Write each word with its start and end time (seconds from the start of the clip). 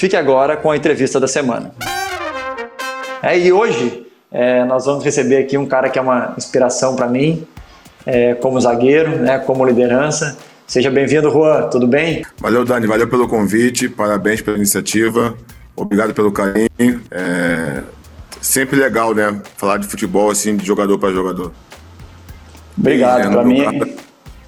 Fique 0.00 0.16
agora 0.16 0.56
com 0.56 0.70
a 0.70 0.76
entrevista 0.78 1.20
da 1.20 1.28
semana. 1.28 1.72
É, 3.22 3.38
e 3.38 3.52
hoje 3.52 4.06
é, 4.32 4.64
nós 4.64 4.86
vamos 4.86 5.04
receber 5.04 5.36
aqui 5.36 5.58
um 5.58 5.66
cara 5.66 5.90
que 5.90 5.98
é 5.98 6.02
uma 6.02 6.32
inspiração 6.38 6.96
para 6.96 7.06
mim, 7.06 7.46
é, 8.06 8.32
como 8.32 8.58
zagueiro, 8.58 9.18
né, 9.18 9.38
como 9.40 9.62
liderança. 9.62 10.38
Seja 10.66 10.90
bem-vindo, 10.90 11.30
Juan, 11.30 11.68
tudo 11.68 11.86
bem? 11.86 12.24
Valeu, 12.38 12.64
Dani, 12.64 12.86
valeu 12.86 13.08
pelo 13.08 13.28
convite, 13.28 13.90
parabéns 13.90 14.40
pela 14.40 14.56
iniciativa, 14.56 15.36
obrigado 15.76 16.14
pelo 16.14 16.32
carinho. 16.32 17.02
É 17.10 17.82
sempre 18.40 18.80
legal, 18.80 19.14
né? 19.14 19.38
Falar 19.58 19.76
de 19.76 19.86
futebol 19.86 20.30
assim, 20.30 20.56
de 20.56 20.64
jogador 20.64 20.98
para 20.98 21.12
jogador. 21.12 21.52
Obrigado, 22.74 23.30
para 23.30 23.44
mim. 23.44 23.64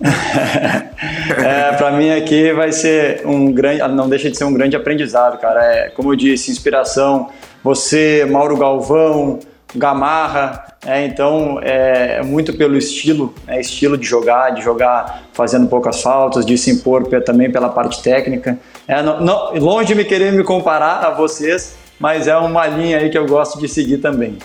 É, 0.03 1.73
para 1.77 1.93
mim 1.93 2.11
aqui 2.11 2.53
vai 2.53 2.73
ser 2.73 3.27
um 3.27 3.53
grande, 3.53 3.81
não 3.89 4.09
deixa 4.09 4.31
de 4.31 4.37
ser 4.37 4.45
um 4.45 4.53
grande 4.53 4.77
aprendizado, 4.77 5.39
cara. 5.39 5.63
É, 5.65 5.91
como 5.91 6.13
eu 6.13 6.17
disse, 6.17 6.51
inspiração. 6.51 7.31
Você, 7.63 8.27
Mauro 8.29 8.57
Galvão, 8.57 9.39
Gamarra, 9.75 10.65
é, 10.85 11.07
então 11.07 11.61
é, 11.63 12.17
é 12.17 12.23
muito 12.23 12.53
pelo 12.55 12.77
estilo, 12.77 13.33
é, 13.47 13.61
estilo 13.61 13.97
de 13.97 14.05
jogar, 14.05 14.51
de 14.51 14.61
jogar 14.61 15.23
fazendo 15.33 15.69
poucas 15.69 16.03
faltas, 16.03 16.45
de 16.45 16.59
se 16.59 16.71
impor 16.71 17.07
também 17.25 17.51
pela 17.51 17.69
parte 17.69 18.03
técnica. 18.03 18.59
É, 18.89 19.03
não, 19.03 19.21
não, 19.21 19.55
longe 19.55 19.89
de 19.89 19.95
me 19.95 20.05
querer 20.05 20.33
me 20.33 20.43
comparar 20.43 21.05
a 21.07 21.11
vocês, 21.11 21.77
mas 21.99 22.27
é 22.27 22.37
uma 22.37 22.67
linha 22.67 22.99
aí 22.99 23.11
que 23.11 23.17
eu 23.17 23.27
gosto 23.27 23.61
de 23.61 23.69
seguir 23.69 23.99
também. 23.99 24.37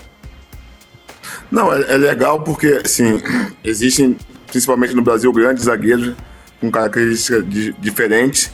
Não, 1.52 1.74
é, 1.74 1.94
é 1.94 1.98
legal 1.98 2.42
porque, 2.42 2.82
assim, 2.86 3.22
existem, 3.64 4.16
principalmente 4.48 4.96
no 4.96 5.02
Brasil, 5.02 5.32
grandes 5.32 5.66
zagueiros 5.66 6.16
com 6.60 6.72
características 6.72 7.46
diferentes 7.80 8.52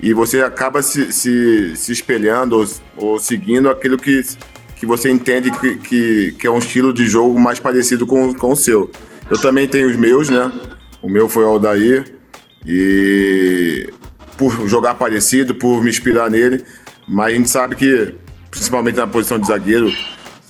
e 0.00 0.12
você 0.12 0.42
acaba 0.42 0.82
se, 0.82 1.12
se, 1.12 1.76
se 1.76 1.92
espelhando 1.92 2.58
ou, 2.58 2.66
ou, 2.96 3.18
seguindo 3.18 3.68
aquilo 3.68 3.96
que, 3.96 4.22
que 4.76 4.86
você 4.86 5.10
entende 5.10 5.50
que, 5.50 5.76
que, 5.76 6.32
que, 6.32 6.46
é 6.46 6.50
um 6.50 6.58
estilo 6.58 6.92
de 6.92 7.06
jogo 7.06 7.38
mais 7.38 7.58
parecido 7.58 8.06
com, 8.06 8.34
com 8.34 8.52
o 8.52 8.56
seu. 8.56 8.90
Eu 9.30 9.40
também 9.40 9.66
tenho 9.68 9.88
os 9.88 9.96
meus, 9.96 10.28
né? 10.28 10.52
O 11.00 11.08
meu 11.08 11.28
foi 11.28 11.44
o 11.44 11.48
Aldair 11.48 12.12
e 12.66 13.90
por 14.36 14.68
jogar 14.68 14.94
parecido, 14.94 15.54
por 15.54 15.82
me 15.82 15.90
inspirar 15.90 16.30
nele, 16.30 16.64
mas 17.06 17.32
a 17.32 17.36
gente 17.36 17.50
sabe 17.50 17.76
que 17.76 18.14
principalmente 18.50 18.96
na 18.96 19.06
posição 19.06 19.38
de 19.38 19.46
zagueiro. 19.46 19.92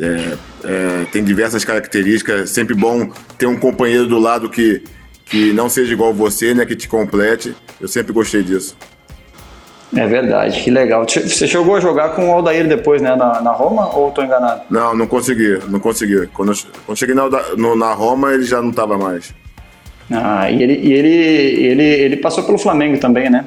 É, 0.00 0.37
é, 0.64 1.05
tem 1.12 1.23
diversas 1.23 1.64
características. 1.64 2.41
É 2.42 2.47
sempre 2.47 2.75
bom 2.75 3.11
ter 3.39 3.47
um 3.47 3.56
companheiro 3.56 4.06
do 4.06 4.19
lado 4.19 4.48
que, 4.48 4.83
que 5.25 5.53
não 5.53 5.69
seja 5.69 5.92
igual 5.92 6.12
você, 6.12 6.55
né? 6.55 6.64
Que 6.64 6.77
te 6.77 6.89
complete. 6.89 7.55
Eu 7.81 7.89
sempre 7.89 8.12
gostei 8.12 8.42
disso. 8.42 8.77
É 9.97 10.06
verdade, 10.06 10.61
que 10.61 10.70
legal. 10.70 11.06
Você 11.09 11.47
chegou 11.47 11.77
a 11.77 11.81
jogar 11.81 12.11
com 12.11 12.28
o 12.28 12.33
Aldair 12.33 12.67
depois, 12.67 13.01
né? 13.01 13.14
Na, 13.14 13.41
na 13.41 13.53
Roma 13.53 13.95
ou 13.95 14.09
estou 14.09 14.25
enganado? 14.25 14.62
Não, 14.69 14.95
não 14.95 15.06
consegui, 15.06 15.61
não 15.69 15.78
consegui. 15.78 16.27
Quando, 16.29 16.51
eu, 16.51 16.58
quando 16.84 16.98
cheguei 16.98 17.14
na, 17.14 17.29
no, 17.56 17.77
na 17.77 17.92
Roma, 17.92 18.33
ele 18.33 18.45
já 18.45 18.61
não 18.61 18.70
estava 18.70 18.98
mais. 18.98 19.33
Ah, 20.11 20.51
e, 20.51 20.63
ele, 20.63 20.74
e 20.74 20.92
ele, 20.92 21.08
ele, 21.08 21.83
ele 21.83 22.17
passou 22.17 22.42
pelo 22.45 22.58
Flamengo 22.58 22.98
também, 22.98 23.30
né? 23.30 23.47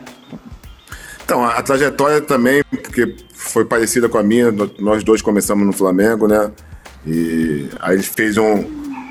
Então, 1.27 1.43
a, 1.43 1.61
trajetória 1.61 2.21
também, 2.21 2.63
porque 2.69 3.13
foi 3.33 3.65
parecida 3.65 4.07
com 4.07 4.17
a 4.17 4.23
minha. 4.23 4.49
Nós 4.79 5.03
dois 5.03 5.21
começamos 5.21 5.67
no 5.67 5.73
Flamengo, 5.73 6.25
né? 6.25 6.49
E 7.05 7.67
aí 7.81 7.95
ele 7.95 8.03
fez 8.03 8.37
um, 8.37 8.63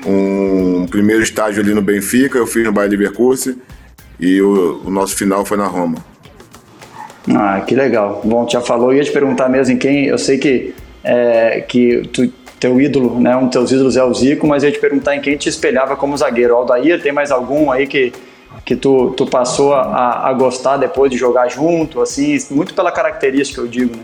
um 0.03 0.87
primeiro 0.89 1.21
estágio 1.21 1.61
ali 1.61 1.75
no 1.75 1.81
Benfica, 1.81 2.39
eu 2.39 2.47
fiz 2.47 2.65
no 2.65 2.71
Bayern 2.71 2.97
Leverkusen 2.97 3.57
e 4.19 4.41
o, 4.41 4.81
o 4.83 4.89
nosso 4.89 5.15
final 5.15 5.45
foi 5.45 5.57
na 5.57 5.67
Roma. 5.67 6.03
Ah, 7.35 7.61
que 7.61 7.75
legal. 7.75 8.19
Bom, 8.25 8.49
já 8.49 8.61
falou, 8.61 8.91
ia 8.91 9.03
te 9.03 9.11
perguntar 9.11 9.47
mesmo 9.47 9.75
em 9.75 9.77
quem. 9.77 10.07
Eu 10.07 10.17
sei 10.17 10.39
que, 10.39 10.73
é, 11.03 11.61
que 11.67 12.01
tu, 12.11 12.27
teu 12.59 12.81
ídolo, 12.81 13.19
né? 13.19 13.37
Um 13.37 13.43
dos 13.43 13.51
teus 13.51 13.71
ídolos 13.71 13.95
é 13.95 14.03
o 14.03 14.11
Zico, 14.11 14.47
mas 14.47 14.63
ia 14.63 14.71
te 14.71 14.79
perguntar 14.79 15.15
em 15.15 15.21
quem 15.21 15.37
te 15.37 15.49
espelhava 15.49 15.95
como 15.95 16.17
zagueiro. 16.17 16.55
Aldair, 16.55 16.99
tem 16.99 17.11
mais 17.11 17.29
algum 17.29 17.71
aí 17.71 17.85
que, 17.85 18.11
que 18.67 18.75
tu, 18.75 19.11
tu 19.11 19.25
passou 19.25 19.73
a, 19.73 20.27
a 20.27 20.33
gostar 20.33 20.75
depois 20.75 21.09
de 21.09 21.17
jogar 21.17 21.47
junto, 21.47 22.01
assim, 22.01 22.37
muito 22.51 22.73
pela 22.73 22.91
característica, 22.91 23.61
eu 23.61 23.67
digo, 23.67 23.95
né? 23.95 24.03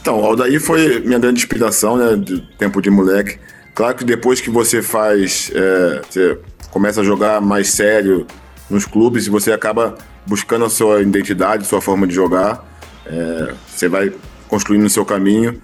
Então, 0.00 0.20
o 0.20 0.24
Aldair 0.24 0.60
foi 0.60 0.98
minha 0.98 1.18
grande 1.20 1.38
inspiração, 1.38 1.96
né, 1.96 2.16
do 2.16 2.40
tempo 2.40 2.82
de 2.82 2.90
moleque. 2.90 3.38
Claro 3.72 3.94
que 3.94 4.04
depois 4.04 4.40
que 4.40 4.50
você 4.50 4.82
faz, 4.82 5.48
é, 5.54 6.00
você 6.10 6.38
começa 6.72 7.00
a 7.00 7.04
jogar 7.04 7.40
mais 7.40 7.70
sério 7.70 8.26
nos 8.68 8.84
clubes, 8.84 9.28
você 9.28 9.52
acaba 9.52 9.96
buscando 10.26 10.64
a 10.64 10.68
sua 10.68 11.00
identidade, 11.00 11.68
sua 11.68 11.80
forma 11.80 12.04
de 12.04 12.12
jogar, 12.12 12.66
é, 13.06 13.54
você 13.64 13.88
vai 13.88 14.12
construindo 14.48 14.86
o 14.86 14.90
seu 14.90 15.04
caminho. 15.04 15.62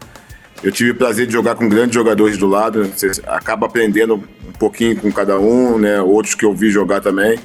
Eu 0.63 0.71
tive 0.71 0.93
o 0.93 0.95
prazer 0.95 1.27
de 1.27 1.33
jogar 1.33 1.57
com 1.57 1.69
grandes 1.69 1.97
jogadores 1.97 2.39
do 2.39 2.47
lado, 2.47 2.85
você 2.85 3.11
acaba 3.27 3.67
aprendendo 3.67 4.23
pouquinho 4.59 4.97
com 4.97 5.11
cada 5.13 5.39
um, 5.39 5.79
né, 5.79 6.01
outros 6.01 6.35
que 6.35 6.45
eu 6.45 6.55
vi 6.55 6.71
jogar 6.71 7.01
também, 7.01 7.39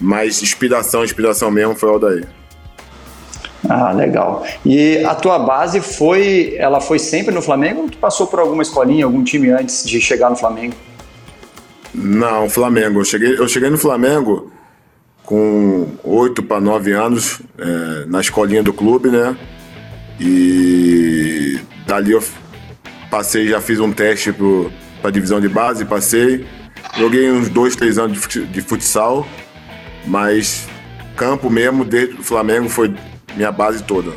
mas 0.00 0.42
inspiração, 0.42 1.04
inspiração 1.04 1.50
mesmo 1.50 1.74
foi 1.74 1.88
o 1.88 1.92
Aldair. 1.92 2.26
Ah, 3.68 3.92
legal. 3.92 4.46
E 4.64 5.04
a 5.04 5.14
tua 5.14 5.38
base 5.38 5.80
foi, 5.80 6.54
ela 6.56 6.80
foi 6.80 6.98
sempre 6.98 7.34
no 7.34 7.42
Flamengo 7.42 7.82
ou 7.82 7.88
tu 7.88 7.98
passou 7.98 8.26
por 8.26 8.38
alguma 8.38 8.62
escolinha, 8.62 9.04
algum 9.04 9.24
time 9.24 9.50
antes 9.50 9.84
de 9.84 10.00
chegar 10.00 10.30
no 10.30 10.36
Flamengo? 10.36 10.74
Não, 11.94 12.48
Flamengo. 12.48 13.00
Eu 13.00 13.04
cheguei, 13.04 13.38
eu 13.38 13.48
cheguei 13.48 13.70
no 13.70 13.78
Flamengo 13.78 14.52
com 15.24 15.88
oito 16.04 16.42
para 16.42 16.60
nove 16.60 16.92
anos 16.92 17.40
é, 17.58 18.06
na 18.06 18.20
escolinha 18.20 18.62
do 18.62 18.72
clube, 18.72 19.08
né? 19.08 19.36
E 20.20 21.58
dali 21.86 22.12
eu 22.12 22.22
passei, 23.10 23.48
já 23.48 23.60
fiz 23.60 23.80
um 23.80 23.92
teste 23.92 24.32
para 25.06 25.12
divisão 25.12 25.40
de 25.40 25.48
base, 25.48 25.84
passei. 25.84 26.44
Joguei 26.98 27.30
uns 27.30 27.48
dois, 27.48 27.76
três 27.76 27.96
anos 27.96 28.26
de 28.28 28.60
futsal, 28.60 29.26
mas 30.04 30.66
campo 31.16 31.48
mesmo, 31.48 31.84
desde 31.84 32.16
o 32.16 32.22
Flamengo, 32.24 32.68
foi 32.68 32.92
minha 33.36 33.52
base 33.52 33.84
toda. 33.84 34.12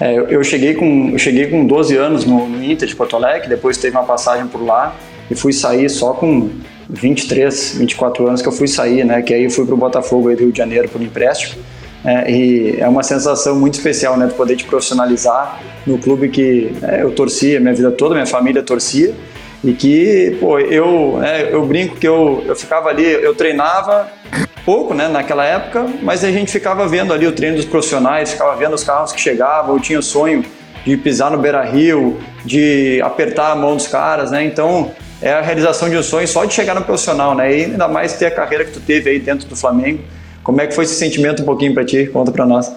É, 0.00 0.16
eu, 0.16 0.28
eu, 0.28 0.42
cheguei 0.42 0.74
com, 0.74 1.10
eu 1.12 1.18
cheguei 1.18 1.48
com 1.48 1.66
12 1.66 1.94
anos 1.94 2.24
no, 2.24 2.48
no, 2.48 2.64
Inter 2.64 2.88
de 2.88 2.96
Porto 2.96 3.16
Alegre, 3.16 3.50
depois 3.50 3.76
teve 3.76 3.94
uma 3.94 4.04
passagem 4.04 4.46
por 4.46 4.64
lá 4.64 4.96
e 5.30 5.34
fui 5.34 5.52
sair 5.52 5.90
só 5.90 6.14
com 6.14 6.48
23, 6.88 7.76
24 7.78 8.28
anos 8.28 8.40
que 8.40 8.48
eu 8.48 8.52
fui 8.52 8.66
sair, 8.66 9.04
né? 9.04 9.20
Que 9.20 9.34
aí 9.34 9.44
eu 9.44 9.50
fui 9.50 9.66
para 9.66 9.74
o 9.74 9.78
Botafogo 9.78 10.30
aí 10.30 10.36
do 10.36 10.44
Rio 10.44 10.52
de 10.52 10.58
Janeiro 10.58 10.88
por 10.88 11.02
empréstimo. 11.02 11.62
É, 12.02 12.30
e 12.30 12.80
é 12.80 12.88
uma 12.88 13.02
sensação 13.02 13.56
muito 13.56 13.74
especial, 13.74 14.16
né? 14.16 14.26
De 14.26 14.32
poder 14.32 14.56
te 14.56 14.64
profissionalizar 14.64 15.60
no 15.86 15.98
clube 15.98 16.30
que 16.30 16.72
é, 16.82 17.02
eu 17.02 17.10
torcia 17.10 17.60
minha 17.60 17.74
vida 17.74 17.90
toda, 17.90 18.14
minha 18.14 18.26
família 18.26 18.62
torcia 18.62 19.14
e 19.62 19.72
que, 19.72 20.36
pô, 20.40 20.58
eu, 20.58 21.18
né, 21.18 21.52
eu 21.52 21.64
brinco 21.64 21.96
que 21.96 22.08
eu, 22.08 22.42
eu 22.46 22.56
ficava 22.56 22.88
ali, 22.88 23.04
eu 23.04 23.34
treinava 23.34 24.08
pouco, 24.64 24.94
né, 24.94 25.08
naquela 25.08 25.44
época, 25.44 25.86
mas 26.02 26.24
a 26.24 26.30
gente 26.30 26.50
ficava 26.50 26.86
vendo 26.86 27.12
ali 27.12 27.26
o 27.26 27.32
treino 27.32 27.56
dos 27.56 27.64
profissionais, 27.64 28.32
ficava 28.32 28.56
vendo 28.56 28.74
os 28.74 28.84
carros 28.84 29.12
que 29.12 29.20
chegavam, 29.20 29.74
eu 29.74 29.80
tinha 29.80 29.98
o 29.98 30.02
sonho 30.02 30.44
de 30.84 30.96
pisar 30.96 31.30
no 31.30 31.38
Beira 31.38 31.62
Rio, 31.62 32.18
de 32.44 33.00
apertar 33.02 33.52
a 33.52 33.54
mão 33.54 33.76
dos 33.76 33.86
caras, 33.86 34.30
né, 34.30 34.44
então 34.44 34.92
é 35.20 35.32
a 35.32 35.42
realização 35.42 35.90
de 35.90 35.96
um 35.96 36.02
sonho 36.02 36.26
só 36.26 36.44
de 36.44 36.54
chegar 36.54 36.74
no 36.74 36.82
profissional, 36.82 37.34
né, 37.34 37.54
e 37.54 37.64
ainda 37.64 37.86
mais 37.86 38.14
ter 38.14 38.26
a 38.26 38.30
carreira 38.30 38.64
que 38.64 38.72
tu 38.72 38.80
teve 38.80 39.10
aí 39.10 39.18
dentro 39.18 39.46
do 39.46 39.56
Flamengo. 39.56 40.02
Como 40.42 40.58
é 40.60 40.66
que 40.66 40.74
foi 40.74 40.84
esse 40.84 40.94
sentimento 40.94 41.42
um 41.42 41.44
pouquinho 41.44 41.74
para 41.74 41.84
ti? 41.84 42.06
Conta 42.06 42.32
para 42.32 42.46
nós. 42.46 42.72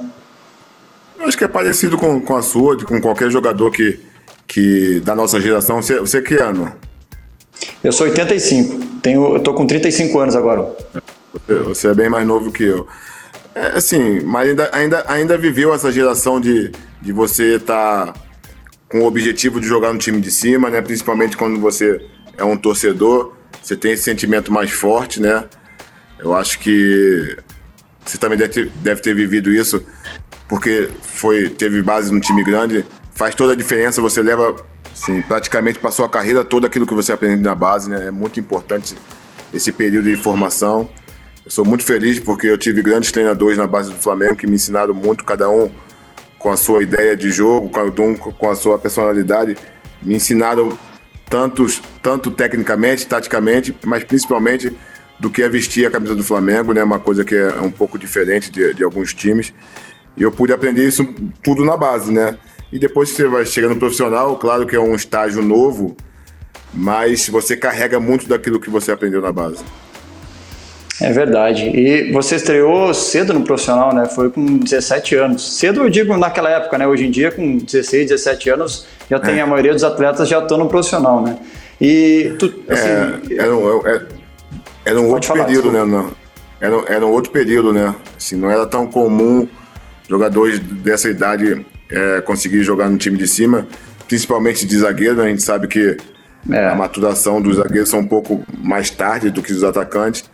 Eu 1.18 1.26
acho 1.26 1.38
que 1.38 1.46
é 1.46 1.48
parecido 1.48 1.98
com, 1.98 2.20
com 2.20 2.36
a 2.36 2.42
sua, 2.42 2.78
com 2.84 3.00
qualquer 3.00 3.32
jogador 3.32 3.72
que 3.72 4.00
que 4.54 5.00
da 5.00 5.16
nossa 5.16 5.42
geração. 5.42 5.82
Você, 5.82 6.00
você 6.00 6.20
é 6.20 6.22
que 6.22 6.36
ano? 6.36 6.72
Eu 7.84 7.92
sou 7.92 8.06
85. 8.06 9.00
Tenho, 9.02 9.36
eu 9.36 9.40
tô 9.40 9.54
com 9.54 9.66
35 9.66 10.20
anos 10.20 10.36
agora. 10.36 10.72
Você 11.66 11.88
é 11.88 11.94
bem 11.94 12.08
mais 12.08 12.26
novo 12.28 12.52
que 12.52 12.64
eu. 12.64 12.88
É, 13.56 13.78
assim, 13.78 14.20
mas 14.22 14.50
ainda, 14.50 14.70
ainda, 14.72 15.06
ainda 15.08 15.38
viveu 15.38 15.74
essa 15.74 15.92
geração 15.92 16.40
de, 16.40 16.72
de 17.02 17.12
você 17.12 17.56
estar 17.56 18.14
tá 18.14 18.14
com 18.90 19.00
o 19.00 19.06
objetivo 19.06 19.60
de 19.60 19.68
jogar 19.68 19.92
no 19.92 19.98
time 19.98 20.22
de 20.22 20.30
cima, 20.30 20.70
né? 20.70 20.82
Principalmente 20.82 21.36
quando 21.36 21.60
você 21.60 22.00
é 22.38 22.44
um 22.44 22.56
torcedor, 22.56 23.34
você 23.62 23.76
tem 23.76 23.94
esse 23.94 24.04
sentimento 24.04 24.52
mais 24.52 24.70
forte, 24.70 25.20
né? 25.20 25.46
Eu 26.20 26.36
acho 26.36 26.60
que 26.60 27.36
você 28.06 28.20
também 28.20 28.38
deve 28.38 28.54
ter, 28.54 28.70
deve 28.76 29.02
ter 29.02 29.16
vivido 29.16 29.52
isso 29.52 29.84
porque 30.48 30.90
foi, 31.02 31.50
teve 31.50 31.82
base 31.82 32.14
no 32.14 32.20
time 32.20 32.44
grande, 32.44 32.86
faz 33.16 33.36
toda 33.36 33.54
a 33.54 33.56
diferença, 33.56 34.02
você 34.02 34.22
leva 34.22 34.56
assim, 34.92 35.22
praticamente 35.22 35.80
para 35.80 35.92
sua 35.92 36.10
carreira 36.10 36.44
todo 36.44 36.66
aquilo 36.66 36.86
que 36.86 36.94
você 36.94 37.14
aprende 37.14 37.42
na 37.42 37.56
base, 37.56 37.90
né? 37.90 38.08
É 38.08 38.12
muito 38.12 38.40
importante 38.40 38.96
esse 39.54 39.72
período 39.72 40.06
de 40.06 40.16
formação. 40.16 40.90
Eu 41.46 41.52
sou 41.52 41.66
muito 41.66 41.84
feliz 41.84 42.20
porque 42.20 42.48
eu 42.48 42.58
tive 42.58 42.82
grandes 42.82 43.12
treinadores 43.12 43.58
na 43.58 43.68
base 43.68 43.92
do 43.92 43.98
Flamengo 43.98 44.36
que 44.36 44.48
me 44.48 44.56
ensinaram 44.56 44.94
muito, 44.94 45.24
cada 45.24 45.50
um 45.50 45.70
com 46.40 46.52
a 46.52 46.58
sua 46.58 46.84
ideia 46.84 47.16
de 47.16 47.32
jogo, 47.32 47.70
cada 47.70 48.02
um 48.02 48.16
com 48.16 48.50
a 48.50 48.56
sua 48.56 48.78
personalidade, 48.78 49.58
me 50.02 50.16
ensinaram 50.16 50.78
tantos, 51.30 51.82
tanto 52.02 52.30
tecnicamente, 52.32 53.08
taticamente, 53.08 53.76
mas 53.86 54.04
principalmente 54.04 54.76
do 55.20 55.30
que 55.30 55.42
é 55.42 55.50
vestir 55.50 55.86
a 55.86 55.92
camisa 55.92 56.16
do 56.16 56.24
Flamengo, 56.24 56.74
né? 56.74 56.84
Uma 56.84 57.00
coisa 57.00 57.24
que 57.24 57.36
é 57.36 57.62
um 57.62 57.72
pouco 57.72 57.98
diferente 57.98 58.52
de, 58.52 58.74
de 58.74 58.84
alguns 58.84 59.14
times. 59.14 59.54
E 60.18 60.22
eu 60.22 60.32
pude 60.32 60.52
aprender 60.52 60.88
isso 60.88 61.06
tudo 61.42 61.64
na 61.64 61.78
base, 61.78 62.12
né? 62.12 62.38
E 62.74 62.80
depois 62.80 63.12
que 63.12 63.18
você 63.18 63.28
vai 63.28 63.46
chegando 63.46 63.76
no 63.76 63.80
profissional, 63.80 64.36
claro 64.36 64.66
que 64.66 64.76
é 64.76 64.80
um 64.80 64.96
estágio 64.96 65.44
novo, 65.44 65.96
mas 66.74 67.30
você 67.30 67.56
carrega 67.56 68.00
muito 68.00 68.28
daquilo 68.28 68.60
que 68.60 68.68
você 68.68 68.92
aprendeu 68.92 69.22
na 69.22 69.32
base. 69.32 69.64
É 71.00 71.12
verdade. 71.12 71.66
E 71.66 72.12
você 72.12 72.38
estreou 72.38 72.92
cedo 72.92 73.32
no 73.32 73.44
profissional, 73.44 73.94
né? 73.94 74.08
Foi 74.08 74.32
com 74.32 74.58
17 74.58 75.16
anos. 75.16 75.56
Cedo 75.60 75.84
eu 75.84 75.90
digo 75.90 76.18
naquela 76.18 76.50
época, 76.50 76.80
né? 76.80 76.88
Hoje 76.88 77.06
em 77.06 77.12
dia, 77.12 77.32
com 77.32 77.58
16, 77.60 78.10
17 78.10 78.50
anos, 78.50 78.88
já 79.08 79.20
tem 79.20 79.38
é. 79.38 79.42
a 79.42 79.46
maioria 79.46 79.74
dos 79.74 79.84
atletas 79.84 80.28
já 80.28 80.40
estão 80.40 80.58
no 80.58 80.68
profissional, 80.68 81.22
né? 81.22 81.38
E 81.80 82.34
tu, 82.40 82.52
é, 82.68 82.74
assim, 82.74 83.34
é, 83.36 83.38
era, 83.38 83.56
um, 83.56 83.82
era, 84.84 85.00
um 85.00 85.12
outro 85.12 85.28
falar, 85.28 85.46
período, 85.46 85.70
desculpa. 85.70 85.86
né? 85.86 86.12
Não, 86.60 86.78
era, 86.80 86.96
era 86.96 87.06
um 87.06 87.12
outro 87.12 87.32
período, 87.32 87.72
né? 87.72 87.94
Assim, 88.18 88.36
não 88.36 88.50
era 88.50 88.66
tão 88.66 88.88
comum 88.88 89.48
jogadores 90.10 90.58
dessa 90.58 91.08
idade 91.08 91.64
é, 91.94 92.22
conseguir 92.22 92.64
jogar 92.64 92.90
no 92.90 92.98
time 92.98 93.18
de 93.18 93.28
cima, 93.28 93.68
principalmente 94.08 94.66
de 94.66 94.78
zagueiro. 94.78 95.18
Né? 95.18 95.26
A 95.26 95.30
gente 95.30 95.44
sabe 95.44 95.68
que 95.68 95.96
é. 96.50 96.68
a 96.68 96.76
maturação 96.76 97.42
dos 97.42 97.58
zagueiros 97.58 97.90
são 97.90 98.00
um 98.00 98.08
pouco 98.08 98.44
mais 98.58 98.90
tarde 98.90 99.30
do 99.30 99.42
que 99.42 99.54
dos 99.54 99.64
atacantes. 99.64 100.30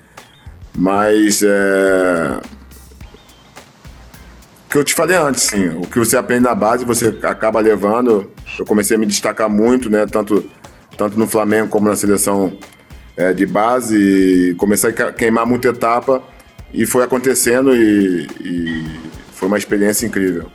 Mas 0.75 1.43
é, 1.43 2.39
o 4.65 4.71
que 4.71 4.77
eu 4.77 4.83
te 4.83 4.93
falei 4.93 5.17
antes, 5.17 5.43
sim, 5.43 5.67
o 5.69 5.81
que 5.81 5.99
você 5.99 6.15
aprende 6.15 6.43
na 6.43 6.55
base 6.55 6.85
você 6.85 7.17
acaba 7.23 7.59
levando. 7.59 8.31
Eu 8.57 8.65
comecei 8.65 8.95
a 8.95 8.99
me 8.99 9.05
destacar 9.05 9.49
muito, 9.49 9.89
né? 9.89 10.05
Tanto, 10.05 10.49
tanto 10.97 11.19
no 11.19 11.27
Flamengo 11.27 11.67
como 11.67 11.89
na 11.89 11.95
seleção 11.95 12.57
é, 13.17 13.33
de 13.33 13.45
base. 13.45 13.97
E 13.97 14.55
comecei 14.55 14.91
a 14.91 15.11
queimar 15.11 15.45
muita 15.45 15.69
etapa 15.69 16.21
e 16.73 16.85
foi 16.85 17.03
acontecendo 17.03 17.75
e, 17.75 18.27
e 18.39 18.99
foi 19.33 19.47
uma 19.47 19.57
experiência 19.57 20.05
incrível. 20.05 20.49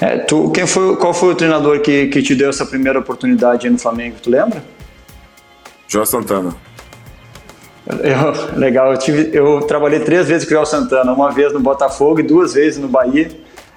É, 0.00 0.16
tu, 0.18 0.50
quem 0.50 0.66
foi, 0.66 0.96
qual 0.96 1.12
foi 1.12 1.32
o 1.32 1.34
treinador 1.34 1.80
que, 1.80 2.06
que 2.06 2.22
te 2.22 2.34
deu 2.34 2.48
essa 2.48 2.64
primeira 2.64 2.98
oportunidade 2.98 3.68
no 3.68 3.78
Flamengo? 3.78 4.16
Tu 4.22 4.30
lembra? 4.30 4.62
João 5.86 6.06
Santana. 6.06 6.54
Eu, 7.86 8.58
legal, 8.58 8.92
eu, 8.92 8.98
tive, 8.98 9.30
eu 9.36 9.60
trabalhei 9.62 10.00
três 10.00 10.28
vezes 10.28 10.44
com 10.44 10.52
o 10.52 10.54
João 10.54 10.66
Santana, 10.66 11.12
uma 11.12 11.30
vez 11.30 11.52
no 11.52 11.60
Botafogo 11.60 12.20
e 12.20 12.22
duas 12.22 12.54
vezes 12.54 12.78
no 12.78 12.88
Bahia. 12.88 13.30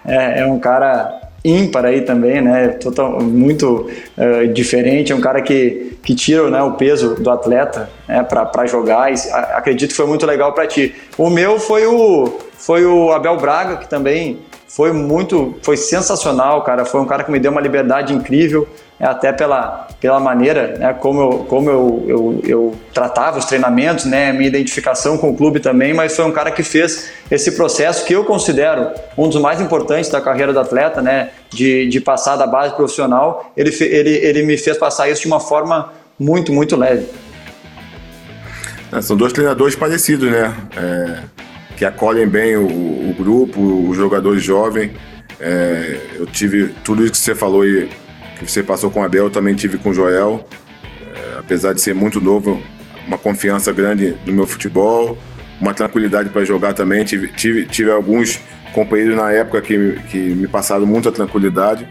É, 0.05 0.41
é 0.41 0.45
um 0.45 0.59
cara 0.59 1.21
ímpar 1.43 1.85
aí 1.85 2.01
também, 2.01 2.41
né? 2.41 2.69
Total, 2.69 3.21
muito 3.21 3.89
uh, 4.17 4.47
diferente, 4.53 5.11
é 5.11 5.15
um 5.15 5.21
cara 5.21 5.41
que, 5.41 5.97
que 6.01 6.15
tira 6.15 6.49
né, 6.49 6.61
o 6.61 6.73
peso 6.73 7.15
do 7.15 7.29
atleta 7.29 7.89
né, 8.07 8.23
para 8.23 8.65
jogar. 8.65 9.11
E, 9.11 9.15
acredito 9.53 9.89
que 9.89 9.95
foi 9.95 10.07
muito 10.07 10.25
legal 10.25 10.53
para 10.53 10.67
ti. 10.67 10.95
O 11.17 11.29
meu 11.29 11.59
foi 11.59 11.85
o, 11.85 12.37
foi 12.53 12.85
o 12.85 13.11
Abel 13.11 13.35
Braga, 13.37 13.77
que 13.77 13.89
também 13.89 14.39
foi 14.75 14.91
muito, 14.91 15.53
foi 15.61 15.77
sensacional, 15.77 16.63
cara. 16.63 16.83
Foi 16.83 16.99
um 16.99 17.05
cara 17.05 17.23
que 17.23 17.31
me 17.31 17.39
deu 17.39 17.51
uma 17.51 17.61
liberdade 17.61 18.11
incrível, 18.11 18.67
né, 18.99 19.07
até 19.07 19.31
pela, 19.31 19.87
pela 20.01 20.19
maneira 20.19 20.75
né, 20.79 20.93
como, 20.99 21.21
eu, 21.21 21.29
como 21.47 21.69
eu, 21.69 22.05
eu, 22.07 22.41
eu, 22.43 22.75
tratava 22.91 23.37
os 23.37 23.45
treinamentos, 23.45 24.05
né, 24.05 24.33
minha 24.33 24.47
identificação 24.47 25.15
com 25.15 25.29
o 25.29 25.37
clube 25.37 25.59
também, 25.59 25.93
mas 25.93 26.15
foi 26.15 26.25
um 26.25 26.31
cara 26.31 26.49
que 26.49 26.63
fez 26.63 27.11
esse 27.29 27.51
processo 27.51 28.03
que 28.03 28.15
eu 28.15 28.25
considero 28.25 28.89
um 29.15 29.29
dos 29.29 29.39
mais 29.39 29.61
importantes 29.61 30.09
da 30.09 30.19
carreira 30.19 30.51
do 30.51 30.59
atleta, 30.59 31.03
né, 31.03 31.29
de, 31.51 31.87
de 31.87 32.01
passar 32.01 32.35
da 32.35 32.47
base 32.47 32.73
profissional. 32.73 33.53
Ele, 33.55 33.69
ele, 33.79 34.09
ele 34.09 34.41
me 34.41 34.57
fez 34.57 34.75
passar 34.75 35.07
isso 35.07 35.21
de 35.21 35.27
uma 35.27 35.39
forma 35.39 35.93
muito, 36.17 36.51
muito 36.51 36.75
leve. 36.75 37.05
É, 38.91 38.99
são 39.03 39.15
dois 39.15 39.33
treinadores 39.33 39.75
parecidos, 39.75 40.31
né? 40.31 40.51
É 40.75 41.32
que 41.75 41.85
acolhem 41.85 42.27
bem 42.27 42.55
o, 42.55 42.65
o 42.65 43.15
grupo, 43.17 43.59
os 43.89 43.97
jogadores 43.97 44.43
jovens. 44.43 44.91
É, 45.39 45.99
eu 46.15 46.25
tive 46.25 46.69
tudo 46.83 47.03
isso 47.03 47.13
que 47.13 47.17
você 47.17 47.35
falou 47.35 47.65
e 47.65 47.89
que 48.39 48.49
você 48.49 48.63
passou 48.63 48.89
com 48.91 49.01
o 49.01 49.03
Abel, 49.03 49.25
eu 49.25 49.29
também 49.29 49.55
tive 49.55 49.77
com 49.77 49.89
o 49.89 49.93
Joel. 49.93 50.47
É, 51.15 51.39
apesar 51.39 51.73
de 51.73 51.81
ser 51.81 51.93
muito 51.93 52.21
novo, 52.21 52.61
uma 53.07 53.17
confiança 53.17 53.71
grande 53.71 54.15
no 54.25 54.33
meu 54.33 54.47
futebol, 54.47 55.17
uma 55.59 55.73
tranquilidade 55.73 56.29
para 56.29 56.43
jogar 56.45 56.73
também. 56.73 57.03
Tive, 57.03 57.27
tive, 57.29 57.65
tive 57.65 57.91
alguns 57.91 58.39
companheiros 58.73 59.15
na 59.15 59.31
época 59.31 59.61
que, 59.61 59.99
que 60.09 60.17
me 60.17 60.47
passaram 60.47 60.85
muita 60.85 61.11
tranquilidade. 61.11 61.87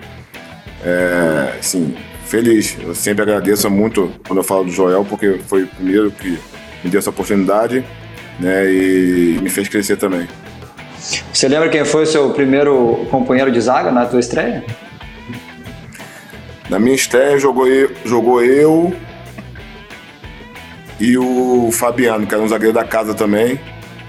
É, 0.85 1.57
assim, 1.59 1.95
feliz. 2.27 2.77
Eu 2.81 2.95
sempre 2.95 3.23
agradeço 3.23 3.71
muito 3.71 4.11
quando 4.27 4.39
eu 4.39 4.45
falo 4.45 4.65
do 4.65 4.71
Joel, 4.71 5.05
porque 5.05 5.39
foi 5.47 5.65
o 5.65 5.67
primeiro 5.67 6.11
que 6.11 6.39
me 6.83 6.91
deu 6.91 6.99
essa 6.99 7.11
oportunidade 7.11 7.85
né? 8.39 8.73
E 8.73 9.39
me 9.43 9.51
fez 9.51 9.69
crescer 9.69 9.97
também. 9.97 10.29
Você 11.33 11.49
lembra 11.49 11.69
quem 11.69 11.85
foi 11.85 12.05
o 12.05 12.07
seu 12.07 12.31
primeiro 12.31 13.07
companheiro 13.11 13.51
de 13.51 13.61
zaga 13.61 13.91
na 13.91 14.07
tua 14.07 14.21
estreia? 14.21 14.65
Na 16.71 16.79
minha 16.79 16.95
estreia 16.95 17.39
jogou 17.39 17.67
eu, 17.67 17.91
jogou 18.05 18.43
eu 18.43 18.95
e 20.99 21.19
o 21.19 21.71
Fabiano, 21.73 22.27
que 22.27 22.35
era 22.35 22.43
um 22.43 22.49
zagueiro 22.49 22.73
da 22.73 22.85
casa 22.85 23.15
também. 23.15 23.61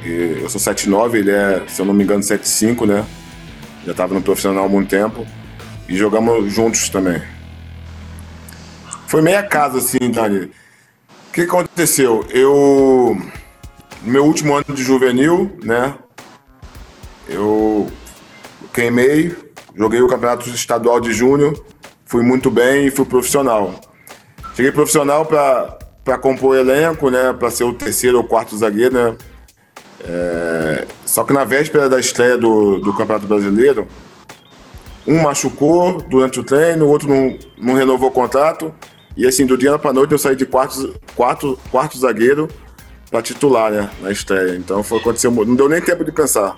Eu 0.06 0.50
sou 0.50 0.62
7'9", 0.62 1.16
ele 1.16 1.32
é, 1.32 1.64
se 1.68 1.82
eu 1.82 1.86
não 1.86 1.94
me 1.94 2.04
engano, 2.04 2.22
7'5", 2.22 2.86
né? 2.86 3.06
Já 3.86 3.92
estava 3.92 4.14
no 4.14 4.22
profissional 4.22 4.66
há 4.66 4.70
muito 4.70 4.90
tempo. 4.90 5.26
E 5.90 5.98
jogamos 5.98 6.54
juntos 6.54 6.88
também. 6.90 7.22
Foi 9.08 9.22
meia 9.22 9.44
casa, 9.44 9.80
assim, 9.80 10.12
Dani. 10.12 10.46
O 11.30 11.32
que 11.34 11.42
aconteceu? 11.42 12.26
Eu 12.30 13.18
no 14.04 14.12
meu 14.12 14.26
último 14.26 14.54
ano 14.54 14.66
de 14.76 14.84
juvenil, 14.84 15.52
né? 15.64 15.96
Eu 17.28 17.88
queimei, 18.74 19.36
joguei 19.76 20.02
o 20.02 20.08
campeonato 20.08 20.50
estadual 20.50 21.00
de 21.00 21.14
júnior, 21.14 21.64
fui 22.06 22.22
muito 22.22 22.52
bem 22.52 22.88
e 22.88 22.92
fui 22.92 23.06
profissional. 23.06 23.74
Cheguei 24.56 24.72
profissional 24.72 25.26
para 25.26 26.18
compor 26.18 26.58
elenco, 26.58 27.10
né? 27.10 27.34
Para 27.34 27.50
ser 27.50 27.64
o 27.64 27.74
terceiro 27.74 28.18
ou 28.18 28.24
quarto 28.24 28.58
zagueiro, 28.58 28.94
né? 28.94 29.18
É, 30.06 30.86
só 31.06 31.24
que 31.24 31.32
na 31.32 31.46
véspera 31.46 31.88
da 31.88 32.00
estreia 32.00 32.38
do, 32.38 32.80
do 32.80 32.94
Campeonato 32.94 33.26
Brasileiro, 33.26 33.88
um 35.08 35.22
machucou 35.22 36.02
durante 36.02 36.40
o 36.40 36.44
treino, 36.44 36.86
o 36.86 36.90
outro 36.90 37.08
não, 37.08 37.38
não 37.58 37.74
renovou 37.74 38.10
o 38.10 38.12
contrato. 38.12 38.74
E 39.16 39.26
assim, 39.26 39.46
do 39.46 39.58
dia 39.58 39.78
para 39.80 39.94
noite 39.94 40.12
eu 40.12 40.18
saí 40.18 40.36
de 40.36 40.46
quarto, 40.46 40.94
quarto, 41.16 41.58
quarto 41.72 41.98
zagueiro 41.98 42.50
para 43.14 43.22
titular, 43.22 43.72
né, 43.72 43.88
na 44.02 44.12
estreia. 44.12 44.56
Então 44.56 44.82
foi 44.82 44.98
aconteceu, 44.98 45.30
não 45.30 45.54
deu 45.54 45.70
nem 45.70 45.80
tempo 45.80 46.04
de 46.04 46.12
pensar. 46.12 46.56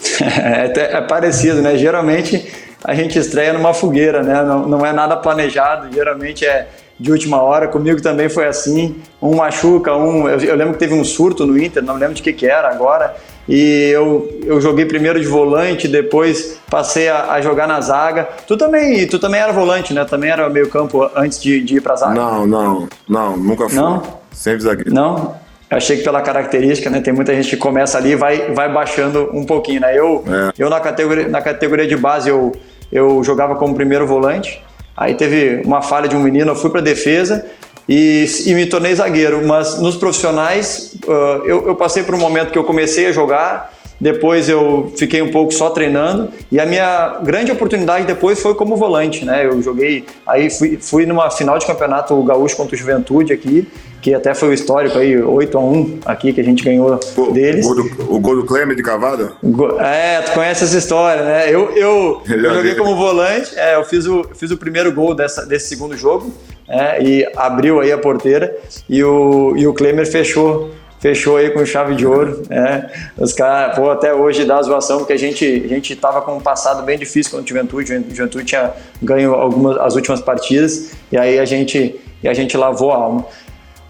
é, 0.42 0.96
é, 0.96 1.00
parecido, 1.02 1.60
né? 1.60 1.76
Geralmente 1.76 2.50
a 2.82 2.94
gente 2.94 3.18
estreia 3.18 3.52
numa 3.52 3.74
fogueira, 3.74 4.22
né? 4.22 4.42
Não, 4.42 4.66
não 4.66 4.86
é 4.86 4.94
nada 4.94 5.14
planejado, 5.14 5.92
geralmente 5.92 6.46
é 6.46 6.68
de 6.98 7.12
última 7.12 7.42
hora. 7.42 7.68
Comigo 7.68 8.00
também 8.00 8.30
foi 8.30 8.46
assim. 8.46 8.96
Um 9.20 9.36
machuca, 9.36 9.94
um. 9.94 10.26
Eu, 10.26 10.40
eu 10.40 10.56
lembro 10.56 10.72
que 10.72 10.78
teve 10.78 10.94
um 10.94 11.04
surto 11.04 11.46
no 11.46 11.62
Inter, 11.62 11.82
não 11.82 11.96
lembro 11.96 12.14
de 12.14 12.22
que, 12.22 12.32
que 12.32 12.46
era 12.46 12.70
agora. 12.70 13.14
E 13.46 13.90
eu, 13.92 14.40
eu 14.44 14.58
joguei 14.58 14.86
primeiro 14.86 15.20
de 15.20 15.26
volante, 15.26 15.86
depois 15.86 16.58
passei 16.70 17.10
a, 17.10 17.32
a, 17.32 17.42
jogar 17.42 17.68
na 17.68 17.78
zaga. 17.82 18.26
Tu 18.46 18.56
também, 18.56 19.06
tu 19.06 19.18
também 19.18 19.40
era 19.40 19.52
volante, 19.52 19.92
né? 19.92 20.02
Também 20.06 20.30
era 20.30 20.48
meio 20.48 20.70
campo 20.70 21.10
antes 21.14 21.38
de, 21.42 21.60
de 21.60 21.76
ir 21.76 21.82
pra 21.82 21.94
zaga? 21.94 22.14
Não, 22.14 22.46
não, 22.46 22.88
não, 23.06 23.36
nunca 23.36 23.68
fui. 23.68 23.76
Não? 23.76 24.02
Sempre 24.32 24.62
zagueiro. 24.62 24.94
Não? 24.94 25.41
Eu 25.72 25.78
achei 25.78 25.96
que 25.96 26.04
pela 26.04 26.20
característica, 26.20 26.90
né, 26.90 27.00
tem 27.00 27.14
muita 27.14 27.34
gente 27.34 27.48
que 27.48 27.56
começa 27.56 27.96
ali 27.96 28.10
e 28.10 28.14
vai, 28.14 28.52
vai 28.52 28.70
baixando 28.70 29.30
um 29.32 29.42
pouquinho, 29.42 29.80
né? 29.80 29.98
Eu, 29.98 30.22
é. 30.28 30.52
eu 30.58 30.68
na, 30.68 30.78
categoria, 30.78 31.26
na 31.28 31.40
categoria 31.40 31.86
de 31.86 31.96
base, 31.96 32.28
eu, 32.28 32.52
eu 32.92 33.24
jogava 33.24 33.54
como 33.54 33.74
primeiro 33.74 34.06
volante, 34.06 34.62
aí 34.94 35.14
teve 35.14 35.62
uma 35.64 35.80
falha 35.80 36.06
de 36.08 36.14
um 36.14 36.20
menino, 36.20 36.50
eu 36.50 36.54
fui 36.54 36.68
para 36.68 36.82
defesa 36.82 37.46
e, 37.88 38.26
e, 38.44 38.52
me 38.52 38.66
tornei 38.66 38.94
zagueiro, 38.94 39.46
mas 39.46 39.80
nos 39.80 39.96
profissionais 39.96 40.94
uh, 41.06 41.46
eu, 41.46 41.66
eu, 41.68 41.74
passei 41.74 42.02
por 42.02 42.14
um 42.14 42.18
momento 42.18 42.52
que 42.52 42.58
eu 42.58 42.64
comecei 42.64 43.06
a 43.06 43.12
jogar 43.12 43.71
depois 44.02 44.48
eu 44.48 44.92
fiquei 44.96 45.22
um 45.22 45.30
pouco 45.30 45.54
só 45.54 45.70
treinando 45.70 46.28
e 46.50 46.58
a 46.58 46.66
minha 46.66 47.20
grande 47.22 47.52
oportunidade 47.52 48.04
depois 48.04 48.42
foi 48.42 48.52
como 48.52 48.74
volante, 48.74 49.24
né? 49.24 49.46
Eu 49.46 49.62
joguei, 49.62 50.04
aí 50.26 50.50
fui, 50.50 50.76
fui 50.76 51.06
numa 51.06 51.30
final 51.30 51.56
de 51.56 51.64
campeonato 51.64 52.20
gaúcho 52.24 52.56
contra 52.56 52.74
o 52.74 52.78
Juventude 52.78 53.32
aqui, 53.32 53.68
que 54.00 54.12
até 54.12 54.34
foi 54.34 54.48
o 54.48 54.52
histórico 54.52 54.98
aí, 54.98 55.16
8 55.16 55.56
a 55.56 55.60
1 55.60 56.00
aqui 56.04 56.32
que 56.32 56.40
a 56.40 56.44
gente 56.44 56.64
ganhou 56.64 56.98
o, 57.16 57.30
deles. 57.30 57.64
O, 57.64 57.74
do, 57.76 58.14
o 58.16 58.18
gol 58.18 58.34
do 58.34 58.44
Clemer 58.44 58.74
de 58.74 58.82
cavada? 58.82 59.34
É, 59.78 60.20
tu 60.22 60.32
conhece 60.32 60.64
essa 60.64 60.76
história, 60.76 61.22
né? 61.22 61.44
Eu, 61.48 61.70
eu, 61.76 62.22
eu 62.28 62.54
joguei 62.54 62.74
como 62.74 62.96
volante, 62.96 63.56
é, 63.56 63.76
eu 63.76 63.84
fiz 63.84 64.04
o, 64.04 64.24
fiz 64.34 64.50
o 64.50 64.56
primeiro 64.56 64.90
gol 64.92 65.14
dessa, 65.14 65.46
desse 65.46 65.68
segundo 65.68 65.96
jogo 65.96 66.32
é, 66.68 67.00
e 67.00 67.32
abriu 67.36 67.78
aí 67.78 67.92
a 67.92 67.98
porteira 67.98 68.52
e 68.88 69.04
o, 69.04 69.54
e 69.56 69.64
o 69.64 69.72
Klemer 69.72 70.10
fechou 70.10 70.72
fechou 71.02 71.36
aí 71.36 71.50
com 71.50 71.66
chave 71.66 71.96
de 71.96 72.06
ouro. 72.06 72.44
Né? 72.48 72.88
Os 73.18 73.32
caras, 73.32 73.74
pô, 73.74 73.90
até 73.90 74.14
hoje 74.14 74.44
dá 74.44 74.62
zoação, 74.62 74.98
porque 74.98 75.12
a 75.12 75.18
gente, 75.18 75.44
a 75.64 75.68
gente 75.68 75.96
tava 75.96 76.22
com 76.22 76.36
um 76.36 76.40
passado 76.40 76.84
bem 76.84 76.96
difícil 76.96 77.32
com 77.32 77.42
o 77.42 77.46
Juventude. 77.46 77.92
O 77.92 78.14
Juventude 78.14 78.44
tinha 78.44 78.70
ganho 79.02 79.34
algumas, 79.34 79.76
as 79.78 79.96
últimas 79.96 80.20
partidas, 80.20 80.92
e 81.10 81.18
aí 81.18 81.40
a 81.40 81.44
gente, 81.44 82.00
e 82.22 82.28
a 82.28 82.32
gente 82.32 82.56
lavou 82.56 82.92
a 82.92 82.96
alma. 82.96 83.26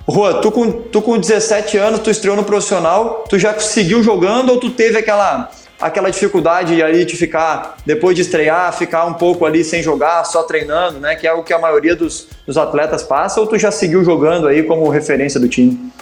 Rua, 0.08 0.40
tu 0.40 0.50
com, 0.50 0.72
tu 0.72 1.02
com 1.02 1.18
17 1.18 1.76
anos, 1.76 2.00
tu 2.00 2.10
estreou 2.10 2.34
no 2.34 2.44
profissional, 2.44 3.24
tu 3.28 3.38
já 3.38 3.56
seguiu 3.60 4.02
jogando 4.02 4.50
ou 4.50 4.58
tu 4.58 4.70
teve 4.70 4.98
aquela, 4.98 5.50
aquela 5.78 6.10
dificuldade 6.10 6.82
ali 6.82 7.04
de 7.04 7.14
ficar, 7.14 7.76
depois 7.84 8.16
de 8.16 8.22
estrear, 8.22 8.72
ficar 8.72 9.04
um 9.04 9.14
pouco 9.14 9.44
ali 9.44 9.62
sem 9.62 9.82
jogar, 9.82 10.24
só 10.24 10.42
treinando, 10.42 10.98
né? 10.98 11.14
Que 11.14 11.26
é 11.26 11.32
o 11.32 11.44
que 11.44 11.52
a 11.52 11.58
maioria 11.58 11.94
dos, 11.94 12.26
dos 12.46 12.56
atletas 12.56 13.02
passa, 13.02 13.38
ou 13.38 13.46
tu 13.46 13.58
já 13.58 13.70
seguiu 13.70 14.02
jogando 14.02 14.48
aí 14.48 14.62
como 14.62 14.88
referência 14.88 15.38
do 15.38 15.46
time? 15.46 15.92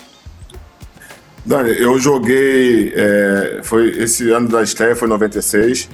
Dani, 1.45 1.71
eu 1.79 1.99
joguei. 1.99 2.93
É, 2.95 3.61
foi 3.63 3.89
esse 4.03 4.31
ano 4.31 4.49
da 4.49 4.63
estreia 4.63 4.95
foi 4.95 5.09
96. 5.09 5.89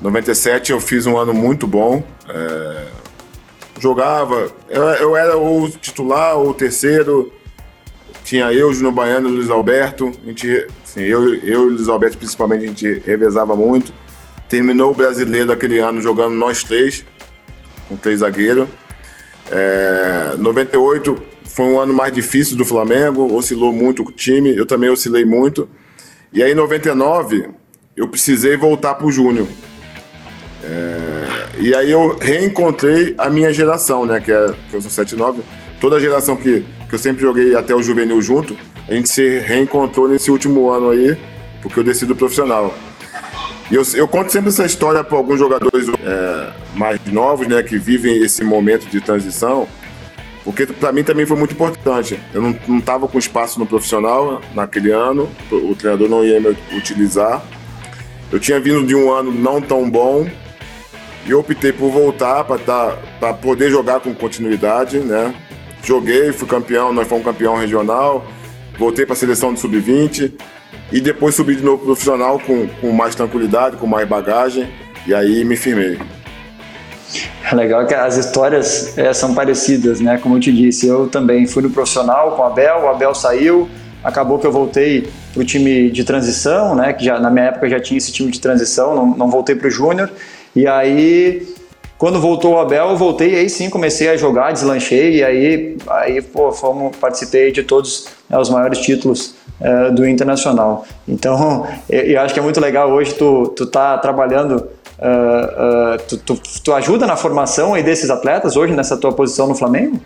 97 0.00 0.72
eu 0.72 0.80
fiz 0.80 1.06
um 1.06 1.16
ano 1.16 1.34
muito 1.34 1.66
bom. 1.66 2.04
É, 2.28 2.86
jogava. 3.80 4.50
Eu, 4.68 4.82
eu, 4.84 5.16
era 5.16 5.36
o 5.36 5.68
titular, 5.68 6.36
ou 6.36 6.54
terceiro. 6.54 7.32
Tinha 8.24 8.52
eu, 8.52 8.72
Júnior 8.72 8.92
Baiano 8.92 9.28
e 9.28 9.32
Luiz 9.32 9.50
Alberto. 9.50 10.12
A 10.24 10.28
gente, 10.28 10.66
assim, 10.84 11.02
eu, 11.02 11.34
eu 11.34 11.68
e 11.68 11.74
Luiz 11.74 11.88
Alberto, 11.88 12.18
principalmente, 12.18 12.64
a 12.64 12.68
gente 12.68 13.02
revezava 13.04 13.54
muito. 13.56 13.92
Terminou 14.48 14.92
o 14.92 14.94
brasileiro 14.94 15.50
aquele 15.52 15.78
ano 15.78 16.00
jogando 16.00 16.34
nós 16.34 16.62
três, 16.62 17.04
com 17.88 17.96
três 17.96 18.20
zagueiros. 18.20 18.68
É, 19.50 20.34
98 20.38 21.35
foi 21.56 21.64
um 21.64 21.80
ano 21.80 21.94
mais 21.94 22.12
difícil 22.12 22.54
do 22.54 22.66
Flamengo, 22.66 23.34
oscilou 23.34 23.72
muito 23.72 24.02
o 24.02 24.12
time, 24.12 24.54
eu 24.54 24.66
também 24.66 24.90
oscilei 24.90 25.24
muito. 25.24 25.66
E 26.30 26.42
aí, 26.42 26.52
em 26.52 26.54
99, 26.54 27.48
eu 27.96 28.06
precisei 28.06 28.58
voltar 28.58 28.94
para 28.94 29.06
o 29.06 29.10
Júnior. 29.10 29.46
É, 30.62 31.26
e 31.58 31.74
aí 31.74 31.90
eu 31.90 32.18
reencontrei 32.18 33.14
a 33.16 33.30
minha 33.30 33.54
geração, 33.54 34.04
né? 34.04 34.20
Que, 34.20 34.30
é, 34.32 34.54
que 34.68 34.76
eu 34.76 34.82
sou 34.82 34.90
79. 34.90 35.40
Toda 35.80 35.96
a 35.96 35.98
geração 36.00 36.36
que, 36.36 36.62
que 36.90 36.94
eu 36.94 36.98
sempre 36.98 37.22
joguei 37.22 37.56
até 37.56 37.74
o 37.74 37.82
juvenil 37.82 38.20
junto, 38.20 38.54
a 38.86 38.92
gente 38.92 39.08
se 39.08 39.38
reencontrou 39.38 40.06
nesse 40.06 40.30
último 40.30 40.68
ano 40.68 40.90
aí, 40.90 41.16
porque 41.62 41.80
eu 41.80 41.84
desci 41.84 42.04
do 42.04 42.14
profissional. 42.14 42.74
E 43.70 43.76
eu, 43.76 43.82
eu 43.94 44.06
conto 44.06 44.30
sempre 44.30 44.50
essa 44.50 44.66
história 44.66 45.02
para 45.02 45.16
alguns 45.16 45.38
jogadores 45.38 45.88
é, 45.88 46.52
mais 46.74 47.00
novos, 47.06 47.48
né? 47.48 47.62
Que 47.62 47.78
vivem 47.78 48.22
esse 48.22 48.44
momento 48.44 48.86
de 48.90 49.00
transição 49.00 49.66
porque 50.46 50.64
para 50.64 50.92
mim 50.92 51.02
também 51.02 51.26
foi 51.26 51.36
muito 51.36 51.54
importante. 51.54 52.20
Eu 52.32 52.40
não 52.40 52.78
estava 52.78 53.08
com 53.08 53.18
espaço 53.18 53.58
no 53.58 53.66
profissional 53.66 54.40
naquele 54.54 54.92
ano, 54.92 55.28
o 55.50 55.74
treinador 55.74 56.08
não 56.08 56.24
ia 56.24 56.40
me 56.40 56.56
utilizar. 56.72 57.44
Eu 58.30 58.38
tinha 58.38 58.60
vindo 58.60 58.86
de 58.86 58.94
um 58.94 59.12
ano 59.12 59.32
não 59.32 59.60
tão 59.60 59.90
bom 59.90 60.24
e 61.26 61.34
optei 61.34 61.72
por 61.72 61.90
voltar 61.90 62.44
para 62.44 62.58
tá, 63.20 63.34
poder 63.34 63.70
jogar 63.70 63.98
com 63.98 64.14
continuidade, 64.14 65.00
né? 65.00 65.34
Joguei, 65.82 66.32
fui 66.32 66.46
campeão, 66.46 66.92
nós 66.92 67.08
fomos 67.08 67.24
campeão 67.24 67.56
regional, 67.56 68.24
voltei 68.78 69.04
para 69.04 69.14
a 69.14 69.16
seleção 69.16 69.52
de 69.52 69.58
sub-20 69.58 70.32
e 70.92 71.00
depois 71.00 71.34
subi 71.34 71.56
de 71.56 71.62
novo 71.64 71.84
profissional 71.84 72.38
com, 72.38 72.68
com 72.68 72.92
mais 72.92 73.16
tranquilidade, 73.16 73.78
com 73.78 73.86
mais 73.88 74.08
bagagem 74.08 74.72
e 75.08 75.12
aí 75.12 75.44
me 75.44 75.56
firmei. 75.56 75.98
Legal 77.52 77.86
que 77.86 77.94
as 77.94 78.16
histórias 78.16 78.96
é, 78.98 79.12
são 79.12 79.34
parecidas, 79.34 80.00
né? 80.00 80.18
Como 80.18 80.36
eu 80.36 80.40
te 80.40 80.52
disse, 80.52 80.86
eu 80.86 81.08
também 81.08 81.46
fui 81.46 81.62
no 81.62 81.70
profissional 81.70 82.32
com 82.32 82.42
o 82.42 82.44
Abel, 82.44 82.82
o 82.82 82.88
Abel 82.88 83.14
saiu, 83.14 83.68
acabou 84.02 84.38
que 84.38 84.46
eu 84.46 84.52
voltei 84.52 85.08
para 85.32 85.42
o 85.42 85.44
time 85.44 85.90
de 85.90 86.04
transição, 86.04 86.74
né? 86.74 86.92
Que 86.92 87.04
já 87.04 87.18
na 87.18 87.30
minha 87.30 87.46
época 87.46 87.68
já 87.68 87.78
tinha 87.78 87.98
esse 87.98 88.12
time 88.12 88.30
de 88.30 88.40
transição, 88.40 88.94
não, 88.94 89.06
não 89.16 89.30
voltei 89.30 89.54
para 89.54 89.68
o 89.68 89.70
Júnior. 89.70 90.10
E 90.54 90.66
aí, 90.66 91.46
quando 91.98 92.20
voltou 92.20 92.54
o 92.54 92.58
Abel, 92.58 92.90
eu 92.90 92.96
voltei 92.96 93.34
e 93.34 93.36
aí 93.36 93.48
sim 93.48 93.70
comecei 93.70 94.08
a 94.08 94.16
jogar, 94.16 94.52
deslanchei 94.52 95.16
e 95.16 95.24
aí, 95.24 95.76
aí 95.88 96.20
pô, 96.20 96.52
fomos, 96.52 96.96
participei 96.96 97.52
de 97.52 97.62
todos 97.62 98.08
né, 98.28 98.38
os 98.38 98.50
maiores 98.50 98.80
títulos 98.80 99.34
é, 99.60 99.90
do 99.90 100.06
Internacional. 100.06 100.84
Então, 101.08 101.66
eu, 101.88 102.00
eu, 102.00 102.20
acho 102.20 102.34
que 102.34 102.40
é 102.40 102.42
muito 102.42 102.60
legal 102.60 102.90
hoje 102.90 103.14
tu, 103.14 103.48
tu 103.56 103.66
tá 103.66 103.96
trabalhando 103.98 104.68
Uh, 104.98 105.94
uh, 105.94 106.02
tu, 106.08 106.16
tu, 106.16 106.40
tu, 106.64 106.72
ajuda 106.72 107.06
na 107.06 107.16
formação 107.16 107.74
aí 107.74 107.82
desses 107.82 108.08
atletas 108.08 108.56
hoje 108.56 108.74
nessa 108.74 108.96
tua 108.96 109.12
posição 109.12 109.46
no 109.46 109.54
Flamengo? 109.54 110.00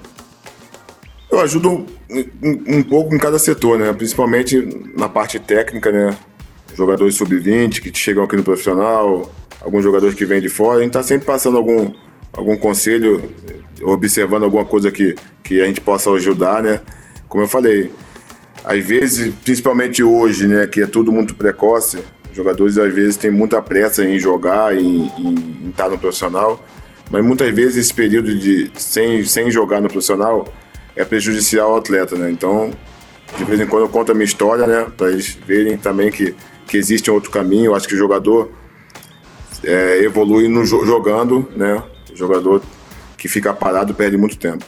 Eu 1.30 1.40
ajudo 1.40 1.86
um, 2.10 2.76
um 2.78 2.82
pouco 2.82 3.14
em 3.14 3.18
cada 3.18 3.38
setor, 3.38 3.78
né? 3.78 3.92
Principalmente 3.92 4.90
na 4.96 5.08
parte 5.08 5.38
técnica, 5.38 5.92
né? 5.92 6.16
Jogadores 6.74 7.14
sub-20 7.14 7.80
que 7.80 7.96
chegam 7.96 8.24
aqui 8.24 8.36
no 8.36 8.42
profissional, 8.42 9.30
alguns 9.60 9.84
jogadores 9.84 10.14
que 10.16 10.24
vêm 10.24 10.40
de 10.40 10.48
fora. 10.48 10.78
A 10.78 10.82
gente 10.82 10.90
está 10.90 11.02
sempre 11.02 11.26
passando 11.26 11.56
algum, 11.56 11.92
algum 12.32 12.56
conselho, 12.56 13.30
observando 13.82 14.42
alguma 14.42 14.64
coisa 14.64 14.90
que, 14.90 15.14
que 15.44 15.60
a 15.60 15.66
gente 15.66 15.80
possa 15.80 16.10
ajudar, 16.10 16.62
né? 16.62 16.80
Como 17.28 17.44
eu 17.44 17.48
falei, 17.48 17.92
às 18.64 18.84
vezes, 18.84 19.32
principalmente 19.44 20.02
hoje, 20.02 20.48
né, 20.48 20.66
que 20.66 20.82
é 20.82 20.86
tudo 20.86 21.12
muito 21.12 21.34
precoce, 21.34 21.98
jogadores 22.32 22.78
às 22.78 22.92
vezes 22.92 23.16
têm 23.16 23.30
muita 23.30 23.60
pressa 23.60 24.04
em 24.04 24.18
jogar, 24.18 24.76
em, 24.76 25.10
em, 25.18 25.34
em 25.64 25.70
estar 25.70 25.88
no 25.88 25.98
profissional, 25.98 26.64
mas 27.10 27.24
muitas 27.24 27.52
vezes 27.54 27.76
esse 27.76 27.94
período 27.94 28.38
de 28.38 28.70
sem, 28.74 29.24
sem 29.24 29.50
jogar 29.50 29.80
no 29.80 29.88
profissional 29.88 30.46
é 30.94 31.04
prejudicial 31.04 31.72
ao 31.72 31.78
atleta, 31.78 32.16
né? 32.16 32.30
Então, 32.30 32.70
de 33.36 33.44
vez 33.44 33.60
em 33.60 33.66
quando 33.66 33.84
eu 33.84 33.88
conto 33.88 34.12
a 34.12 34.14
minha 34.14 34.24
história, 34.24 34.66
né, 34.66 34.86
para 34.96 35.10
eles 35.10 35.38
verem 35.46 35.76
também 35.76 36.10
que, 36.10 36.34
que 36.66 36.76
existe 36.76 37.10
um 37.10 37.14
outro 37.14 37.30
caminho. 37.30 37.66
Eu 37.66 37.74
acho 37.74 37.88
que 37.88 37.94
o 37.94 37.98
jogador 37.98 38.50
é, 39.64 40.02
evolui 40.02 40.48
no, 40.48 40.64
jogando, 40.64 41.48
né? 41.56 41.82
O 42.12 42.16
jogador 42.16 42.62
que 43.16 43.28
fica 43.28 43.52
parado 43.52 43.94
perde 43.94 44.16
muito 44.16 44.36
tempo. 44.38 44.64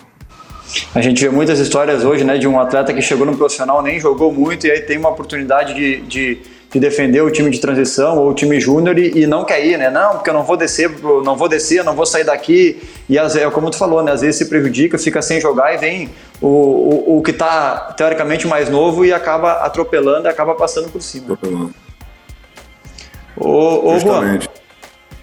A 0.95 1.00
gente 1.00 1.23
vê 1.23 1.31
muitas 1.31 1.59
histórias 1.59 2.04
hoje, 2.04 2.25
né, 2.25 2.38
de 2.38 2.47
um 2.47 2.59
atleta 2.59 2.95
que 2.95 3.02
chegou 3.02 3.26
no 3.26 3.37
profissional, 3.37 3.83
nem 3.83 4.00
jogou 4.00 4.33
muito 4.33 4.66
e 4.66 4.71
aí 4.71 4.81
tem 4.81 4.97
uma 4.97 5.11
oportunidade 5.11 5.75
de, 5.75 6.00
de 6.02 6.40
de 6.73 6.81
defender 6.81 7.21
o 7.21 7.31
time 7.31 7.50
de 7.50 7.61
transição 7.61 8.19
ou 8.19 8.31
o 8.31 8.35
time 8.35 8.59
júnior 8.59 8.99
e, 8.99 9.23
e, 9.23 9.26
não 9.26 9.45
quer 9.45 9.64
ir, 9.64 9.76
né? 9.76 9.91
Não, 9.91 10.12
porque 10.12 10.31
eu 10.31 10.35
não 10.35 10.43
vou 10.43 10.57
descer, 10.57 10.91
não 11.23 11.37
vou 11.37 11.47
descer, 11.47 11.85
não 11.85 11.95
vou 11.95 12.07
sair 12.07 12.25
daqui. 12.25 12.83
E 13.09 13.19
às 13.19 13.35
vezes, 13.35 13.52
como 13.52 13.71
tu 13.71 13.76
falou, 13.76 14.02
né? 14.02 14.11
Às 14.11 14.23
vezes 14.23 14.37
se 14.37 14.47
prejudica, 14.47 14.99
fica 14.99 15.21
sem 15.21 15.38
jogar 15.38 15.75
e 15.75 15.76
vem 15.76 16.09
o, 16.41 16.49
o, 16.49 17.19
o 17.19 17.23
que 17.23 17.31
está 17.31 17.93
teoricamente 17.95 18.47
mais 18.47 18.71
novo 18.71 19.05
e 19.05 19.12
acaba 19.12 19.52
atropelando 19.64 20.26
e 20.26 20.31
acaba 20.31 20.55
passando 20.55 20.88
por 20.88 21.02
cima. 21.02 21.35
Atropelando. 21.35 21.75
Ô, 23.37 23.93
ô 23.93 23.99
Juan, 23.99 24.38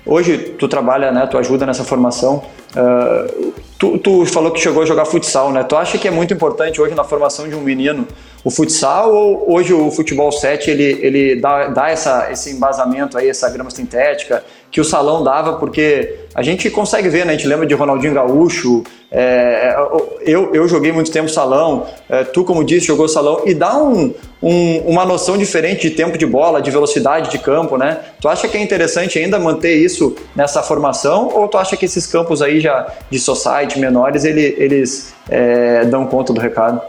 hoje 0.05 0.37
tu 0.59 0.67
trabalha, 0.67 1.11
né? 1.11 1.25
Tu 1.25 1.35
ajuda 1.35 1.65
nessa 1.65 1.83
formação. 1.83 2.43
Uh, 2.75 3.53
tu, 3.79 3.97
tu 3.97 4.25
falou 4.25 4.51
que 4.51 4.59
chegou 4.59 4.83
a 4.83 4.85
jogar 4.85 5.05
futsal, 5.05 5.51
né? 5.51 5.63
Tu 5.63 5.75
acha 5.75 5.97
que 5.97 6.07
é 6.07 6.11
muito 6.11 6.33
importante 6.33 6.81
hoje 6.81 6.93
na 6.93 7.05
formação 7.05 7.47
de 7.47 7.55
um 7.55 7.61
menino 7.61 8.05
o 8.43 8.51
futsal 8.51 9.13
ou 9.13 9.53
hoje 9.53 9.73
o 9.73 9.89
futebol 9.89 10.31
7 10.31 10.69
ele, 10.69 10.83
ele 11.01 11.35
dá, 11.37 11.67
dá 11.67 11.89
essa, 11.89 12.29
esse 12.31 12.51
embasamento 12.51 13.17
aí, 13.17 13.29
essa 13.29 13.49
grama 13.49 13.69
sintética 13.69 14.43
que 14.71 14.79
o 14.79 14.83
salão 14.83 15.23
dava, 15.23 15.53
porque 15.53 16.15
a 16.35 16.43
gente 16.43 16.69
consegue 16.69 17.09
ver, 17.09 17.25
né? 17.25 17.33
A 17.33 17.35
gente 17.35 17.47
lembra 17.47 17.65
de 17.65 17.73
Ronaldinho 17.73 18.13
Gaúcho, 18.13 18.83
é, 19.11 19.75
eu, 20.21 20.53
eu 20.53 20.67
joguei 20.67 20.91
muito 20.91 21.11
tempo 21.11 21.27
salão, 21.27 21.87
é, 22.07 22.23
tu, 22.23 22.43
como 22.43 22.63
disse, 22.63 22.85
jogou 22.85 23.07
salão, 23.07 23.41
e 23.45 23.53
dá 23.53 23.75
um, 23.77 24.13
um, 24.41 24.77
uma 24.81 25.05
noção 25.05 25.37
diferente 25.37 25.89
de 25.89 25.95
tempo 25.95 26.17
de 26.17 26.25
bola, 26.25 26.61
de 26.61 26.69
velocidade 26.69 27.31
de 27.31 27.39
campo, 27.39 27.77
né? 27.77 27.99
Tu 28.21 28.29
acha 28.29 28.47
que 28.47 28.57
é 28.57 28.61
interessante 28.61 29.17
ainda 29.17 29.39
manter 29.39 29.75
isso 29.75 30.15
nessa 30.35 30.61
formação, 30.61 31.31
ou 31.33 31.47
tu 31.47 31.57
acha 31.57 31.75
que 31.75 31.85
esses 31.85 32.05
campos 32.05 32.41
aí 32.41 32.59
já 32.59 32.87
de 33.09 33.17
society 33.17 33.79
menores, 33.79 34.23
ele, 34.23 34.55
eles 34.57 35.13
é, 35.27 35.83
dão 35.85 36.05
conta 36.05 36.31
do 36.31 36.39
recado? 36.39 36.79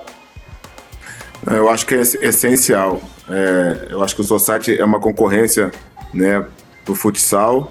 Eu 1.50 1.70
acho 1.70 1.87
que 1.87 1.94
é 1.94 2.00
essencial. 2.00 3.00
É, 3.30 3.87
eu 3.90 4.02
acho 4.02 4.14
que 4.14 4.20
o 4.20 4.25
Society 4.25 4.78
é 4.78 4.84
uma 4.84 5.00
concorrência 5.00 5.70
né, 6.12 6.44
para 6.90 6.92
o 6.92 6.94
futsal, 6.94 7.70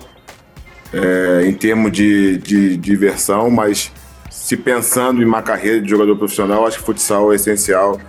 é, 0.94 1.46
em 1.46 1.54
termos 1.54 1.92
de, 1.92 2.38
de, 2.38 2.70
de 2.70 2.78
diversão, 2.78 3.50
mas 3.50 3.92
se 4.30 4.56
pensando 4.56 5.22
em 5.22 5.26
uma 5.26 5.42
carreira 5.42 5.82
de 5.82 5.90
jogador 5.90 6.16
profissional, 6.16 6.66
acho 6.66 6.80
que 6.80 6.86
futsal 6.86 7.32
é 7.32 7.36
essencial. 7.36 8.00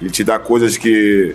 Ele 0.00 0.10
te 0.10 0.22
dá 0.22 0.38
coisas 0.38 0.76
que, 0.76 1.34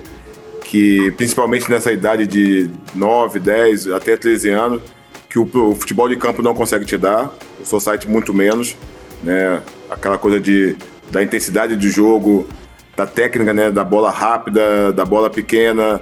que 0.64 1.12
principalmente 1.18 1.70
nessa 1.70 1.92
idade 1.92 2.28
de 2.28 2.70
9, 2.96 3.40
10, 3.40 3.88
até 3.88 4.16
13 4.16 4.50
anos, 4.50 4.82
que 5.30 5.40
o, 5.40 5.44
o 5.44 5.76
futebol 5.76 6.08
de 6.08 6.16
campo 6.16 6.42
não 6.42 6.54
consegue 6.54 6.86
te 6.86 6.98
dar, 6.98 7.34
o 7.60 7.66
society 7.66 8.08
muito 8.08 8.34
menos, 8.34 8.78
né? 9.24 9.62
Aquela 9.90 10.18
coisa 10.18 10.40
de, 10.40 10.76
da 11.12 11.24
intensidade 11.24 11.76
de 11.76 11.90
jogo, 11.90 12.48
da 12.96 13.06
técnica, 13.06 13.54
né? 13.54 13.72
Da 13.72 13.84
bola 13.84 14.12
rápida, 14.12 14.94
da 14.94 15.04
bola 15.04 15.30
pequena, 15.30 16.02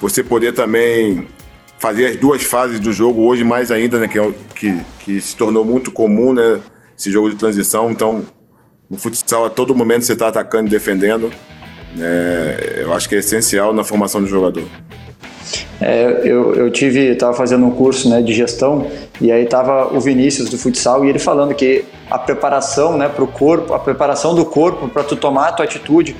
você 0.00 0.24
poder 0.24 0.52
também 0.52 1.28
fazer 1.78 2.06
as 2.06 2.16
duas 2.16 2.42
fases 2.42 2.80
do 2.80 2.92
jogo 2.92 3.22
hoje 3.22 3.44
mais 3.44 3.70
ainda, 3.70 3.98
né? 3.98 4.08
Que, 4.08 4.18
é, 4.18 4.32
que, 4.54 4.80
que 5.00 5.20
se 5.20 5.36
tornou 5.36 5.64
muito 5.64 5.90
comum, 5.90 6.32
né? 6.32 6.60
Esse 6.98 7.10
jogo 7.10 7.28
de 7.28 7.36
transição, 7.36 7.90
então 7.90 8.24
no 8.88 8.96
futsal 8.96 9.44
a 9.44 9.50
todo 9.50 9.74
momento 9.74 10.04
você 10.04 10.14
está 10.14 10.28
atacando 10.28 10.68
e 10.68 10.70
defendendo 10.70 11.30
é, 11.98 12.80
eu 12.82 12.92
acho 12.92 13.08
que 13.08 13.14
é 13.14 13.18
essencial 13.18 13.72
na 13.72 13.84
formação 13.84 14.20
do 14.20 14.26
jogador. 14.26 14.64
É, 15.80 16.22
eu, 16.24 16.54
eu 16.54 16.70
tive, 16.70 17.12
estava 17.12 17.34
fazendo 17.34 17.66
um 17.66 17.70
curso 17.70 18.08
né, 18.08 18.22
de 18.22 18.32
gestão 18.32 18.86
e 19.20 19.30
aí 19.30 19.44
estava 19.44 19.94
o 19.94 20.00
Vinícius 20.00 20.48
do 20.48 20.58
futsal 20.58 21.04
e 21.04 21.08
ele 21.08 21.18
falando 21.18 21.54
que 21.54 21.84
a 22.10 22.18
preparação 22.18 22.96
né, 22.96 23.08
para 23.08 23.22
o 23.22 23.26
corpo, 23.26 23.74
a 23.74 23.78
preparação 23.78 24.34
do 24.34 24.44
corpo 24.44 24.88
para 24.88 25.02
tu 25.02 25.16
tomar 25.16 25.48
a 25.48 25.52
tua 25.52 25.64
atitude, 25.64 26.16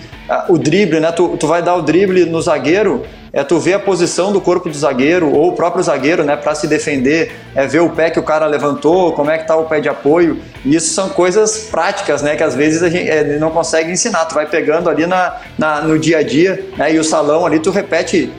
o 0.48 0.58
drible, 0.58 1.00
né, 1.00 1.10
tu, 1.12 1.36
tu 1.36 1.46
vai 1.46 1.62
dar 1.62 1.76
o 1.76 1.82
drible 1.82 2.26
no 2.26 2.40
zagueiro, 2.42 3.02
é 3.32 3.44
tu 3.44 3.58
ver 3.58 3.74
a 3.74 3.78
posição 3.78 4.32
do 4.32 4.40
corpo 4.40 4.68
do 4.68 4.76
zagueiro 4.76 5.30
ou 5.30 5.50
o 5.50 5.52
próprio 5.52 5.82
zagueiro, 5.82 6.24
né, 6.24 6.36
para 6.36 6.54
se 6.54 6.66
defender, 6.66 7.32
é 7.54 7.66
ver 7.66 7.80
o 7.80 7.90
pé 7.90 8.10
que 8.10 8.18
o 8.18 8.22
cara 8.22 8.46
levantou, 8.46 9.12
como 9.12 9.30
é 9.30 9.38
que 9.38 9.46
tá 9.46 9.54
o 9.56 9.64
pé 9.64 9.78
de 9.78 9.88
apoio. 9.88 10.38
E 10.64 10.74
isso 10.74 10.94
são 10.94 11.10
coisas 11.10 11.68
práticas, 11.70 12.22
né, 12.22 12.34
que 12.34 12.42
às 12.42 12.54
vezes 12.54 12.82
a 12.82 12.88
gente 12.88 13.08
é, 13.10 13.38
não 13.38 13.50
consegue 13.50 13.90
ensinar. 13.92 14.24
Tu 14.24 14.34
vai 14.34 14.46
pegando 14.46 14.88
ali 14.88 15.06
na, 15.06 15.36
na, 15.58 15.82
no 15.82 15.98
dia 15.98 16.18
a 16.18 16.22
dia, 16.22 16.66
né, 16.78 16.94
e 16.94 16.98
o 16.98 17.04
salão 17.04 17.44
ali 17.44 17.58
tu 17.58 17.70
repete 17.70 18.32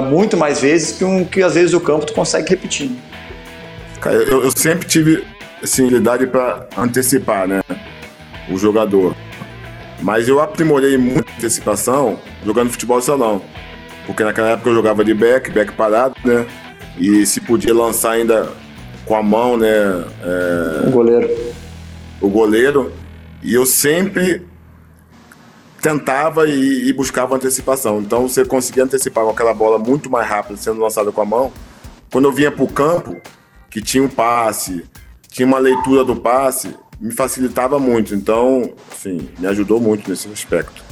muito 0.00 0.36
mais 0.36 0.60
vezes 0.60 0.92
que 0.96 1.04
um 1.04 1.24
que 1.24 1.42
às 1.42 1.54
vezes 1.54 1.74
o 1.74 1.80
campo 1.80 2.06
tu 2.06 2.12
consegue 2.12 2.48
repetir. 2.48 2.90
Cara, 4.00 4.16
eu, 4.16 4.44
eu 4.44 4.50
sempre 4.50 4.86
tive 4.86 5.24
assim, 5.62 5.82
habilidade 5.82 6.26
para 6.26 6.66
antecipar, 6.76 7.46
né, 7.46 7.62
o 8.50 8.58
jogador. 8.58 9.14
Mas 10.00 10.26
eu 10.26 10.40
aprimorei 10.40 10.98
muito 10.98 11.30
a 11.30 11.36
antecipação 11.36 12.18
jogando 12.44 12.70
futebol 12.70 12.98
de 12.98 13.04
salão. 13.04 13.40
Porque 14.06 14.24
naquela 14.24 14.50
época 14.50 14.70
eu 14.70 14.74
jogava 14.74 15.04
de 15.04 15.14
back, 15.14 15.50
back 15.52 15.72
parado, 15.72 16.16
né? 16.24 16.44
E 16.98 17.24
se 17.24 17.40
podia 17.40 17.72
lançar 17.72 18.12
ainda 18.12 18.50
com 19.06 19.14
a 19.14 19.22
mão, 19.22 19.56
né? 19.56 19.68
É, 20.22 20.88
o 20.88 20.90
goleiro. 20.90 21.30
O 22.20 22.28
goleiro. 22.28 22.92
E 23.42 23.54
eu 23.54 23.64
sempre 23.64 24.42
tentava 25.82 26.48
e, 26.48 26.88
e, 26.88 26.92
buscava 26.92 27.34
antecipação. 27.34 28.00
Então 28.00 28.28
você 28.28 28.44
conseguia 28.44 28.84
antecipar 28.84 29.24
com 29.24 29.30
aquela 29.30 29.52
bola 29.52 29.78
muito 29.78 30.08
mais 30.08 30.28
rápida 30.28 30.56
sendo 30.56 30.80
lançada 30.80 31.10
com 31.10 31.20
a 31.20 31.24
mão. 31.24 31.52
Quando 32.10 32.26
eu 32.26 32.32
vinha 32.32 32.52
para 32.52 32.62
o 32.62 32.68
campo, 32.68 33.16
que 33.68 33.82
tinha 33.82 34.04
um 34.04 34.08
passe, 34.08 34.84
tinha 35.28 35.44
uma 35.44 35.58
leitura 35.58 36.04
do 36.04 36.14
passe, 36.14 36.76
me 37.00 37.12
facilitava 37.12 37.80
muito. 37.80 38.14
Então, 38.14 38.70
assim, 38.92 39.28
me 39.38 39.46
ajudou 39.48 39.80
muito 39.80 40.08
nesse 40.08 40.28
aspecto. 40.28 40.84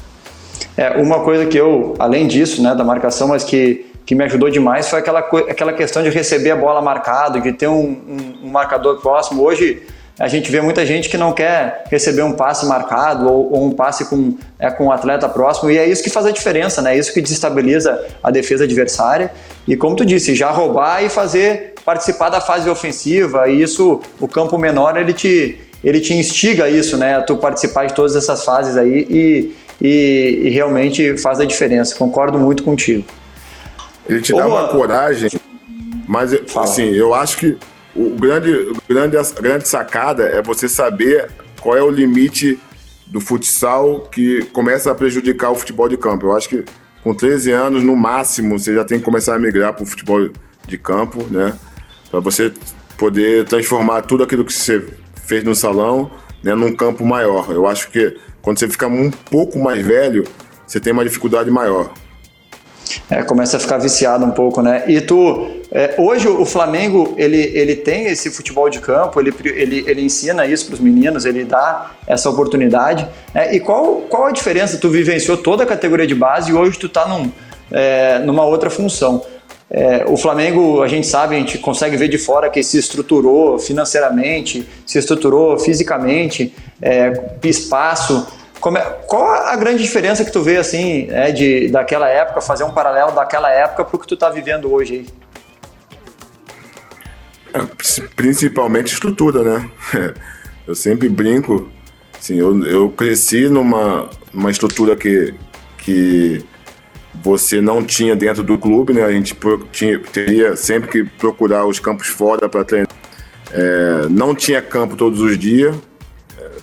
É, 0.76 0.90
uma 1.00 1.20
coisa 1.20 1.46
que 1.46 1.56
eu, 1.56 1.94
além 1.98 2.26
disso, 2.26 2.60
né, 2.60 2.74
da 2.74 2.82
marcação, 2.82 3.28
mas 3.28 3.44
que, 3.44 3.86
que 4.04 4.14
me 4.14 4.24
ajudou 4.24 4.50
demais 4.50 4.88
foi 4.88 4.98
aquela, 4.98 5.20
aquela 5.20 5.72
questão 5.72 6.02
de 6.02 6.08
receber 6.08 6.50
a 6.50 6.56
bola 6.56 6.82
marcada, 6.82 7.40
de 7.40 7.52
ter 7.52 7.68
um, 7.68 7.90
um, 7.90 8.46
um 8.46 8.50
marcador 8.50 9.00
próximo. 9.00 9.42
Hoje 9.42 9.86
a 10.20 10.28
gente 10.28 10.52
vê 10.52 10.60
muita 10.60 10.84
gente 10.84 11.08
que 11.08 11.16
não 11.16 11.32
quer 11.32 11.84
receber 11.90 12.20
um 12.20 12.32
passe 12.32 12.66
marcado 12.66 13.26
ou, 13.26 13.50
ou 13.54 13.64
um 13.64 13.70
passe 13.70 14.04
com, 14.04 14.36
é, 14.58 14.70
com 14.70 14.84
um 14.84 14.92
atleta 14.92 15.26
próximo, 15.26 15.70
e 15.70 15.78
é 15.78 15.88
isso 15.88 16.02
que 16.02 16.10
faz 16.10 16.26
a 16.26 16.30
diferença, 16.30 16.82
né? 16.82 16.94
É 16.94 16.98
isso 16.98 17.14
que 17.14 17.22
desestabiliza 17.22 18.06
a 18.22 18.30
defesa 18.30 18.64
adversária. 18.64 19.32
E 19.66 19.74
como 19.78 19.96
tu 19.96 20.04
disse, 20.04 20.34
já 20.34 20.50
roubar 20.50 21.02
e 21.02 21.08
fazer 21.08 21.72
participar 21.86 22.28
da 22.28 22.38
fase 22.38 22.68
ofensiva, 22.68 23.48
e 23.48 23.62
isso, 23.62 24.02
o 24.20 24.28
campo 24.28 24.58
menor, 24.58 24.98
ele 24.98 25.14
te, 25.14 25.58
ele 25.82 25.98
te 26.00 26.12
instiga 26.12 26.68
isso, 26.68 26.98
né? 26.98 27.16
A 27.16 27.22
tu 27.22 27.38
participar 27.38 27.86
de 27.86 27.94
todas 27.94 28.14
essas 28.14 28.44
fases 28.44 28.76
aí 28.76 29.06
e, 29.08 29.56
e, 29.80 30.40
e 30.44 30.50
realmente 30.50 31.16
faz 31.16 31.40
a 31.40 31.46
diferença. 31.46 31.96
Concordo 31.96 32.38
muito 32.38 32.62
contigo. 32.62 33.06
Ele 34.06 34.20
te 34.20 34.34
dá 34.34 34.46
uma 34.46 34.68
coragem, 34.68 35.30
mas 36.06 36.38
Fala. 36.46 36.66
assim, 36.66 36.90
eu 36.94 37.14
acho 37.14 37.38
que 37.38 37.56
o 37.94 38.10
grande, 38.10 38.50
o 38.52 38.76
grande, 38.88 39.16
a 39.16 39.22
grande 39.40 39.68
sacada 39.68 40.24
é 40.24 40.42
você 40.42 40.68
saber 40.68 41.30
qual 41.60 41.76
é 41.76 41.82
o 41.82 41.90
limite 41.90 42.58
do 43.06 43.20
futsal 43.20 44.08
que 44.12 44.44
começa 44.46 44.90
a 44.90 44.94
prejudicar 44.94 45.50
o 45.50 45.54
futebol 45.54 45.88
de 45.88 45.96
campo. 45.96 46.26
Eu 46.26 46.36
acho 46.36 46.48
que 46.48 46.64
com 47.02 47.14
13 47.14 47.50
anos, 47.50 47.82
no 47.82 47.96
máximo, 47.96 48.58
você 48.58 48.74
já 48.74 48.84
tem 48.84 48.98
que 48.98 49.04
começar 49.04 49.34
a 49.34 49.38
migrar 49.38 49.72
para 49.72 49.82
o 49.82 49.86
futebol 49.86 50.30
de 50.66 50.78
campo, 50.78 51.26
né? 51.30 51.56
Para 52.10 52.20
você 52.20 52.52
poder 52.96 53.46
transformar 53.46 54.02
tudo 54.02 54.22
aquilo 54.22 54.44
que 54.44 54.52
você 54.52 54.86
fez 55.26 55.42
no 55.42 55.54
salão 55.54 56.10
né, 56.42 56.54
num 56.54 56.74
campo 56.74 57.04
maior. 57.04 57.50
Eu 57.50 57.66
acho 57.66 57.90
que 57.90 58.16
quando 58.42 58.58
você 58.58 58.68
fica 58.68 58.86
um 58.86 59.10
pouco 59.10 59.58
mais 59.58 59.84
velho, 59.84 60.24
você 60.66 60.80
tem 60.80 60.92
uma 60.92 61.04
dificuldade 61.04 61.50
maior. 61.50 61.92
É, 63.10 63.22
começa 63.22 63.56
a 63.56 63.60
ficar 63.60 63.78
viciado 63.78 64.24
um 64.24 64.30
pouco, 64.30 64.62
né? 64.62 64.84
E 64.86 65.00
tu, 65.00 65.48
é, 65.70 65.94
hoje 65.98 66.26
o 66.28 66.44
Flamengo, 66.44 67.14
ele, 67.16 67.52
ele 67.54 67.76
tem 67.76 68.06
esse 68.06 68.30
futebol 68.30 68.68
de 68.68 68.80
campo, 68.80 69.20
ele, 69.20 69.32
ele, 69.44 69.84
ele 69.86 70.02
ensina 70.02 70.46
isso 70.46 70.66
para 70.66 70.74
os 70.74 70.80
meninos, 70.80 71.24
ele 71.24 71.44
dá 71.44 71.92
essa 72.06 72.28
oportunidade. 72.28 73.06
Né? 73.34 73.54
E 73.54 73.60
qual, 73.60 74.02
qual 74.08 74.26
a 74.26 74.30
diferença? 74.30 74.78
Tu 74.78 74.88
vivenciou 74.88 75.36
toda 75.36 75.64
a 75.64 75.66
categoria 75.66 76.06
de 76.06 76.14
base 76.14 76.50
e 76.50 76.54
hoje 76.54 76.78
tu 76.78 76.86
está 76.86 77.06
num, 77.06 77.30
é, 77.70 78.18
numa 78.20 78.44
outra 78.44 78.70
função. 78.70 79.22
É, 79.72 80.04
o 80.08 80.16
Flamengo, 80.16 80.82
a 80.82 80.88
gente 80.88 81.06
sabe, 81.06 81.36
a 81.36 81.38
gente 81.38 81.56
consegue 81.58 81.96
ver 81.96 82.08
de 82.08 82.18
fora 82.18 82.50
que 82.50 82.60
se 82.60 82.76
estruturou 82.76 83.56
financeiramente, 83.56 84.68
se 84.84 84.98
estruturou 84.98 85.56
fisicamente, 85.60 86.52
é, 86.82 87.12
espaço. 87.44 88.26
É, 88.76 88.80
qual 89.06 89.30
a 89.30 89.56
grande 89.56 89.82
diferença 89.82 90.24
que 90.24 90.30
tu 90.30 90.42
vê 90.42 90.58
assim, 90.58 91.08
é, 91.10 91.32
de, 91.32 91.68
daquela 91.68 92.08
época, 92.08 92.40
fazer 92.40 92.64
um 92.64 92.72
paralelo 92.72 93.12
daquela 93.12 93.50
época 93.50 93.84
para 93.84 93.96
o 93.96 93.98
que 93.98 94.06
tu 94.06 94.14
está 94.14 94.28
vivendo 94.28 94.70
hoje 94.70 94.94
aí? 94.94 95.20
É, 97.54 98.06
principalmente 98.14 98.92
estrutura, 98.92 99.42
né? 99.42 99.70
Eu 100.66 100.74
sempre 100.74 101.08
brinco, 101.08 101.68
assim, 102.16 102.38
eu, 102.38 102.64
eu 102.64 102.90
cresci 102.90 103.48
numa, 103.48 104.08
numa 104.32 104.52
estrutura 104.52 104.94
que, 104.94 105.34
que 105.78 106.44
você 107.14 107.60
não 107.60 107.82
tinha 107.82 108.14
dentro 108.14 108.44
do 108.44 108.56
clube, 108.56 108.92
né? 108.92 109.02
A 109.02 109.10
gente 109.10 109.36
tinha, 109.72 109.98
teria 109.98 110.54
sempre 110.54 110.88
que 110.88 111.04
procurar 111.18 111.66
os 111.66 111.80
campos 111.80 112.06
fora 112.06 112.48
para 112.48 112.64
treinar. 112.64 112.88
É, 113.52 114.06
não 114.08 114.32
tinha 114.32 114.62
campo 114.62 114.94
todos 114.94 115.20
os 115.20 115.36
dias. 115.36 115.74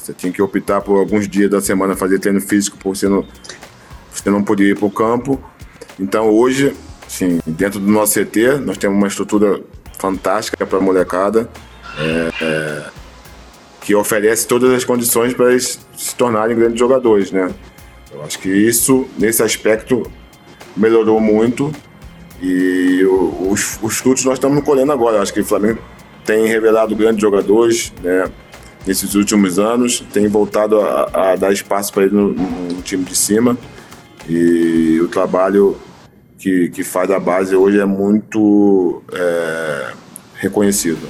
Você 0.08 0.14
tinha 0.14 0.32
que 0.32 0.42
optar 0.42 0.80
por 0.80 0.98
alguns 0.98 1.28
dias 1.28 1.52
da 1.52 1.60
semana 1.60 1.94
fazer 1.94 2.18
treino 2.18 2.40
físico, 2.40 2.78
porque 2.78 3.00
você 3.00 3.10
não, 3.10 3.26
você 4.10 4.30
não 4.30 4.42
podia 4.42 4.70
ir 4.70 4.78
para 4.78 4.86
o 4.86 4.90
campo. 4.90 5.38
Então 6.00 6.30
hoje, 6.30 6.74
sim, 7.10 7.42
dentro 7.46 7.78
do 7.78 7.92
nosso 7.92 8.18
CT, 8.18 8.60
nós 8.60 8.78
temos 8.78 8.98
uma 8.98 9.08
estrutura 9.10 9.60
fantástica 10.00 10.66
para 10.66 10.78
a 10.78 10.82
molecada. 10.82 11.50
É, 12.00 12.32
é, 12.42 12.84
que 13.82 13.94
oferece 13.96 14.48
todas 14.48 14.72
as 14.72 14.86
condições 14.86 15.34
para 15.34 15.52
eles 15.52 15.78
se 15.98 16.16
tornarem 16.16 16.56
grandes 16.56 16.80
jogadores, 16.80 17.32
né? 17.32 17.54
Eu 18.14 18.24
acho 18.24 18.40
que 18.40 18.48
isso, 18.48 19.10
nesse 19.18 19.44
aspecto, 19.44 20.10
melhorou 20.76 21.20
muito 21.20 21.70
e 22.42 23.04
os, 23.50 23.78
os 23.82 23.98
frutos 23.98 24.24
nós 24.24 24.36
estamos 24.36 24.64
colhendo 24.64 24.94
agora. 24.94 25.22
Acho 25.22 25.34
que 25.34 25.42
o 25.42 25.46
Flamengo 25.46 25.80
tem 26.24 26.48
revelado 26.48 26.96
grandes 26.96 27.22
jogadores 27.22 27.92
né, 28.02 28.30
nesses 28.88 29.14
últimos 29.16 29.60
anos, 29.60 30.04
tem 30.14 30.28
voltado 30.28 30.80
a, 30.80 31.32
a 31.32 31.36
dar 31.36 31.52
espaço 31.52 31.92
para 31.92 32.04
ele 32.04 32.16
no, 32.16 32.34
no, 32.34 32.82
time 32.82 33.04
de 33.04 33.16
cima 33.16 33.58
e 34.28 35.00
o 35.02 35.08
trabalho 35.10 35.78
que, 36.40 36.70
que 36.70 36.84
faz 36.84 37.12
a 37.12 37.20
base 37.20 37.56
hoje 37.56 37.80
é 37.80 37.86
muito 37.86 39.04
é, 39.14 39.92
reconhecido. 40.36 41.08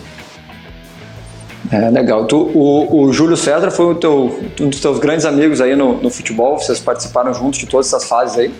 É 1.72 1.90
legal. 1.90 2.26
Tu, 2.26 2.38
o, 2.38 3.04
o 3.04 3.14
Júlio 3.14 3.36
César 3.36 3.70
foi 3.70 3.94
teu, 3.96 4.40
um 4.60 4.70
dos 4.70 4.80
teus 4.80 5.00
grandes 5.00 5.26
amigos 5.26 5.62
aí 5.62 5.76
no, 5.76 6.02
no 6.02 6.10
futebol, 6.10 6.58
vocês 6.58 6.80
participaram 6.80 7.34
juntos 7.34 7.60
de 7.60 7.68
todas 7.68 7.88
essas 7.88 8.08
fases 8.08 8.38
aí? 8.38 8.54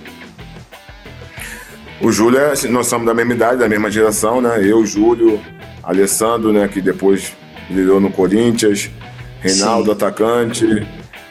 O 2.02 2.12
Júlio, 2.12 2.40
é, 2.40 2.54
nós 2.68 2.86
somos 2.86 3.08
da 3.08 3.14
mesma 3.14 3.34
idade, 3.34 3.58
da 3.58 3.68
mesma 3.68 3.90
geração, 3.90 4.40
né? 4.42 4.60
Eu, 4.62 4.86
Júlio, 4.86 5.40
Alessandro, 5.82 6.54
né? 6.54 6.68
Que 6.68 6.80
depois 6.82 7.32
virou 7.70 8.00
no 8.00 8.12
Corinthians, 8.12 8.92
Reinaldo, 9.42 9.86
Sim. 9.86 9.92
atacante. 9.92 10.88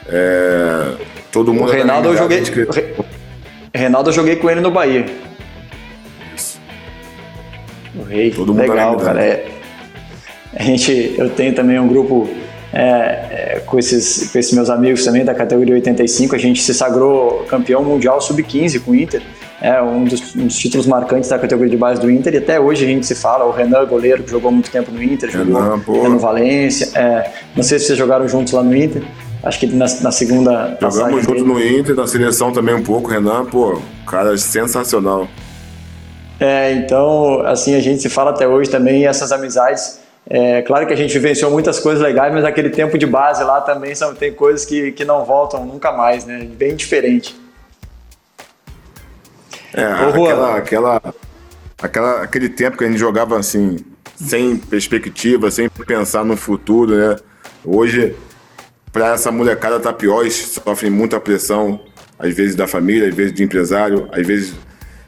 É, 0.07 0.93
todo 1.31 1.53
mundo. 1.53 1.69
O 1.69 1.71
Reinaldo 1.71 2.09
eu 2.09 2.17
joguei. 2.17 2.41
Que... 2.41 2.67
Reinaldo 3.73 4.09
eu 4.09 4.13
joguei 4.13 4.35
com 4.37 4.49
ele 4.49 4.61
no 4.61 4.71
Bahia. 4.71 5.05
Isso. 6.35 6.59
O 7.95 8.03
Rei. 8.03 8.31
Todo 8.31 8.53
mundo 8.53 8.61
Legal, 8.61 8.97
cara. 8.97 9.23
É, 9.23 9.47
a 10.55 10.63
gente, 10.63 11.15
eu 11.17 11.29
tenho 11.29 11.53
também 11.53 11.79
um 11.79 11.87
grupo 11.87 12.29
é, 12.73 12.79
é, 12.79 13.61
com, 13.65 13.77
esses, 13.77 14.31
com 14.31 14.39
esses 14.39 14.53
meus 14.53 14.69
amigos 14.69 15.03
também 15.03 15.23
da 15.23 15.33
categoria 15.33 15.75
85. 15.75 16.35
A 16.35 16.39
gente 16.39 16.61
se 16.61 16.73
sagrou 16.73 17.45
campeão 17.47 17.83
mundial 17.83 18.19
sub-15 18.21 18.81
com 18.81 18.91
o 18.91 18.95
Inter. 18.95 19.21
É 19.61 19.81
um 19.81 20.03
dos, 20.03 20.35
um 20.35 20.45
dos, 20.45 20.57
títulos 20.57 20.85
marcantes 20.85 21.29
da 21.29 21.39
categoria 21.39 21.71
de 21.71 21.77
base 21.77 21.99
do 21.99 22.09
Inter, 22.09 22.33
e 22.35 22.37
até 22.37 22.59
hoje 22.59 22.85
a 22.85 22.87
gente 22.87 23.05
se 23.05 23.15
fala, 23.15 23.45
o 23.45 23.51
Renan, 23.51 23.85
goleiro, 23.85 24.23
que 24.23 24.29
jogou 24.29 24.51
muito 24.51 24.69
tempo 24.69 24.91
no 24.91 25.01
Inter, 25.01 25.31
jogou 25.31 25.55
Renan, 25.55 26.09
no 26.09 26.19
Valência. 26.19 26.91
É, 26.95 27.31
não 27.55 27.63
sei 27.63 27.79
se 27.79 27.85
vocês 27.85 27.97
jogaram 27.97 28.27
juntos 28.27 28.53
lá 28.53 28.61
no 28.61 28.75
Inter. 28.75 29.01
Acho 29.43 29.59
que 29.59 29.67
na, 29.67 29.85
na 30.01 30.11
segunda. 30.11 30.77
Jogamos 30.79 31.23
juntos 31.23 31.43
no 31.43 31.61
Inter, 31.61 31.95
na 31.95 32.07
seleção 32.07 32.51
também 32.51 32.75
um 32.75 32.83
pouco, 32.83 33.09
Renan, 33.09 33.45
pô, 33.45 33.79
cara 34.05 34.37
sensacional. 34.37 35.27
É, 36.39 36.73
então, 36.73 37.41
assim, 37.45 37.73
a 37.73 37.79
gente 37.79 38.01
se 38.01 38.09
fala 38.09 38.31
até 38.31 38.47
hoje 38.47 38.69
também, 38.69 39.07
essas 39.07 39.31
amizades. 39.31 39.99
É, 40.29 40.61
claro 40.61 40.85
que 40.85 40.93
a 40.93 40.95
gente 40.95 41.13
vivenciou 41.13 41.49
muitas 41.49 41.79
coisas 41.79 42.03
legais, 42.03 42.33
mas 42.33 42.43
aquele 42.43 42.69
tempo 42.69 42.97
de 42.97 43.05
base 43.05 43.43
lá 43.43 43.61
também 43.61 43.95
são, 43.95 44.13
tem 44.13 44.33
coisas 44.33 44.65
que, 44.65 44.91
que 44.91 45.05
não 45.05 45.23
voltam 45.23 45.65
nunca 45.65 45.91
mais, 45.91 46.25
né? 46.25 46.45
Bem 46.57 46.75
diferente. 46.75 47.46
É, 49.77 49.83
aquela, 49.85 50.57
aquela, 50.57 51.01
aquela, 51.79 52.21
aquele 52.23 52.49
tempo 52.49 52.75
que 52.75 52.83
a 52.83 52.87
gente 52.87 52.97
jogava 52.97 53.37
assim, 53.37 53.77
sem 54.15 54.57
perspectiva, 54.57 55.51
sem 55.51 55.69
pensar 55.69 56.25
no 56.25 56.35
futuro, 56.35 56.95
né? 56.95 57.15
Hoje, 57.63 58.15
para 58.91 59.13
essa 59.13 59.31
molecada 59.31 59.79
tá 59.79 59.93
pior, 59.93 60.21
eles 60.21 60.59
sofrem 60.63 60.91
muita 60.91 61.19
pressão, 61.19 61.79
às 62.17 62.33
vezes 62.33 62.55
da 62.55 62.65
família, 62.65 63.07
às 63.07 63.13
vezes 63.13 63.33
de 63.33 63.43
empresário, 63.43 64.09
às 64.11 64.25
vezes 64.25 64.55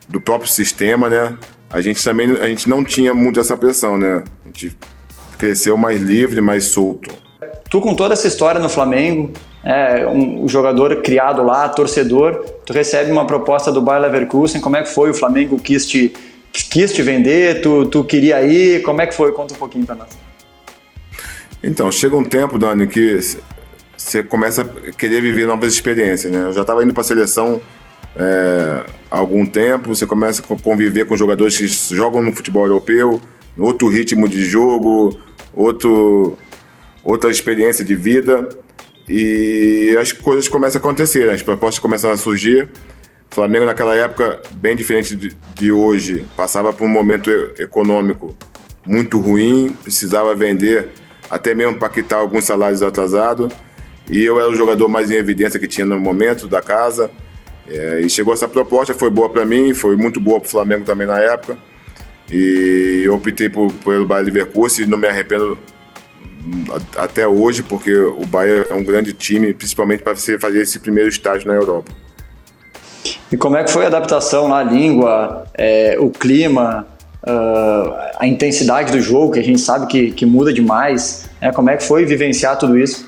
do 0.08 0.22
próprio 0.22 0.48
sistema, 0.48 1.10
né? 1.10 1.36
A 1.72 1.82
gente 1.82 2.04
também 2.04 2.32
a 2.34 2.48
gente 2.48 2.70
não 2.70 2.84
tinha 2.84 3.12
muito 3.12 3.40
essa 3.40 3.58
pressão, 3.58 3.98
né? 3.98 4.24
A 4.46 4.48
gente 4.50 4.78
cresceu 5.40 5.76
mais 5.78 6.00
livre, 6.00 6.42
mais 6.42 6.66
solto. 6.66 7.10
Tu 7.72 7.82
com 7.82 7.96
toda 7.96 8.14
essa 8.14 8.28
história 8.28 8.62
no 8.62 8.70
Flamengo, 8.70 9.34
é, 9.64 10.08
um, 10.08 10.48
jogador 10.48 11.02
criado 11.02 11.44
lá, 11.44 11.68
torcedor, 11.68 12.46
tu 12.66 12.74
recebe 12.74 13.12
uma 13.12 13.26
proposta 13.26 13.72
do 13.72 13.82
Bayer 13.82 14.02
Leverkusen, 14.04 14.62
como 14.62 14.78
é 14.78 14.84
que 14.84 14.90
foi? 14.90 15.10
O 15.10 15.14
Flamengo 15.14 15.60
quis 15.60 15.86
te, 15.86 16.14
quis 16.52 16.94
te 16.94 17.02
vender, 17.02 17.62
tu, 17.62 17.86
tu 17.86 18.04
queria 18.04 18.42
ir, 18.42 18.82
como 18.84 19.02
é 19.02 19.08
que 19.08 19.14
foi? 19.14 19.32
Conta 19.32 19.54
um 19.54 19.58
pouquinho 19.58 19.86
para 19.86 19.96
nós. 19.96 20.10
Então, 21.62 21.92
chega 21.92 22.16
um 22.16 22.24
tempo, 22.24 22.58
Dani, 22.58 22.88
que 22.88 23.20
você 23.98 24.24
começa 24.24 24.62
a 24.62 24.92
querer 24.94 25.22
viver 25.22 25.46
novas 25.46 25.74
experiências, 25.74 26.32
né? 26.32 26.46
Eu 26.46 26.54
já 26.54 26.62
estava 26.62 26.82
indo 26.84 26.94
para 26.94 27.02
a 27.02 27.04
seleção 27.04 27.60
é, 28.16 28.86
há 29.12 29.18
algum 29.18 29.46
tempo, 29.46 29.94
você 29.94 30.06
começa 30.06 30.42
a 30.42 30.58
conviver 30.58 31.06
com 31.06 31.18
jogadores 31.18 31.58
que 31.58 31.68
jogam 31.94 32.22
no 32.22 32.32
futebol 32.32 32.66
europeu, 32.66 33.20
outro 33.58 33.90
ritmo 33.90 34.30
de 34.30 34.46
jogo, 34.46 35.20
outro, 35.54 36.38
outra 37.04 37.30
experiência 37.30 37.84
de 37.84 37.94
vida 37.94 38.48
e 39.10 39.98
as 40.00 40.12
coisas 40.12 40.48
começam 40.48 40.80
a 40.80 40.82
acontecer, 40.82 41.28
as 41.32 41.42
propostas 41.42 41.80
começam 41.80 42.12
a 42.12 42.18
surgir. 42.18 42.70
O 43.32 43.36
Flamengo 43.36 43.66
naquela 43.66 43.96
época, 43.96 44.40
bem 44.52 44.76
diferente 44.76 45.16
de, 45.16 45.36
de 45.56 45.72
hoje, 45.72 46.26
passava 46.38 46.72
por 46.72 46.86
um 46.86 46.90
momento 46.90 47.32
econômico 47.58 48.36
muito 48.86 49.20
ruim, 49.20 49.76
precisava 49.84 50.36
vender 50.36 50.90
até 51.30 51.56
mesmo 51.56 51.76
para 51.76 51.90
quitar 51.90 52.20
alguns 52.20 52.44
salários 52.44 52.84
atrasados. 52.84 53.52
E 54.10 54.24
eu 54.24 54.40
era 54.40 54.50
o 54.50 54.56
jogador 54.56 54.88
mais 54.88 55.10
em 55.10 55.16
evidência 55.16 55.60
que 55.60 55.68
tinha 55.68 55.86
no 55.86 56.00
momento 56.00 56.48
da 56.48 56.62
casa. 56.62 57.10
É, 57.68 58.02
e 58.02 58.10
chegou 58.10 58.34
essa 58.34 58.48
proposta, 58.48 58.94
foi 58.94 59.10
boa 59.10 59.30
para 59.30 59.46
mim, 59.46 59.74
foi 59.74 59.96
muito 59.96 60.20
boa 60.20 60.40
para 60.40 60.48
o 60.48 60.50
Flamengo 60.50 60.86
também 60.86 61.08
na 61.08 61.20
época. 61.20 61.58
E 62.32 63.02
eu 63.06 63.16
optei 63.16 63.50
por, 63.50 63.72
pelo 63.74 64.06
Bayer 64.06 64.26
Leverkusen 64.26 64.86
e 64.86 64.88
não 64.88 64.98
me 64.98 65.08
arrependo 65.08 65.58
até 66.98 67.28
hoje, 67.28 67.64
porque 67.64 67.96
o 67.96 68.26
Bayern 68.26 68.66
é 68.70 68.74
um 68.74 68.84
grande 68.84 69.14
time, 69.14 69.54
principalmente 69.54 70.04
para 70.04 70.16
você 70.16 70.38
fazer 70.38 70.62
esse 70.62 70.80
primeiro 70.80 71.10
estágio 71.10 71.48
na 71.48 71.54
Europa. 71.54 71.92
E 73.32 73.38
como 73.38 73.56
é 73.56 73.64
que 73.64 73.72
foi 73.72 73.84
a 73.84 73.88
adaptação 73.88 74.48
na 74.48 74.64
língua, 74.64 75.46
é, 75.56 75.98
o 76.00 76.10
clima, 76.10 76.88
uh, 77.24 77.94
a 78.20 78.28
intensidade 78.28 78.92
do 78.92 79.02
jogo, 79.02 79.34
que 79.34 79.40
a 79.40 79.44
gente 79.44 79.62
sabe 79.62 79.88
que, 79.88 80.12
que 80.12 80.26
muda 80.26 80.52
demais? 80.52 81.30
Né? 81.42 81.52
Como 81.52 81.70
é 81.70 81.78
que 81.78 81.84
foi 81.84 82.06
vivenciar 82.06 82.58
tudo 82.58 82.78
isso? 82.78 83.08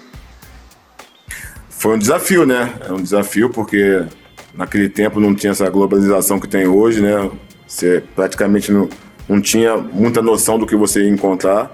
Foi 1.70 1.96
um 1.96 2.00
desafio, 2.00 2.46
né? 2.46 2.74
É 2.88 2.92
um 2.92 3.02
desafio 3.02 3.50
porque 3.50 4.04
naquele 4.54 4.88
tempo 4.88 5.20
não 5.20 5.34
tinha 5.34 5.52
essa 5.52 5.68
globalização 5.70 6.40
que 6.40 6.48
tem 6.48 6.68
hoje, 6.68 7.02
né? 7.02 7.30
Você 7.66 8.04
praticamente 8.16 8.72
não, 8.72 8.88
não 9.28 9.42
tinha 9.42 9.78
muita 9.78 10.22
noção 10.22 10.60
do 10.60 10.68
que 10.68 10.76
você 10.76 11.04
ia 11.04 11.10
encontrar. 11.10 11.72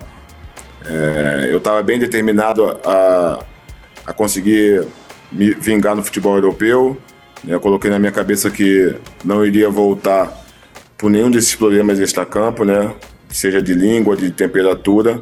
É, 0.90 1.50
eu 1.52 1.58
estava 1.58 1.84
bem 1.84 2.00
determinado 2.00 2.66
a, 2.86 3.44
a 4.06 4.14
conseguir 4.14 4.88
me 5.32 5.54
vingar 5.54 5.96
no 5.96 6.04
futebol 6.04 6.36
europeu. 6.36 6.98
Eu 7.46 7.60
coloquei 7.60 7.92
na 7.92 8.00
minha 8.00 8.12
cabeça 8.12 8.50
que 8.50 8.96
não 9.24 9.46
iria 9.46 9.70
voltar 9.70 10.32
por 10.98 11.12
nenhum 11.12 11.30
desses 11.30 11.54
problemas 11.56 12.00
extra-campo, 12.00 12.64
né? 12.64 12.94
Seja 13.30 13.62
de 13.62 13.74
língua, 13.74 14.16
de 14.16 14.32
temperatura. 14.32 15.22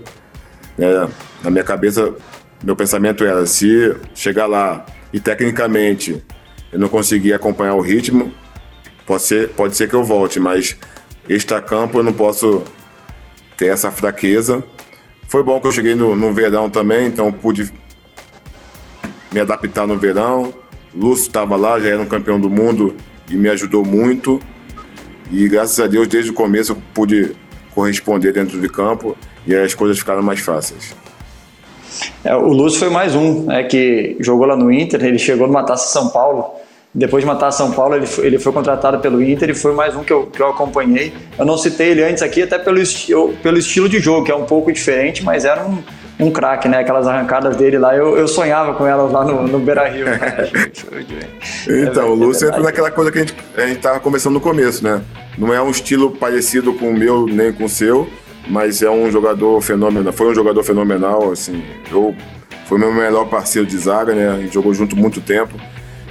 Né? 0.78 1.10
Na 1.44 1.50
minha 1.50 1.64
cabeça, 1.64 2.14
meu 2.64 2.76
pensamento 2.76 3.24
era: 3.24 3.46
se 3.46 3.96
chegar 4.14 4.46
lá 4.46 4.86
e 5.12 5.20
tecnicamente 5.20 6.24
eu 6.72 6.80
não 6.80 6.88
conseguir 6.88 7.34
acompanhar 7.34 7.74
o 7.74 7.82
ritmo, 7.82 8.32
pode 9.06 9.24
ser, 9.24 9.50
pode 9.50 9.76
ser 9.76 9.90
que 9.90 9.96
eu 9.96 10.04
volte, 10.04 10.40
mas 10.40 10.78
extra-campo 11.28 12.00
eu 12.00 12.04
não 12.04 12.14
posso 12.14 12.64
ter 13.58 13.68
essa 13.68 13.90
fraqueza 13.90 14.64
foi 15.28 15.44
bom 15.44 15.60
que 15.60 15.68
eu 15.68 15.72
cheguei 15.72 15.96
no, 15.96 16.16
no 16.16 16.34
verão 16.34 16.70
também, 16.70 17.08
então 17.08 17.32
pude 17.32 17.72
me 19.32 19.40
adaptar 19.40 19.88
no 19.88 19.98
verão. 19.98 20.54
Lúcio 20.94 21.28
estava 21.28 21.56
lá, 21.56 21.80
já 21.80 21.90
era 21.90 22.02
um 22.02 22.06
campeão 22.06 22.40
do 22.40 22.50
mundo 22.50 22.96
e 23.30 23.36
me 23.36 23.50
ajudou 23.50 23.84
muito. 23.84 24.40
E 25.32 25.48
graças 25.48 25.80
a 25.80 25.88
Deus, 25.88 26.08
desde 26.08 26.32
o 26.32 26.34
começo, 26.34 26.72
eu 26.72 26.78
pude 26.94 27.36
corresponder 27.74 28.32
dentro 28.32 28.60
de 28.62 28.70
campo 28.70 29.18
e 29.46 29.54
as 29.54 29.74
coisas 29.74 30.00
ficaram 30.00 30.22
mais 30.22 30.40
fáceis. 30.40 30.96
É, 32.24 32.36
o 32.36 32.48
Lúcio 32.48 32.80
foi 32.80 32.90
mais 32.90 33.16
um, 33.16 33.46
né, 33.46 33.64
que 33.64 34.18
jogou 34.20 34.46
lá 34.46 34.56
no 34.56 34.72
Inter, 34.72 35.04
ele 35.04 35.20
chegou 35.20 35.48
numa 35.48 35.64
taça 35.64 35.88
São 35.88 36.10
Paulo 36.10 36.54
depois 36.96 37.22
de 37.22 37.28
matar 37.28 37.52
São 37.52 37.72
Paulo, 37.74 37.96
ele 37.96 38.06
foi, 38.06 38.26
ele 38.26 38.40
foi 38.40 38.54
contratado 38.54 39.00
pelo 39.00 39.22
Inter 39.22 39.50
e 39.50 39.54
foi 39.54 39.74
mais 39.74 39.94
um 39.98 40.04
que 40.04 40.14
eu, 40.14 40.28
que 40.28 40.42
eu 40.42 40.48
acompanhei. 40.48 41.12
Eu 41.38 41.46
não 41.46 41.58
citei 41.58 41.90
ele 41.90 42.02
antes 42.02 42.24
aqui, 42.24 42.42
até 42.42 42.58
pelo, 42.58 42.80
esti 42.80 43.12
pelo 43.44 43.58
estilo 43.58 43.90
de 43.90 44.00
jogo, 44.00 44.26
que 44.26 44.32
é 44.32 44.36
um 44.36 44.46
pouco 44.46 44.72
diferente, 44.72 45.22
mas 45.22 45.44
era 45.44 45.66
um, 45.66 45.84
um 46.18 46.32
craque, 46.32 46.70
né? 46.70 46.80
Aquelas 46.80 47.06
arrancadas 47.06 47.58
dele 47.58 47.78
lá, 47.78 47.94
eu, 47.94 48.18
eu 48.18 48.30
sonhava 48.30 48.74
com 48.76 48.88
elas 48.88 49.12
lá 49.12 49.26
no, 49.26 49.46
no 49.46 49.60
Beira 49.60 49.90
Rio. 49.90 50.06
Né? 51.68 51.88
então, 51.88 52.04
é, 52.04 52.10
o 52.10 52.14
Lúcio 52.14 52.48
entra 52.48 52.62
naquela 52.62 52.90
coisa 52.90 53.12
que 53.12 53.18
a 53.18 53.22
gente, 53.22 53.36
a 53.58 53.68
gente 53.68 53.80
tava 53.80 54.02
no 54.30 54.40
começo, 54.40 54.84
né? 54.84 55.02
Não 55.38 55.54
é 55.54 55.62
um 55.62 55.70
estilo 55.70 56.12
parecido 56.12 56.74
com 56.74 56.92
o 56.92 56.94
meu 56.94 57.26
nem 57.26 57.52
com 57.52 57.66
o 57.66 57.70
seu, 57.70 58.08
mas 58.48 58.82
é 58.82 58.90
um 58.90 59.12
jogador 59.12 59.60
fenomenal. 59.62 60.14
Foi 60.14 60.28
um 60.28 60.36
jogador 60.36 60.64
fenomenal, 60.64 61.32
assim. 61.32 61.62
Eu, 61.92 62.16
foi 62.68 62.80
meu 62.80 62.94
melhor 62.94 63.26
parceiro 63.26 63.68
de 63.68 63.78
zaga, 63.78 64.14
né? 64.14 64.30
A 64.30 64.38
gente 64.38 64.54
jogou 64.54 64.74
junto 64.74 64.96
muito 64.96 65.20
tempo. 65.20 65.56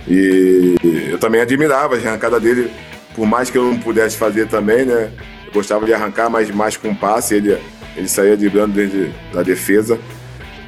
E 0.06 0.74
eu 1.10 1.18
também 1.18 1.40
admirava 1.40 1.96
a 1.96 1.98
arrancada 1.98 2.38
dele, 2.38 2.70
por 3.14 3.26
mais 3.26 3.50
que 3.50 3.56
eu 3.56 3.64
não 3.64 3.78
pudesse 3.78 4.16
fazer 4.16 4.48
também, 4.48 4.84
né? 4.84 5.10
Eu 5.46 5.52
gostava 5.52 5.86
de 5.86 5.94
arrancar, 5.94 6.28
mas 6.28 6.50
mais 6.50 6.76
com 6.76 6.94
passe, 6.94 7.34
ele, 7.34 7.58
ele 7.96 8.08
saía 8.08 8.36
driblando 8.36 8.74
desde 8.74 9.10
da 9.32 9.42
defesa. 9.42 9.98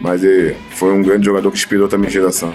Mas 0.00 0.22
ele 0.22 0.56
foi 0.72 0.92
um 0.92 1.02
grande 1.02 1.26
jogador 1.26 1.50
que 1.50 1.56
inspirou 1.56 1.88
também 1.88 2.08
a 2.08 2.12
geração. 2.12 2.54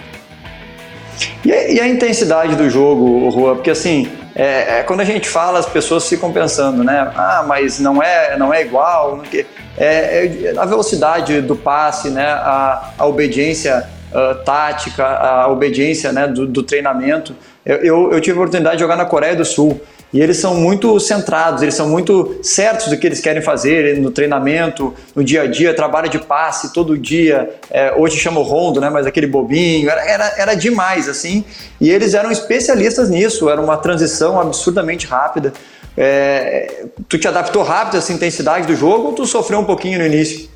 E 1.43 1.51
a, 1.51 1.71
e 1.71 1.79
a 1.79 1.87
intensidade 1.87 2.55
do 2.55 2.69
jogo, 2.69 3.29
Rua? 3.29 3.55
Porque 3.55 3.71
assim, 3.71 4.11
é, 4.35 4.79
é, 4.79 4.83
quando 4.83 5.01
a 5.01 5.03
gente 5.03 5.27
fala, 5.27 5.59
as 5.59 5.65
pessoas 5.65 6.07
ficam 6.07 6.31
pensando, 6.31 6.83
né? 6.83 7.11
Ah, 7.15 7.43
mas 7.47 7.79
não 7.79 8.01
é, 8.01 8.37
não 8.37 8.53
é 8.53 8.61
igual. 8.61 9.21
É, 9.33 9.43
é, 9.77 10.53
a 10.57 10.65
velocidade 10.65 11.41
do 11.41 11.55
passe, 11.55 12.09
né? 12.09 12.25
A, 12.25 12.91
a 12.97 13.05
obediência 13.05 13.87
uh, 14.11 14.43
tática, 14.43 15.05
a 15.05 15.47
obediência 15.49 16.11
né, 16.11 16.27
do, 16.27 16.45
do 16.45 16.63
treinamento. 16.63 17.35
Eu, 17.65 17.77
eu, 17.77 18.11
eu, 18.13 18.21
tive 18.21 18.37
a 18.37 18.41
oportunidade 18.41 18.77
de 18.77 18.81
jogar 18.81 18.95
na 18.95 19.05
Coreia 19.05 19.35
do 19.35 19.45
Sul 19.45 19.79
e 20.13 20.19
eles 20.19 20.37
são 20.37 20.55
muito 20.55 20.99
centrados, 20.99 21.61
eles 21.61 21.73
são 21.73 21.87
muito 21.87 22.39
certos 22.43 22.87
do 22.87 22.97
que 22.97 23.07
eles 23.07 23.21
querem 23.21 23.41
fazer 23.41 23.97
no 23.97 24.11
treinamento, 24.11 24.93
no 25.15 25.23
dia 25.23 25.43
a 25.43 25.47
dia, 25.47 25.73
trabalho 25.73 26.09
de 26.09 26.19
passe 26.19 26.73
todo 26.73 26.97
dia. 26.97 27.49
É, 27.69 27.93
hoje 27.95 28.17
chama 28.17 28.41
rondo, 28.41 28.81
né, 28.81 28.89
mas 28.89 29.05
aquele 29.05 29.27
bobinho, 29.27 29.89
era, 29.89 30.03
era, 30.03 30.33
era 30.37 30.53
demais 30.53 31.07
assim. 31.07 31.45
E 31.79 31.89
eles 31.89 32.13
eram 32.13 32.29
especialistas 32.29 33.09
nisso, 33.09 33.49
era 33.49 33.61
uma 33.61 33.77
transição 33.77 34.39
absurdamente 34.39 35.07
rápida. 35.07 35.53
É, 35.95 36.85
tu 37.07 37.17
te 37.17 37.27
adaptou 37.27 37.63
rápido 37.63 37.95
a 37.95 37.97
essa 37.99 38.11
intensidade 38.11 38.65
do 38.67 38.75
jogo 38.75 39.07
ou 39.07 39.13
tu 39.13 39.25
sofreu 39.25 39.59
um 39.59 39.65
pouquinho 39.65 39.99
no 39.99 40.05
início? 40.05 40.49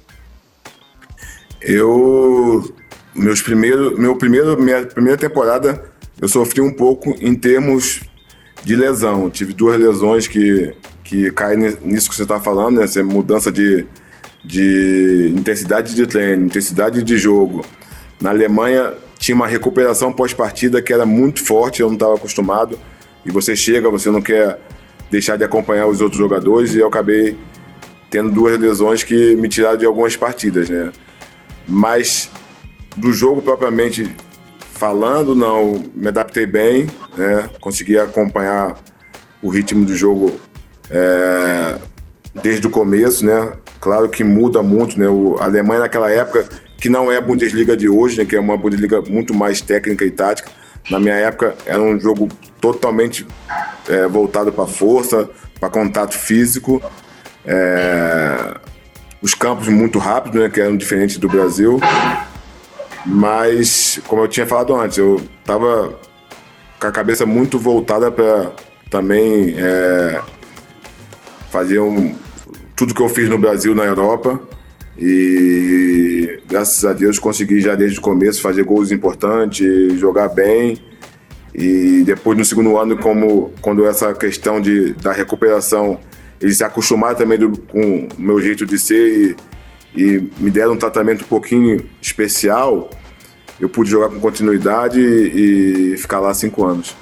Eu 1.61 2.63
meus 3.15 3.41
primeiros, 3.41 3.97
meu 3.97 4.15
primeiro, 4.17 4.62
minha 4.62 4.86
primeira 4.86 5.17
temporada 5.17 5.84
eu 6.21 6.28
sofri 6.28 6.62
um 6.62 6.71
pouco 6.71 7.15
em 7.19 7.34
termos 7.34 8.01
de 8.63 8.75
lesão. 8.75 9.30
tive 9.30 9.54
duas 9.54 9.80
lesões 9.80 10.28
que, 10.28 10.73
que 11.04 11.32
caem 11.32 11.78
nisso 11.82 12.10
que 12.10 12.15
você 12.15 12.23
está 12.23 12.39
falando, 12.39 12.78
né? 12.78 12.84
Essa 12.84 13.04
mudança 13.04 13.51
de, 13.51 13.86
de 14.43 15.34
intensidade 15.36 15.93
de 15.93 16.08
treino, 16.08 16.45
intensidade 16.45 17.04
de 17.04 17.17
jogo. 17.17 17.65
Na 18.19 18.30
Alemanha 18.32 18.93
tinha 19.19 19.36
uma 19.36 19.47
recuperação 19.47 20.12
pós-partida 20.12 20.82
que 20.82 20.93
era 20.93 21.06
muito 21.06 21.43
forte, 21.43 21.82
eu 21.82 21.88
não 21.88 21.95
estava 21.95 22.15
acostumado. 22.15 22.80
e 23.25 23.32
você 23.32 23.56
chega, 23.56 23.89
você 23.89 24.10
não 24.10 24.21
quer 24.21 24.60
deixar 25.10 25.38
de 25.38 25.43
acompanhar 25.43 25.88
os 25.88 26.01
outros 26.01 26.19
jogadores 26.19 26.73
e 26.73 26.80
eu 26.80 26.88
acabei 26.88 27.38
tendo 28.10 28.32
duas 28.32 28.58
lesões 28.60 29.04
que 29.04 29.36
me 29.36 29.47
tiraram 29.49 29.78
de 29.78 29.86
algumas 29.86 30.15
partidas, 30.15 30.69
né? 30.69 30.91
Mas 31.67 32.30
do 32.95 33.12
jogo 33.12 33.41
propriamente 33.41 34.15
falando, 34.60 35.36
não, 35.36 35.84
me 35.93 36.08
adaptei 36.08 36.45
bem, 36.45 36.88
né? 37.17 37.49
Consegui 37.60 37.97
acompanhar 37.97 38.75
o 39.41 39.49
ritmo 39.49 39.86
do 39.86 39.95
jogo 39.95 40.38
é, 40.89 41.77
desde 42.41 42.67
o 42.67 42.69
começo, 42.69 43.25
né? 43.25 43.53
Claro 43.79 44.10
que 44.10 44.23
muda 44.23 44.62
muito, 44.62 44.99
né? 44.99 45.08
O, 45.08 45.38
a 45.39 45.45
Alemanha 45.45 45.81
naquela 45.81 46.12
época, 46.12 46.47
que 46.77 46.89
não 46.89 47.12
é 47.12 47.17
a 47.17 47.21
Bundesliga 47.21 47.75
de 47.75 47.88
hoje, 47.88 48.17
né? 48.17 48.25
Que 48.25 48.36
é 48.36 48.39
uma 48.39 48.58
Bundesliga 48.58 49.01
muito 49.01 49.34
mais 49.34 49.62
técnica 49.62 50.03
e 50.03 50.12
tática. 50.12 50.49
Na 50.89 50.99
minha 50.99 51.15
época 51.15 51.55
era 51.65 51.81
um 51.81 51.99
jogo 51.99 52.27
totalmente 52.60 53.25
é, 53.88 54.08
voltado 54.08 54.51
para 54.51 54.65
força, 54.65 55.29
para 55.60 55.69
contato 55.69 56.15
físico. 56.15 56.81
É, 57.45 58.55
os 59.21 59.34
campos 59.34 59.67
muito 59.67 59.97
rápidos, 59.99 60.39
né, 60.39 60.49
que 60.49 60.60
eram 60.60 60.75
diferentes 60.75 61.17
do 61.17 61.27
Brasil. 61.27 61.79
Mas, 63.05 63.99
como 64.07 64.23
eu 64.23 64.27
tinha 64.27 64.47
falado 64.47 64.75
antes, 64.75 64.97
eu 64.97 65.21
estava 65.39 65.97
com 66.79 66.87
a 66.87 66.91
cabeça 66.91 67.25
muito 67.25 67.59
voltada 67.59 68.11
para 68.11 68.51
também 68.89 69.55
é, 69.57 70.21
fazer 71.51 71.79
um, 71.79 72.15
tudo 72.75 72.93
que 72.93 73.01
eu 73.01 73.09
fiz 73.09 73.29
no 73.29 73.37
Brasil, 73.37 73.75
na 73.75 73.83
Europa. 73.83 74.39
E 74.97 76.39
graças 76.47 76.83
a 76.85 76.93
Deus 76.93 77.19
consegui 77.19 77.59
já 77.59 77.75
desde 77.75 77.99
o 77.99 78.01
começo 78.01 78.41
fazer 78.41 78.63
gols 78.63 78.91
importantes, 78.91 79.99
jogar 79.99 80.29
bem. 80.29 80.77
E 81.53 82.03
depois 82.05 82.37
no 82.37 82.43
segundo 82.43 82.77
ano, 82.77 82.97
como 82.97 83.51
quando 83.61 83.85
essa 83.85 84.13
questão 84.13 84.59
de, 84.59 84.93
da 84.93 85.11
recuperação, 85.11 85.99
eles 86.41 86.57
se 86.57 86.63
acostumaram 86.63 87.15
também 87.15 87.37
do, 87.37 87.57
com 87.57 88.07
o 88.17 88.21
meu 88.21 88.41
jeito 88.41 88.65
de 88.65 88.77
ser 88.77 89.07
e, 89.07 89.35
e 89.95 90.29
me 90.38 90.51
deram 90.51 90.73
um 90.73 90.77
tratamento 90.77 91.23
um 91.23 91.27
pouquinho 91.27 91.86
especial, 92.01 92.89
eu 93.60 93.69
pude 93.69 93.89
jogar 93.89 94.10
com 94.10 94.19
continuidade 94.19 94.99
e, 94.99 95.97
ficar 95.97 96.19
lá 96.19 96.34
cinco 96.34 96.65
anos. 96.65 96.95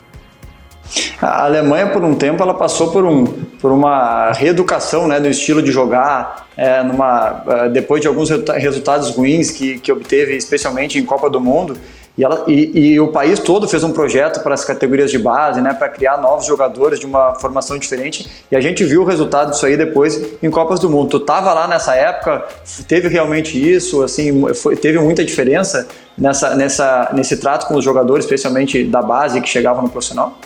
A 1.20 1.46
Alemanha, 1.46 1.90
por 1.90 2.04
um 2.04 2.14
tempo, 2.14 2.44
ela 2.44 2.54
passou 2.54 2.92
por, 2.92 3.04
um, 3.04 3.26
por 3.26 3.72
uma 3.72 4.32
reeducação 4.34 5.08
né, 5.08 5.20
do 5.20 5.28
estilo 5.28 5.62
de 5.62 5.72
jogar, 5.72 6.48
é, 6.56 6.84
numa, 6.84 7.44
é, 7.48 7.70
depois 7.70 8.02
de 8.02 8.08
alguns 8.08 8.30
resultados 8.30 9.10
ruins 9.10 9.50
que, 9.50 9.80
que 9.80 9.92
obteve, 9.92 10.36
especialmente 10.36 11.00
em 11.00 11.06
Copa 11.06 11.30
do 11.30 11.40
Mundo. 11.40 11.78
E, 12.16 12.24
ela, 12.24 12.44
e, 12.48 12.94
e, 12.94 13.00
o 13.00 13.08
país 13.08 13.40
todo 13.40 13.68
fez 13.68 13.84
um 13.84 13.92
projeto 13.92 14.42
para 14.44 14.54
as 14.54 14.64
categorias 14.64 15.10
de 15.10 15.18
base, 15.18 15.60
né, 15.62 15.74
para 15.74 15.90
criar 15.90 16.18
novos 16.18 16.46
jogadores 16.46 17.00
de 17.00 17.08
uma 17.08 17.34
formação 17.36 17.78
diferente. 17.78 18.30
E 18.52 18.56
a 18.56 18.62
gente 18.62 18.84
viu 18.84 19.02
o 19.02 19.06
resultado 19.06 19.50
disso 19.50 19.66
aí 19.66 19.76
depois 19.76 20.24
em 20.42 20.52
Copas 20.52 20.80
do 20.80 20.90
Mundo. 20.90 21.10
Tu 21.10 21.18
estava 21.18 21.52
lá 21.54 21.68
nessa 21.68 21.96
época, 21.96 22.46
teve 22.88 23.08
realmente 23.08 23.58
isso, 23.58 24.04
assim, 24.04 24.54
foi, 24.54 24.76
teve 24.76 25.00
muita 25.00 25.26
diferença 25.26 25.88
nessa, 26.16 26.56
nessa, 26.56 27.10
nesse 27.14 27.38
trato 27.38 27.68
com 27.68 27.76
os 27.76 27.84
jogadores, 27.84 28.26
especialmente 28.26 28.84
da 28.84 29.02
base 29.02 29.42
que 29.42 29.50
chegavam 29.50 29.82
no 29.82 29.90
profissional? 29.90 30.38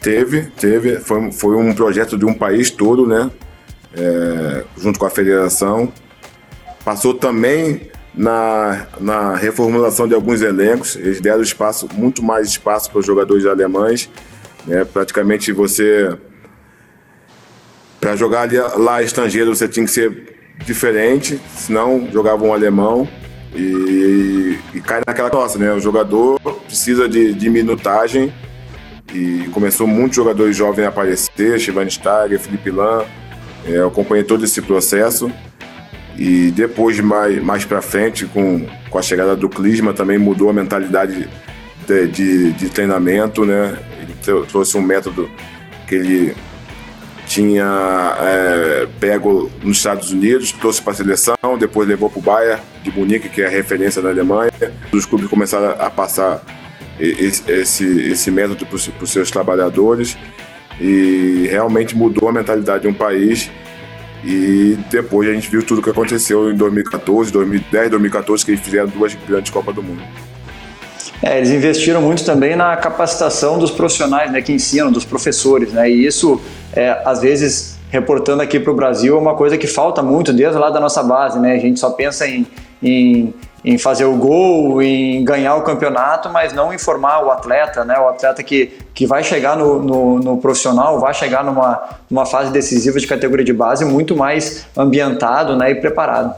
Teve, 0.00 0.50
teve. 0.58 0.98
Foi, 0.98 1.30
foi 1.30 1.56
um 1.56 1.72
projeto 1.72 2.18
de 2.18 2.24
um 2.24 2.34
país 2.34 2.72
todo, 2.72 3.06
né? 3.06 3.30
É, 3.96 4.64
junto 4.76 4.98
com 4.98 5.06
a 5.06 5.10
federação. 5.10 5.92
Passou 6.84 7.14
também 7.14 7.92
na, 8.14 8.86
na 9.00 9.36
reformulação 9.36 10.06
de 10.06 10.14
alguns 10.14 10.42
elencos. 10.42 10.96
Eles 10.96 11.20
deram 11.20 11.42
espaço, 11.42 11.88
muito 11.94 12.22
mais 12.22 12.48
espaço 12.48 12.90
para 12.90 13.00
os 13.00 13.06
jogadores 13.06 13.46
alemães. 13.46 14.10
Né? 14.66 14.84
Praticamente 14.84 15.52
você. 15.52 16.16
Para 18.00 18.16
jogar 18.16 18.42
ali, 18.42 18.56
lá 18.76 19.02
estrangeiro, 19.02 19.54
você 19.54 19.68
tinha 19.68 19.86
que 19.86 19.92
ser 19.92 20.36
diferente, 20.64 21.40
senão 21.56 22.08
jogava 22.12 22.44
um 22.44 22.52
alemão. 22.52 23.08
E, 23.54 24.58
e 24.74 24.80
cai 24.80 25.02
naquela 25.06 25.28
nossa, 25.28 25.58
né? 25.58 25.72
O 25.72 25.78
jogador 25.78 26.40
precisa 26.66 27.06
de, 27.08 27.34
de 27.34 27.50
minutagem 27.50 28.32
e 29.12 29.48
começou 29.52 29.86
muitos 29.86 30.16
jogadores 30.16 30.56
jovens 30.56 30.86
a 30.86 30.88
aparecer, 30.88 31.60
Schweinsteiger, 31.60 32.40
Felipe 32.40 32.70
Lan. 32.70 33.04
É, 33.66 33.76
eu 33.76 33.88
acompanhei 33.88 34.24
todo 34.24 34.44
esse 34.44 34.62
processo. 34.62 35.30
E 36.16 36.50
depois, 36.50 37.00
mais, 37.00 37.42
mais 37.42 37.64
para 37.64 37.80
frente, 37.80 38.26
com, 38.26 38.66
com 38.90 38.98
a 38.98 39.02
chegada 39.02 39.34
do 39.34 39.48
Clisma, 39.48 39.92
também 39.92 40.18
mudou 40.18 40.50
a 40.50 40.52
mentalidade 40.52 41.28
de, 41.86 42.06
de, 42.08 42.52
de 42.52 42.68
treinamento, 42.68 43.44
né? 43.44 43.76
Ele 44.00 44.44
trouxe 44.46 44.76
um 44.76 44.82
método 44.82 45.28
que 45.86 45.94
ele 45.94 46.36
tinha 47.26 48.16
é, 48.20 48.88
pego 49.00 49.50
nos 49.62 49.78
Estados 49.78 50.12
Unidos, 50.12 50.52
trouxe 50.52 50.82
para 50.82 50.92
a 50.92 50.96
seleção, 50.96 51.36
depois 51.58 51.88
levou 51.88 52.10
para 52.10 52.18
o 52.18 52.22
Bayern 52.22 52.62
de 52.82 52.90
Munique, 52.90 53.28
que 53.28 53.40
é 53.40 53.46
a 53.46 53.50
referência 53.50 54.02
na 54.02 54.10
Alemanha. 54.10 54.52
Os 54.92 55.06
clubes 55.06 55.28
começaram 55.28 55.70
a 55.78 55.88
passar 55.88 56.42
esse, 57.00 57.50
esse, 57.50 58.10
esse 58.10 58.30
método 58.30 58.66
para 58.66 58.76
os 58.76 59.10
seus 59.10 59.30
trabalhadores 59.30 60.16
e 60.80 61.46
realmente 61.50 61.96
mudou 61.96 62.28
a 62.28 62.32
mentalidade 62.32 62.82
de 62.82 62.88
um 62.88 62.94
país 62.94 63.50
e 64.24 64.78
depois 64.90 65.28
a 65.28 65.32
gente 65.32 65.50
viu 65.50 65.64
tudo 65.64 65.80
o 65.80 65.82
que 65.82 65.90
aconteceu 65.90 66.50
em 66.50 66.56
2014, 66.56 67.32
2010, 67.32 67.90
2014, 67.90 68.44
que 68.44 68.50
eles 68.52 68.60
fizeram 68.60 68.88
duas 68.88 69.14
grandes 69.14 69.50
Copas 69.50 69.74
do 69.74 69.82
Mundo. 69.82 70.02
É, 71.22 71.38
eles 71.38 71.50
investiram 71.50 72.02
muito 72.02 72.24
também 72.24 72.56
na 72.56 72.76
capacitação 72.76 73.58
dos 73.58 73.70
profissionais 73.70 74.30
né, 74.32 74.42
que 74.42 74.52
ensinam, 74.52 74.90
dos 74.90 75.04
professores, 75.04 75.72
né, 75.72 75.88
e 75.88 76.04
isso, 76.04 76.40
é, 76.72 77.00
às 77.04 77.20
vezes, 77.20 77.78
reportando 77.90 78.42
aqui 78.42 78.58
para 78.58 78.72
o 78.72 78.74
Brasil, 78.74 79.16
é 79.16 79.18
uma 79.18 79.34
coisa 79.34 79.56
que 79.56 79.68
falta 79.68 80.02
muito 80.02 80.32
desde 80.32 80.58
lá 80.58 80.68
da 80.70 80.80
nossa 80.80 81.02
base, 81.02 81.38
né, 81.38 81.54
a 81.54 81.58
gente 81.58 81.78
só 81.78 81.90
pensa 81.90 82.26
em, 82.26 82.44
em 82.82 83.32
em 83.64 83.78
fazer 83.78 84.04
o 84.04 84.16
gol, 84.16 84.82
em 84.82 85.24
ganhar 85.24 85.54
o 85.54 85.62
campeonato, 85.62 86.28
mas 86.28 86.52
não 86.52 86.74
informar 86.74 87.24
o 87.24 87.30
atleta, 87.30 87.84
né? 87.84 87.96
O 87.98 88.08
atleta 88.08 88.42
que, 88.42 88.72
que 88.92 89.06
vai 89.06 89.22
chegar 89.22 89.56
no, 89.56 89.80
no, 89.80 90.18
no, 90.18 90.38
profissional, 90.38 90.98
vai 90.98 91.14
chegar 91.14 91.44
numa, 91.44 91.80
numa 92.10 92.26
fase 92.26 92.50
decisiva 92.50 92.98
de 92.98 93.06
categoria 93.06 93.44
de 93.44 93.52
base 93.52 93.84
muito 93.84 94.16
mais 94.16 94.66
ambientado 94.76 95.56
né, 95.56 95.70
e 95.70 95.74
preparado. 95.76 96.34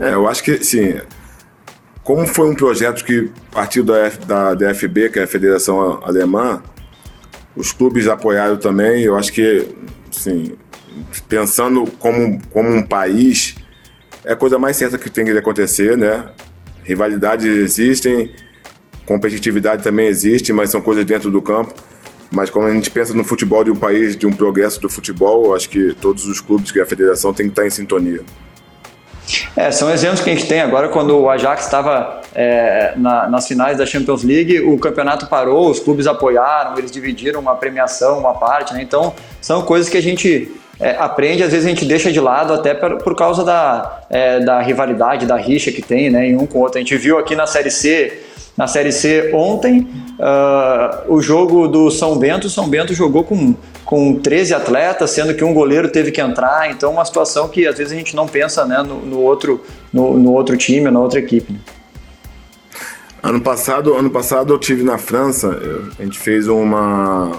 É, 0.00 0.14
eu 0.14 0.28
acho 0.28 0.44
que, 0.44 0.62
sim, 0.62 1.00
como 2.04 2.24
foi 2.26 2.48
um 2.50 2.54
projeto 2.54 3.04
que 3.04 3.32
partiu 3.50 3.84
da, 3.84 4.08
da 4.26 4.54
DFB, 4.54 5.10
que 5.10 5.18
é 5.18 5.24
a 5.24 5.26
Federação 5.26 6.00
Alemã, 6.04 6.62
os 7.56 7.72
clubes 7.72 8.06
apoiaram 8.06 8.56
também, 8.56 9.02
eu 9.02 9.16
acho 9.16 9.32
que, 9.32 9.68
sim, 10.10 10.56
pensando 11.28 11.84
como, 11.98 12.40
como 12.50 12.68
um 12.68 12.82
país 12.82 13.56
é 14.24 14.32
a 14.32 14.36
coisa 14.36 14.58
mais 14.58 14.76
certa 14.76 14.96
que 14.96 15.10
tem 15.10 15.24
que 15.24 15.30
acontecer, 15.30 15.96
né? 15.96 16.24
Rivalidades 16.82 17.46
existem, 17.46 18.32
competitividade 19.06 19.82
também 19.82 20.06
existe, 20.06 20.52
mas 20.52 20.70
são 20.70 20.80
coisas 20.80 21.04
dentro 21.04 21.30
do 21.30 21.42
campo. 21.42 21.74
Mas 22.30 22.50
quando 22.50 22.66
a 22.66 22.72
gente 22.72 22.90
pensa 22.90 23.14
no 23.14 23.22
futebol 23.22 23.62
de 23.62 23.70
um 23.70 23.76
país, 23.76 24.16
de 24.16 24.26
um 24.26 24.32
progresso 24.32 24.80
do 24.80 24.88
futebol, 24.88 25.54
acho 25.54 25.68
que 25.68 25.94
todos 25.94 26.26
os 26.26 26.40
clubes 26.40 26.72
que 26.72 26.80
a 26.80 26.86
federação 26.86 27.32
tem 27.32 27.46
que 27.46 27.52
estar 27.52 27.66
em 27.66 27.70
sintonia. 27.70 28.22
É, 29.56 29.70
são 29.70 29.90
exemplos 29.90 30.20
que 30.20 30.30
a 30.30 30.34
gente 30.34 30.46
tem 30.46 30.60
agora 30.60 30.88
quando 30.88 31.16
o 31.18 31.30
Ajax 31.30 31.64
estava 31.64 32.20
é, 32.34 32.92
na, 32.96 33.28
nas 33.28 33.46
finais 33.46 33.78
da 33.78 33.86
Champions 33.86 34.22
League, 34.22 34.60
o 34.60 34.76
campeonato 34.78 35.26
parou, 35.26 35.70
os 35.70 35.80
clubes 35.80 36.06
apoiaram, 36.06 36.76
eles 36.76 36.90
dividiram 36.90 37.40
uma 37.40 37.54
premiação, 37.54 38.18
uma 38.18 38.34
parte, 38.34 38.74
né? 38.74 38.82
Então 38.82 39.14
são 39.40 39.62
coisas 39.62 39.88
que 39.88 39.96
a 39.96 40.02
gente 40.02 40.52
é, 40.80 40.90
aprende, 40.96 41.42
às 41.42 41.52
vezes 41.52 41.66
a 41.66 41.68
gente 41.68 41.84
deixa 41.84 42.10
de 42.10 42.20
lado 42.20 42.52
até 42.52 42.74
por, 42.74 42.98
por 42.98 43.14
causa 43.14 43.44
da, 43.44 44.02
é, 44.10 44.40
da 44.40 44.60
rivalidade, 44.60 45.26
da 45.26 45.36
rixa 45.36 45.70
que 45.70 45.80
tem 45.80 46.10
né, 46.10 46.28
em 46.28 46.36
um 46.36 46.46
com 46.46 46.58
o 46.58 46.62
outro. 46.62 46.78
A 46.78 46.80
gente 46.80 46.96
viu 46.96 47.18
aqui 47.18 47.36
na 47.36 47.46
Série 47.46 47.70
C, 47.70 48.20
na 48.56 48.66
Série 48.66 48.92
C 48.92 49.30
ontem, 49.32 49.88
uh, 50.18 51.12
o 51.12 51.20
jogo 51.20 51.66
do 51.68 51.90
São 51.90 52.16
Bento, 52.16 52.46
o 52.46 52.50
São 52.50 52.68
Bento 52.68 52.94
jogou 52.94 53.24
com, 53.24 53.54
com 53.84 54.16
13 54.16 54.54
atletas, 54.54 55.10
sendo 55.10 55.34
que 55.34 55.44
um 55.44 55.52
goleiro 55.52 55.88
teve 55.88 56.10
que 56.10 56.20
entrar, 56.20 56.70
então 56.70 56.92
uma 56.92 57.04
situação 57.04 57.48
que 57.48 57.66
às 57.66 57.78
vezes 57.78 57.92
a 57.92 57.96
gente 57.96 58.14
não 58.14 58.26
pensa 58.26 58.64
né, 58.64 58.82
no, 58.82 59.00
no 59.00 59.20
outro, 59.20 59.64
no, 59.92 60.18
no, 60.18 60.32
outro 60.32 60.56
time, 60.56 60.90
na 60.90 61.00
outra 61.00 61.18
equipe. 61.18 61.56
Ano 63.22 63.40
passado, 63.40 63.94
ano 63.94 64.10
passado 64.10 64.52
eu 64.52 64.58
tive 64.58 64.82
na 64.82 64.98
França, 64.98 65.58
a 65.98 66.02
gente 66.02 66.18
fez 66.18 66.46
uma, 66.46 67.32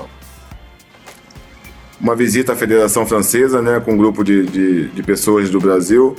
uma 2.00 2.16
visita 2.16 2.54
à 2.54 2.56
Federação 2.56 3.06
Francesa, 3.06 3.62
né, 3.62 3.80
com 3.80 3.94
um 3.94 3.98
grupo 3.98 4.24
de, 4.24 4.46
de, 4.46 4.88
de, 4.90 5.04
pessoas 5.04 5.50
do 5.50 5.60
Brasil. 5.60 6.16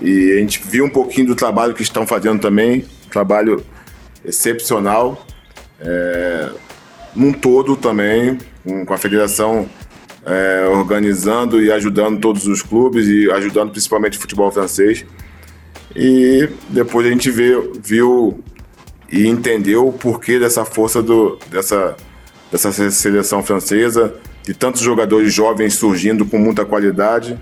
E 0.00 0.32
a 0.32 0.36
gente 0.38 0.60
viu 0.64 0.84
um 0.84 0.90
pouquinho 0.90 1.28
do 1.28 1.34
trabalho 1.34 1.74
que 1.74 1.82
estão 1.82 2.06
fazendo 2.06 2.40
também, 2.40 2.84
trabalho 3.10 3.64
excepcional, 4.24 5.26
é, 5.80 6.50
num 7.14 7.32
todo 7.32 7.76
também, 7.76 8.38
com, 8.64 8.86
com 8.86 8.94
a 8.94 8.98
Federação 8.98 9.68
é, 10.24 10.66
organizando 10.68 11.62
e 11.62 11.70
ajudando 11.70 12.20
todos 12.20 12.46
os 12.46 12.62
clubes 12.62 13.06
e 13.06 13.30
ajudando 13.30 13.70
principalmente 13.70 14.18
o 14.18 14.20
futebol 14.20 14.50
francês. 14.50 15.04
E 15.94 16.48
depois 16.70 17.06
a 17.06 17.10
gente 17.10 17.30
viu, 17.30 17.72
viu 17.82 18.42
e 19.10 19.26
entendeu 19.26 19.86
o 19.86 19.92
porquê 19.92 20.38
dessa 20.38 20.64
força 20.64 21.02
do, 21.02 21.38
dessa, 21.50 21.96
dessa 22.50 22.72
seleção 22.90 23.42
francesa, 23.42 24.14
de 24.42 24.54
tantos 24.54 24.80
jogadores 24.80 25.32
jovens 25.32 25.74
surgindo 25.74 26.24
com 26.26 26.38
muita 26.38 26.64
qualidade. 26.64 27.38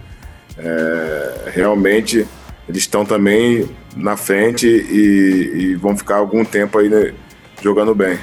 É, 0.58 1.50
realmente 1.54 2.26
eles 2.68 2.82
estão 2.82 3.04
também 3.04 3.68
na 3.96 4.16
frente 4.16 4.66
e, 4.66 5.52
e, 5.54 5.74
vão 5.74 5.96
ficar 5.96 6.16
algum 6.16 6.44
tempo 6.44 6.78
aí 6.78 6.88
né, 6.88 7.12
jogando 7.62 7.94
bem. 7.94 8.18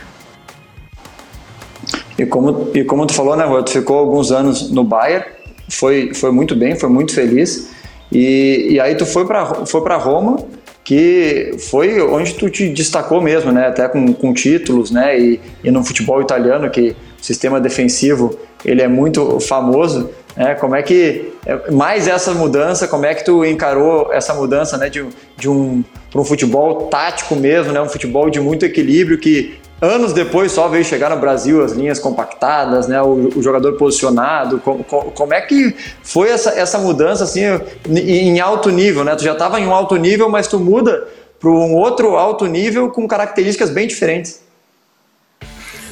E 2.17 2.25
como, 2.25 2.71
e 2.73 2.83
como 2.83 3.05
tu 3.05 3.13
falou, 3.13 3.35
né, 3.35 3.43
Rô, 3.43 3.61
tu 3.61 3.71
ficou 3.71 3.97
alguns 3.97 4.31
anos 4.31 4.71
no 4.71 4.83
Bayern, 4.83 5.25
foi, 5.69 6.13
foi 6.13 6.31
muito 6.31 6.55
bem, 6.55 6.75
foi 6.75 6.89
muito 6.89 7.13
feliz. 7.13 7.69
E, 8.11 8.69
e 8.71 8.79
aí 8.79 8.95
tu 8.95 9.05
foi 9.05 9.25
para 9.25 9.65
foi 9.65 9.81
Roma, 9.97 10.37
que 10.83 11.57
foi 11.69 12.01
onde 12.01 12.33
tu 12.35 12.49
te 12.49 12.69
destacou 12.69 13.21
mesmo, 13.21 13.51
né? 13.51 13.67
Até 13.67 13.89
com, 13.89 14.13
com 14.13 14.33
títulos, 14.33 14.89
né? 14.89 15.19
E, 15.19 15.41
e 15.61 15.69
no 15.69 15.83
futebol 15.83 16.21
italiano, 16.21 16.69
que 16.69 16.95
sistema 17.21 17.59
defensivo 17.59 18.37
ele 18.65 18.81
é 18.81 18.87
muito 18.87 19.39
famoso. 19.39 20.09
Né? 20.35 20.55
Como 20.55 20.75
é 20.75 20.81
que 20.81 21.33
é, 21.45 21.71
mais 21.71 22.07
essa 22.07 22.33
mudança? 22.33 22.87
Como 22.87 23.05
é 23.05 23.13
que 23.13 23.23
tu 23.23 23.45
encarou 23.45 24.11
essa 24.11 24.33
mudança, 24.33 24.77
né? 24.77 24.89
De, 24.89 25.05
de 25.37 25.49
um 25.49 25.83
para 26.11 26.21
um 26.21 26.25
futebol 26.25 26.87
tático 26.87 27.35
mesmo, 27.35 27.71
né? 27.71 27.81
Um 27.81 27.89
futebol 27.89 28.29
de 28.29 28.39
muito 28.39 28.65
equilíbrio 28.65 29.17
que 29.17 29.59
Anos 29.79 30.11
depois 30.11 30.51
só 30.51 30.67
veio 30.67 30.83
chegar 30.83 31.11
no 31.11 31.17
Brasil 31.17 31.63
as 31.63 31.73
linhas 31.73 31.99
compactadas, 31.99 32.87
né, 32.87 32.99
o, 32.99 33.29
o 33.35 33.43
jogador 33.43 33.73
posicionado. 33.73 34.59
Com, 34.59 34.83
com, 34.83 35.11
como 35.11 35.35
é 35.35 35.41
que 35.41 35.75
foi 36.01 36.29
essa, 36.29 36.49
essa 36.59 36.79
mudança 36.79 37.25
assim 37.25 37.41
em 37.87 38.39
alto 38.39 38.71
nível? 38.71 39.03
Né? 39.03 39.15
Tu 39.15 39.23
já 39.23 39.33
estava 39.33 39.59
em 39.59 39.67
um 39.67 39.71
alto 39.71 39.95
nível, 39.95 40.29
mas 40.29 40.47
tu 40.47 40.59
muda 40.59 41.07
para 41.39 41.49
um 41.49 41.75
outro 41.75 42.17
alto 42.17 42.47
nível 42.47 42.89
com 42.89 43.07
características 43.07 43.69
bem 43.69 43.87
diferentes. 43.87 44.41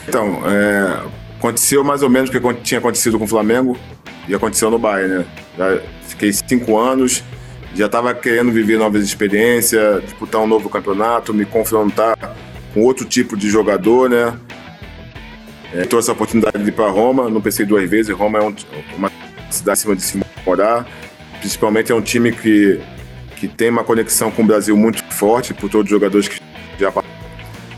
Então, 0.07 0.41
é, 0.49 1.03
aconteceu 1.37 1.83
mais 1.83 2.03
ou 2.03 2.09
menos 2.09 2.29
o 2.29 2.33
que 2.33 2.53
tinha 2.61 2.79
acontecido 2.79 3.17
com 3.17 3.25
o 3.25 3.27
Flamengo 3.27 3.77
e 4.27 4.35
aconteceu 4.35 4.69
no 4.69 4.79
Bayern. 4.79 5.19
Né? 5.19 5.25
Já 5.57 5.81
fiquei 6.07 6.31
cinco 6.31 6.77
anos, 6.77 7.23
já 7.75 7.87
estava 7.87 8.13
querendo 8.13 8.51
viver 8.51 8.77
novas 8.77 9.03
experiências, 9.03 10.03
disputar 10.03 10.41
um 10.41 10.47
novo 10.47 10.69
campeonato, 10.69 11.33
me 11.33 11.45
confrontar 11.45 12.17
com 12.73 12.81
outro 12.81 13.05
tipo 13.05 13.35
de 13.35 13.49
jogador, 13.49 14.09
né? 14.09 14.37
É, 15.73 15.97
essa 15.97 16.11
oportunidade 16.11 16.63
de 16.63 16.69
ir 16.69 16.71
para 16.71 16.89
Roma, 16.89 17.29
não 17.29 17.41
pensei 17.41 17.65
duas 17.65 17.89
vezes. 17.89 18.15
Roma 18.15 18.39
é 18.39 18.41
um, 18.43 18.55
uma 18.97 19.11
cidade 19.49 19.71
acima 19.71 19.95
de 19.95 20.01
se 20.01 20.21
morar, 20.45 20.87
principalmente 21.39 21.91
é 21.91 21.95
um 21.95 22.01
time 22.01 22.31
que, 22.31 22.79
que 23.35 23.47
tem 23.47 23.69
uma 23.69 23.83
conexão 23.83 24.31
com 24.31 24.41
o 24.41 24.45
Brasil 24.45 24.75
muito 24.77 25.03
forte, 25.13 25.53
por 25.53 25.69
todos 25.69 25.85
os 25.85 25.89
jogadores 25.89 26.27
que 26.27 26.39
já 26.79 26.91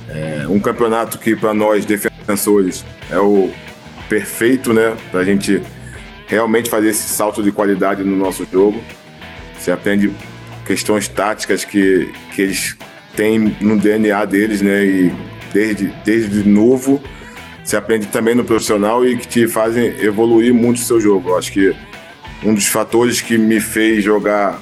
é, 0.10 0.48
um 0.48 0.60
campeonato 0.60 1.18
que 1.18 1.36
para 1.36 1.54
nós 1.54 1.86
defensores 2.28 2.84
é 3.10 3.18
o 3.18 3.50
perfeito, 4.10 4.74
né? 4.74 4.96
Para 5.10 5.22
a 5.22 5.24
gente 5.24 5.62
realmente 6.28 6.70
fazer 6.70 6.90
esse 6.90 7.08
salto 7.08 7.42
de 7.42 7.52
qualidade 7.52 8.04
no 8.04 8.16
nosso 8.18 8.46
jogo. 8.52 8.82
Você 9.58 9.72
aprende 9.72 10.12
questões 10.66 11.08
táticas 11.08 11.64
que, 11.64 12.12
que 12.36 12.42
eles 12.42 12.76
tem 13.16 13.56
no 13.62 13.78
DNA 13.78 14.26
deles, 14.26 14.62
né? 14.62 14.86
E 14.86 15.14
desde, 15.54 15.88
desde 16.04 16.48
novo 16.48 17.02
se 17.64 17.76
aprende 17.76 18.06
também 18.08 18.34
no 18.34 18.46
profissional 18.46 19.06
e 19.06 19.18
que 19.18 19.28
te 19.28 19.48
fazem 19.48 19.88
evoluir 20.00 20.54
muito 20.54 20.78
o 20.78 20.82
seu 20.82 21.02
jogo. 21.02 21.30
Eu 21.30 21.38
acho 21.38 21.52
que 21.52 21.76
um 22.44 22.54
dos 22.54 22.68
fatores 22.68 23.20
que 23.20 23.38
me 23.38 23.60
fez 23.60 24.04
jogar 24.04 24.62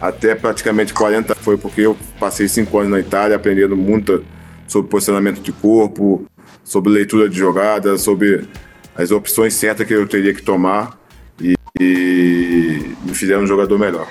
até 0.00 0.34
praticamente 0.34 0.92
40 0.92 1.34
foi 1.34 1.56
porque 1.56 1.80
eu 1.80 1.96
passei 2.20 2.46
cinco 2.46 2.78
anos 2.78 2.90
na 2.92 3.00
Itália 3.00 3.34
aprendendo 3.34 3.76
muito 3.76 4.24
sobre 4.68 4.88
posicionamento 4.88 5.40
de 5.40 5.50
corpo, 5.50 6.26
sobre 6.64 6.90
leitura 6.90 7.28
de 7.28 7.38
jogada, 7.38 7.96
sobre 7.98 8.48
as 8.96 9.10
opções 9.10 9.54
certas 9.54 9.86
que 9.86 9.94
eu 9.94 10.08
teria 10.08 10.32
que 10.32 10.42
tomar 10.42 10.98
e, 11.40 11.54
e 11.78 12.94
me 13.04 13.14
fizeram 13.14 13.42
um 13.42 13.46
jogador 13.46 13.78
melhor. 13.78 14.08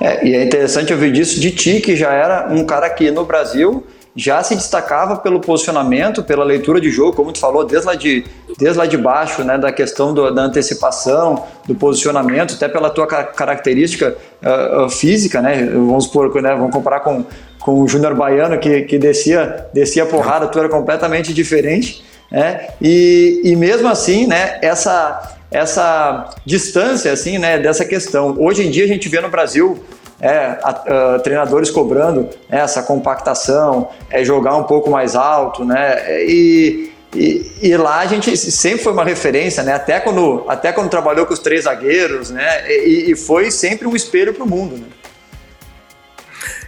É, 0.00 0.26
e 0.26 0.34
é 0.34 0.44
interessante 0.44 0.92
ouvir 0.92 1.12
disso 1.12 1.40
de 1.40 1.50
ti, 1.50 1.80
que 1.80 1.96
já 1.96 2.12
era 2.12 2.48
um 2.52 2.64
cara 2.66 2.90
que 2.90 3.10
no 3.10 3.24
Brasil 3.24 3.86
já 4.16 4.42
se 4.42 4.54
destacava 4.54 5.16
pelo 5.16 5.40
posicionamento, 5.40 6.22
pela 6.22 6.42
leitura 6.42 6.80
de 6.80 6.90
jogo, 6.90 7.12
como 7.12 7.32
tu 7.32 7.38
falou, 7.38 7.64
desde 7.64 7.86
lá 7.86 7.94
de, 7.94 8.24
desde 8.58 8.78
lá 8.78 8.86
de 8.86 8.96
baixo, 8.96 9.44
né, 9.44 9.58
da 9.58 9.70
questão 9.70 10.14
do, 10.14 10.30
da 10.30 10.42
antecipação, 10.42 11.44
do 11.66 11.74
posicionamento, 11.74 12.54
até 12.54 12.66
pela 12.66 12.88
tua 12.88 13.06
característica 13.06 14.16
uh, 14.42 14.88
física, 14.88 15.42
né, 15.42 15.66
vamos 15.66 16.04
supor, 16.04 16.40
né, 16.40 16.54
vamos 16.54 16.72
comparar 16.72 17.00
com, 17.00 17.26
com 17.66 17.82
o 17.82 17.88
Júnior 17.88 18.14
Baiano, 18.14 18.60
que, 18.60 18.82
que 18.82 18.96
descia, 18.96 19.66
descia 19.74 20.06
porrada, 20.06 20.46
tu 20.46 20.56
era 20.56 20.68
completamente 20.68 21.34
diferente, 21.34 22.04
né, 22.30 22.68
e, 22.80 23.40
e 23.42 23.56
mesmo 23.56 23.88
assim, 23.88 24.24
né, 24.24 24.58
essa 24.62 25.32
essa 25.50 26.30
distância 26.44 27.12
assim, 27.12 27.38
né, 27.38 27.58
dessa 27.58 27.84
questão. 27.84 28.36
Hoje 28.38 28.66
em 28.66 28.70
dia 28.70 28.84
a 28.84 28.88
gente 28.88 29.08
vê 29.08 29.20
no 29.20 29.28
Brasil 29.28 29.82
é, 30.20 30.58
a, 30.62 31.14
a, 31.14 31.18
treinadores 31.20 31.70
cobrando 31.70 32.22
né, 32.48 32.60
essa 32.60 32.82
compactação, 32.82 33.88
é, 34.10 34.24
jogar 34.24 34.56
um 34.56 34.64
pouco 34.64 34.90
mais 34.90 35.14
alto, 35.14 35.64
né? 35.64 36.24
E, 36.24 36.90
e, 37.14 37.50
e, 37.62 37.76
lá 37.76 38.00
a 38.00 38.06
gente 38.06 38.36
sempre 38.36 38.82
foi 38.82 38.92
uma 38.92 39.04
referência, 39.04 39.62
né? 39.62 39.72
Até 39.74 40.00
quando, 40.00 40.44
até 40.48 40.72
quando 40.72 40.90
trabalhou 40.90 41.24
com 41.26 41.32
os 41.32 41.38
três 41.38 41.64
zagueiros, 41.64 42.30
né? 42.30 42.68
E, 42.68 43.12
e 43.12 43.16
foi 43.16 43.50
sempre 43.50 43.86
um 43.86 43.94
espelho 43.94 44.34
para 44.34 44.44
o 44.44 44.48
mundo, 44.48 44.76
né? 44.76 44.86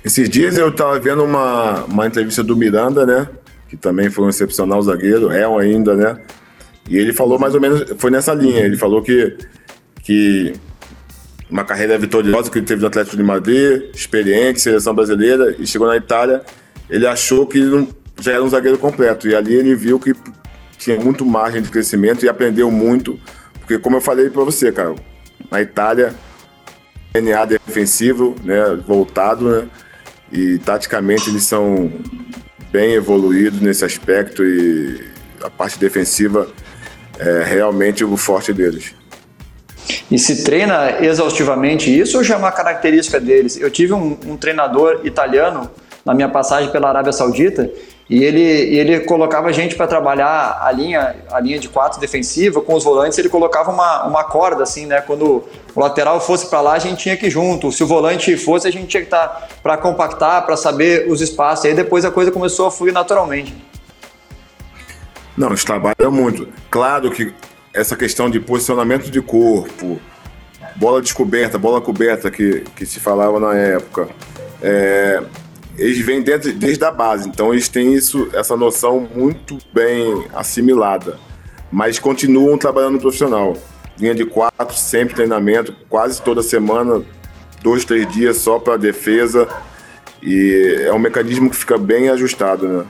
Esses 0.04 0.28
dias 0.28 0.56
eu 0.56 0.68
estava 0.68 0.98
vendo 0.98 1.24
uma, 1.24 1.84
uma 1.84 2.06
entrevista 2.06 2.42
do 2.42 2.56
Miranda, 2.56 3.04
né? 3.04 3.28
Que 3.68 3.76
também 3.76 4.10
foi 4.10 4.24
um 4.24 4.28
excepcional 4.28 4.80
zagueiro, 4.82 5.30
é 5.30 5.44
ainda, 5.44 5.94
né? 5.94 6.18
E 6.88 6.96
ele 6.96 7.12
falou 7.12 7.38
mais 7.38 7.54
ou 7.54 7.60
menos, 7.60 7.84
foi 7.98 8.10
nessa 8.10 8.32
linha. 8.32 8.60
Ele 8.60 8.76
falou 8.76 9.02
que, 9.02 9.36
que 10.02 10.54
uma 11.50 11.64
carreira 11.64 11.98
vitoriosa 11.98 12.50
que 12.50 12.58
ele 12.58 12.66
teve 12.66 12.80
no 12.80 12.86
Atlético 12.86 13.16
de 13.16 13.22
Madrid, 13.22 13.94
experiente, 13.94 14.60
seleção 14.60 14.94
brasileira, 14.94 15.54
e 15.58 15.66
chegou 15.66 15.86
na 15.86 15.96
Itália, 15.96 16.42
ele 16.88 17.06
achou 17.06 17.46
que 17.46 17.60
não, 17.60 17.88
já 18.20 18.32
era 18.32 18.42
um 18.42 18.48
zagueiro 18.48 18.78
completo. 18.78 19.28
E 19.28 19.34
ali 19.34 19.54
ele 19.54 19.74
viu 19.74 19.98
que 19.98 20.14
tinha 20.78 20.98
muito 20.98 21.26
margem 21.26 21.60
de 21.60 21.68
crescimento 21.70 22.24
e 22.24 22.28
aprendeu 22.28 22.70
muito. 22.70 23.18
Porque, 23.60 23.78
como 23.78 23.96
eu 23.96 24.00
falei 24.00 24.30
para 24.30 24.44
você, 24.44 24.72
cara, 24.72 24.94
na 25.50 25.60
Itália, 25.60 26.14
DNA 27.12 27.44
defensivo, 27.44 28.34
né, 28.42 28.78
voltado, 28.86 29.48
né, 29.50 29.68
e 30.32 30.58
taticamente 30.58 31.30
eles 31.30 31.44
são 31.44 31.90
bem 32.70 32.92
evoluídos 32.92 33.60
nesse 33.60 33.84
aspecto 33.84 34.44
e 34.44 35.08
a 35.42 35.50
parte 35.50 35.78
defensiva 35.78 36.48
é 37.18 37.44
realmente 37.44 38.04
o 38.04 38.16
forte 38.16 38.52
deles. 38.52 38.94
E 40.10 40.18
se 40.18 40.44
treina 40.44 41.02
exaustivamente 41.04 41.90
isso 41.96 42.18
ou 42.18 42.24
já 42.24 42.34
é 42.34 42.38
uma 42.38 42.52
característica 42.52 43.18
deles? 43.18 43.58
Eu 43.58 43.70
tive 43.70 43.92
um, 43.92 44.18
um 44.26 44.36
treinador 44.36 45.00
italiano 45.04 45.70
na 46.04 46.14
minha 46.14 46.28
passagem 46.28 46.70
pela 46.70 46.88
Arábia 46.88 47.12
Saudita 47.12 47.70
e 48.10 48.24
ele, 48.24 48.40
ele 48.40 49.00
colocava 49.00 49.52
gente 49.52 49.74
para 49.74 49.86
trabalhar 49.86 50.60
a 50.62 50.72
linha, 50.72 51.14
a 51.30 51.38
linha 51.40 51.58
de 51.58 51.68
quatro 51.68 52.00
defensiva 52.00 52.58
com 52.62 52.74
os 52.74 52.82
volantes. 52.82 53.18
Ele 53.18 53.28
colocava 53.28 53.70
uma, 53.70 54.04
uma 54.04 54.24
corda 54.24 54.62
assim, 54.62 54.86
né? 54.86 55.02
Quando 55.02 55.44
o 55.74 55.80
lateral 55.80 56.18
fosse 56.18 56.48
para 56.48 56.62
lá, 56.62 56.72
a 56.72 56.78
gente 56.78 57.02
tinha 57.02 57.16
que 57.18 57.26
ir 57.26 57.30
junto. 57.30 57.70
Se 57.70 57.84
o 57.84 57.86
volante 57.86 58.34
fosse, 58.38 58.66
a 58.66 58.70
gente 58.70 58.86
tinha 58.86 59.02
que 59.02 59.08
estar 59.08 59.28
tá 59.28 59.48
para 59.62 59.76
compactar, 59.76 60.46
para 60.46 60.56
saber 60.56 61.06
os 61.10 61.20
espaços. 61.20 61.66
E 61.66 61.68
aí 61.68 61.74
depois 61.74 62.02
a 62.06 62.10
coisa 62.10 62.32
começou 62.32 62.66
a 62.66 62.70
fluir 62.70 62.94
naturalmente. 62.94 63.54
Não, 65.36 65.48
eles 65.48 65.62
trabalham 65.62 66.10
muito. 66.10 66.48
Claro 66.70 67.10
que 67.10 67.34
essa 67.74 67.94
questão 67.94 68.30
de 68.30 68.40
posicionamento 68.40 69.10
de 69.10 69.20
corpo, 69.20 70.00
bola 70.76 71.02
descoberta, 71.02 71.58
bola 71.58 71.80
coberta 71.80 72.30
que, 72.30 72.64
que 72.74 72.86
se 72.86 73.00
falava 73.00 73.38
na 73.38 73.54
época, 73.54 74.08
é, 74.62 75.22
eles 75.78 75.98
vêm 76.04 76.20
desde, 76.20 76.52
desde 76.52 76.84
a 76.84 76.90
base, 76.90 77.28
então 77.28 77.52
eles 77.52 77.68
têm 77.68 77.94
isso, 77.94 78.28
essa 78.34 78.56
noção 78.56 79.08
muito 79.14 79.58
bem 79.72 80.26
assimilada, 80.34 81.18
mas 81.70 81.98
continuam 81.98 82.58
trabalhando 82.58 82.94
no 82.94 83.00
profissional. 83.00 83.56
Linha 83.98 84.14
de 84.14 84.24
quatro, 84.24 84.76
sempre 84.76 85.14
treinamento, 85.14 85.74
quase 85.88 86.20
toda 86.20 86.42
semana, 86.42 87.02
dois, 87.62 87.84
três 87.84 88.10
dias 88.12 88.36
só 88.38 88.58
para 88.58 88.76
defesa, 88.76 89.48
e 90.22 90.82
é 90.84 90.92
um 90.92 90.98
mecanismo 90.98 91.48
que 91.48 91.56
fica 91.56 91.78
bem 91.78 92.08
ajustado, 92.08 92.68
né? 92.68 92.86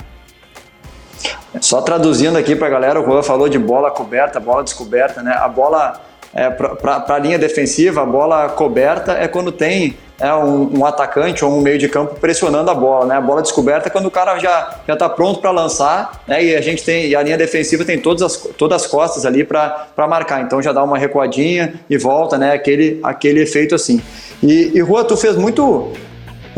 Só 1.61 1.81
traduzindo 1.81 2.37
aqui 2.37 2.55
para 2.55 2.67
a 2.67 2.71
galera, 2.71 3.01
o 3.01 3.05
Juan 3.05 3.23
falou 3.23 3.49
de 3.49 3.59
bola 3.59 3.91
coberta, 3.91 4.39
bola 4.39 4.63
descoberta, 4.63 5.23
né? 5.23 5.33
A 5.33 5.49
bola 5.49 6.01
é, 6.35 6.51
para 6.51 7.05
a 7.09 7.19
linha 7.19 7.39
defensiva, 7.39 8.03
a 8.03 8.07
bola 8.07 8.49
coberta 8.51 9.13
é 9.13 9.27
quando 9.27 9.51
tem 9.51 9.97
é, 10.21 10.33
um, 10.35 10.79
um, 10.79 10.85
atacante 10.85 11.45
ou 11.45 11.53
um 11.53 11.61
meio 11.61 11.79
de 11.79 11.89
campo 11.89 12.17
pressionando 12.17 12.71
a 12.71 12.75
bola, 12.75 13.07
né? 13.07 13.17
A 13.17 13.21
bola 13.21 13.41
descoberta 13.41 13.89
é 13.89 13.91
quando 13.91 14.07
o 14.07 14.11
cara 14.11 14.39
já 14.39 14.77
já 14.87 14.95
está 14.95 15.09
pronto 15.09 15.41
para 15.41 15.51
lançar, 15.51 16.23
né? 16.27 16.45
E 16.45 16.57
a 16.57 16.61
gente 16.61 16.85
tem 16.85 17.07
e 17.07 17.17
a 17.17 17.23
linha 17.23 17.39
defensiva 17.39 17.85
tem 17.85 17.99
todas 17.99 18.23
as, 18.23 18.37
todas 18.57 18.83
as 18.83 18.89
costas 18.89 19.25
ali 19.25 19.45
para 19.45 19.89
marcar, 20.09 20.43
então 20.43 20.61
já 20.61 20.73
dá 20.73 20.83
uma 20.83 20.99
recuadinha 20.99 21.75
e 21.89 21.97
volta, 21.97 22.37
né? 22.37 22.53
Aquele 22.53 22.99
aquele 23.03 23.43
efeito 23.43 23.75
assim. 23.75 24.03
E, 24.43 24.73
e 24.75 24.81
Rua, 24.81 25.05
tu 25.05 25.17
fez 25.17 25.37
muito 25.37 25.93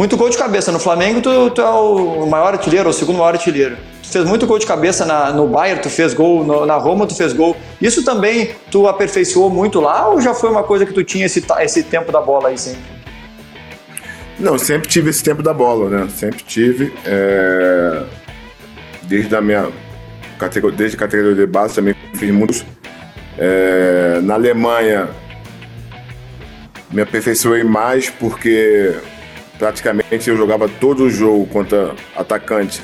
muito 0.00 0.16
gol 0.16 0.30
de 0.30 0.38
cabeça. 0.38 0.72
No 0.72 0.78
Flamengo, 0.78 1.20
tu, 1.20 1.50
tu 1.50 1.60
é 1.60 1.68
o 1.68 2.24
maior 2.24 2.54
artilheiro, 2.54 2.88
o 2.88 2.92
segundo 2.92 3.18
maior 3.18 3.34
artilheiro. 3.34 3.76
Tu 4.02 4.08
fez 4.08 4.24
muito 4.24 4.46
gol 4.46 4.58
de 4.58 4.64
cabeça 4.64 5.04
na, 5.04 5.30
no 5.30 5.46
Bayern, 5.46 5.82
tu 5.82 5.90
fez 5.90 6.14
gol, 6.14 6.42
no, 6.42 6.64
na 6.64 6.76
Roma 6.78 7.06
tu 7.06 7.14
fez 7.14 7.34
gol. 7.34 7.54
Isso 7.82 8.02
também 8.02 8.52
tu 8.70 8.88
aperfeiçoou 8.88 9.50
muito 9.50 9.78
lá 9.78 10.08
ou 10.08 10.18
já 10.18 10.32
foi 10.32 10.48
uma 10.48 10.62
coisa 10.62 10.86
que 10.86 10.94
tu 10.94 11.04
tinha 11.04 11.26
esse, 11.26 11.44
esse 11.60 11.82
tempo 11.82 12.10
da 12.10 12.18
bola 12.18 12.48
aí 12.48 12.56
sempre? 12.56 12.80
Não, 14.38 14.56
sempre 14.56 14.88
tive 14.88 15.10
esse 15.10 15.22
tempo 15.22 15.42
da 15.42 15.52
bola, 15.52 15.90
né? 15.90 16.08
Sempre 16.16 16.42
tive. 16.44 16.94
É... 17.04 18.02
Desde 19.02 19.36
a 19.36 19.42
minha 19.42 19.68
categoria, 20.38 20.78
desde 20.78 20.96
a 20.96 20.98
categoria 20.98 21.34
de 21.34 21.46
base 21.46 21.74
também 21.74 21.94
fiz 22.14 22.30
muitos. 22.30 22.64
É... 23.36 24.18
Na 24.22 24.32
Alemanha 24.32 25.10
me 26.90 27.02
aperfeiçoei 27.02 27.64
mais 27.64 28.08
porque 28.08 28.94
praticamente 29.60 30.30
eu 30.30 30.36
jogava 30.38 30.66
todo 30.66 31.04
o 31.04 31.10
jogo 31.10 31.46
contra 31.46 31.94
atacante, 32.16 32.80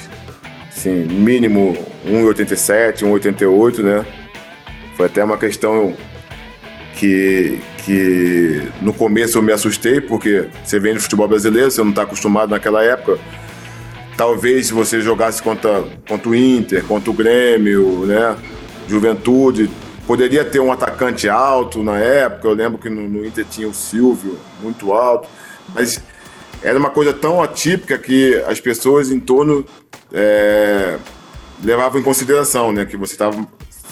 assim, 0.68 1.06
mínimo 1.06 1.74
1,87, 2.06 2.98
1,88, 2.98 3.82
né? 3.82 4.06
Foi 4.94 5.06
até 5.06 5.24
uma 5.24 5.38
questão 5.38 5.96
que, 6.94 7.58
que 7.78 8.62
no 8.82 8.92
começo 8.92 9.38
eu 9.38 9.42
me 9.42 9.52
assustei, 9.52 10.02
porque 10.02 10.48
você 10.62 10.78
vem 10.78 10.92
no 10.92 11.00
futebol 11.00 11.26
brasileiro, 11.26 11.70
você 11.70 11.82
não 11.82 11.90
está 11.90 12.02
acostumado 12.02 12.50
naquela 12.50 12.84
época. 12.84 13.18
Talvez 14.14 14.66
se 14.66 14.74
você 14.74 15.00
jogasse 15.00 15.42
contra, 15.42 15.82
contra 16.06 16.28
o 16.28 16.34
Inter, 16.34 16.84
contra 16.84 17.10
o 17.10 17.14
Grêmio, 17.14 18.04
né? 18.04 18.36
Juventude, 18.86 19.70
poderia 20.06 20.44
ter 20.44 20.60
um 20.60 20.70
atacante 20.70 21.26
alto 21.26 21.82
na 21.82 21.96
época. 21.96 22.48
Eu 22.48 22.54
lembro 22.54 22.78
que 22.78 22.90
no, 22.90 23.08
no 23.08 23.24
Inter 23.24 23.46
tinha 23.50 23.66
o 23.66 23.74
Silvio, 23.74 24.38
muito 24.62 24.92
alto. 24.92 25.26
Mas 25.74 26.00
era 26.62 26.78
uma 26.78 26.90
coisa 26.90 27.12
tão 27.12 27.42
atípica 27.42 27.98
que 27.98 28.34
as 28.46 28.60
pessoas 28.60 29.10
em 29.10 29.20
torno 29.20 29.64
é, 30.12 30.98
levavam 31.62 32.00
em 32.00 32.04
consideração, 32.04 32.72
né? 32.72 32.84
Que 32.84 32.96
você 32.96 33.12
estava 33.12 33.46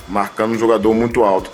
marcando 0.09 0.53
um 0.53 0.59
jogador 0.59 0.93
muito 0.95 1.23
alto. 1.23 1.51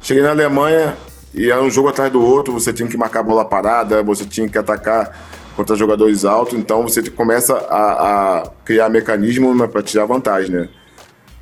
Cheguei 0.00 0.22
na 0.22 0.30
Alemanha 0.30 0.96
e 1.32 1.50
era 1.50 1.62
um 1.62 1.70
jogo 1.70 1.88
atrás 1.88 2.12
do 2.12 2.22
outro, 2.22 2.52
você 2.52 2.72
tinha 2.72 2.88
que 2.88 2.96
marcar 2.96 3.22
bola 3.22 3.44
parada, 3.44 4.02
você 4.02 4.24
tinha 4.24 4.48
que 4.48 4.58
atacar 4.58 5.16
contra 5.56 5.76
jogadores 5.76 6.24
altos, 6.24 6.58
então 6.58 6.82
você 6.82 7.02
começa 7.10 7.54
a, 7.54 8.38
a 8.38 8.50
criar 8.64 8.88
mecanismo 8.88 9.68
para 9.68 9.82
tirar 9.82 10.04
vantagem, 10.04 10.50
né? 10.50 10.68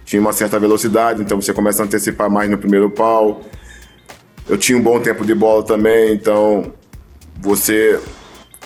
Tinha 0.05 0.21
uma 0.21 0.33
certa 0.33 0.59
velocidade, 0.59 1.23
então 1.23 1.41
você 1.41 1.53
começa 1.53 1.83
a 1.83 1.87
antecipar 1.87 2.31
mais 2.31 2.51
no 2.51 2.59
primeiro 2.59 2.91
pau. 2.91 3.43
Eu 4.49 4.59
tinha 4.59 4.77
um 4.77 4.83
bom 4.83 5.01
tempo 5.01 5.25
de 5.25 5.35
bola 5.35 5.63
também, 5.63 6.13
então 6.13 6.73
você 7.41 7.99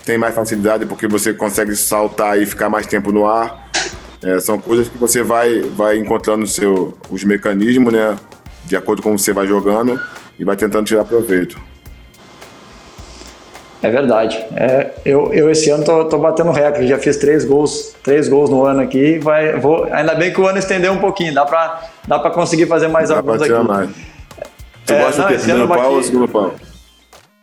tem 0.07 0.17
mais 0.17 0.35
facilidade 0.35 0.87
porque 0.87 1.09
você 1.09 1.35
consegue 1.35 1.75
saltar 1.75 2.41
e 2.41 2.47
ficar 2.47 2.71
mais 2.71 2.87
tempo 2.87 3.11
no 3.11 3.27
ar. 3.27 3.69
É, 4.23 4.39
são 4.39 4.59
coisas 4.59 4.89
que 4.89 4.97
você 4.97 5.23
vai, 5.23 5.61
vai 5.61 5.99
encontrando 5.99 6.47
seu, 6.47 6.97
os 7.11 7.25
mecanismos, 7.25 7.93
né? 7.93 8.17
De 8.65 8.77
acordo 8.77 9.03
com 9.03 9.19
você 9.19 9.33
vai 9.33 9.47
jogando 9.47 10.01
e 10.39 10.45
vai 10.45 10.57
tentando 10.57 10.87
tirar 10.87 11.05
proveito. 11.05 11.61
É 13.83 13.91
verdade. 13.91 14.37
É, 14.55 14.93
eu, 15.05 15.35
eu 15.35 15.51
esse 15.51 15.69
ano 15.71 15.85
tô, 15.85 16.05
tô 16.05 16.19
batendo 16.19 16.51
recorde, 16.53 16.87
já 16.87 16.99
fiz 16.99 17.17
três 17.17 17.45
gols, 17.45 17.95
três 18.03 18.29
gols 18.29 18.49
no 18.49 18.65
ano 18.65 18.81
aqui. 18.81 19.19
Vai, 19.19 19.59
vou, 19.59 19.85
ainda 19.93 20.15
bem 20.15 20.33
que 20.33 20.41
o 20.41 20.47
ano 20.47 20.59
estendeu 20.59 20.93
um 20.93 20.99
pouquinho, 20.99 21.35
dá 21.35 21.45
para 21.45 21.83
dá 22.07 22.19
pra 22.19 22.31
conseguir 22.31 22.67
fazer 22.67 22.89
mais 22.89 23.09
dá 23.09 23.17
alguns 23.17 23.43
aqui. 23.43 23.53
Mais. 23.53 23.91
Tu 24.87 24.93
é, 24.93 25.05
gosta 25.05 25.23
não, 25.23 25.29
do 25.29 25.39
Primeiro 25.39 25.69
pau 25.69 25.95
ou 25.95 26.03
segundo 26.03 26.29
pau? 26.29 26.55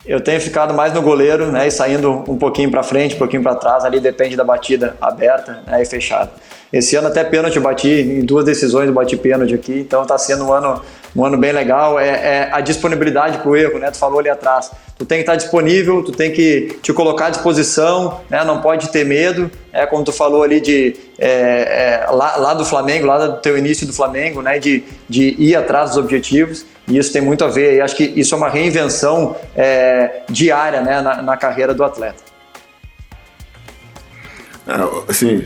Eu 0.06 0.20
tenho 0.20 0.38
ficado 0.38 0.74
mais 0.74 0.92
no 0.92 1.00
goleiro, 1.00 1.50
né, 1.50 1.66
e 1.66 1.70
saindo 1.70 2.10
um 2.28 2.36
pouquinho 2.36 2.70
para 2.70 2.82
frente, 2.82 3.14
um 3.14 3.18
pouquinho 3.18 3.42
para 3.42 3.54
trás, 3.54 3.84
ali 3.84 3.98
depende 3.98 4.36
da 4.36 4.44
batida 4.44 4.96
aberta 5.00 5.62
né, 5.66 5.82
e 5.82 5.86
fechada. 5.86 6.30
Esse 6.70 6.94
ano 6.96 7.08
até 7.08 7.24
pênalti 7.24 7.56
eu 7.56 7.62
bati, 7.62 7.88
em 7.88 8.24
duas 8.24 8.44
decisões 8.44 8.86
eu 8.86 8.92
bati 8.92 9.16
pênalti 9.16 9.54
aqui, 9.54 9.80
então 9.80 10.02
está 10.02 10.18
sendo 10.18 10.44
um 10.44 10.52
ano, 10.52 10.82
um 11.14 11.24
ano 11.24 11.36
bem 11.36 11.52
legal. 11.52 11.98
É, 11.98 12.08
é 12.08 12.48
a 12.52 12.60
disponibilidade 12.60 13.38
para 13.38 13.48
o 13.48 13.56
erro, 13.56 13.78
né? 13.78 13.90
Tu 13.90 13.98
falou 13.98 14.18
ali 14.18 14.28
atrás. 14.28 14.70
Tu 14.98 15.04
tem 15.04 15.18
que 15.18 15.22
estar 15.22 15.32
tá 15.32 15.36
disponível, 15.36 16.02
tu 16.02 16.12
tem 16.12 16.32
que 16.32 16.78
te 16.82 16.92
colocar 16.92 17.26
à 17.26 17.30
disposição, 17.30 18.20
né? 18.28 18.44
Não 18.44 18.60
pode 18.60 18.88
ter 18.90 19.04
medo. 19.04 19.50
É 19.72 19.86
como 19.86 20.04
tu 20.04 20.12
falou 20.12 20.42
ali 20.42 20.60
de 20.60 20.96
é, 21.18 22.04
é, 22.06 22.10
lá, 22.10 22.36
lá, 22.36 22.54
do 22.54 22.64
Flamengo, 22.64 23.06
lá 23.06 23.26
do 23.26 23.40
teu 23.40 23.56
início 23.56 23.86
do 23.86 23.92
Flamengo, 23.92 24.42
né? 24.42 24.58
De, 24.58 24.82
de 25.08 25.34
ir 25.38 25.56
atrás 25.56 25.90
dos 25.90 25.98
objetivos. 25.98 26.66
E 26.88 26.98
isso 26.98 27.12
tem 27.12 27.22
muito 27.22 27.44
a 27.44 27.48
ver. 27.48 27.76
E 27.76 27.80
acho 27.80 27.96
que 27.96 28.04
isso 28.04 28.34
é 28.34 28.38
uma 28.38 28.48
reinvenção 28.48 29.36
é, 29.56 30.22
diária, 30.28 30.80
né? 30.80 31.00
Na, 31.00 31.22
na 31.22 31.36
carreira 31.36 31.72
do 31.72 31.84
atleta. 31.84 32.22
É, 34.66 35.10
assim, 35.10 35.44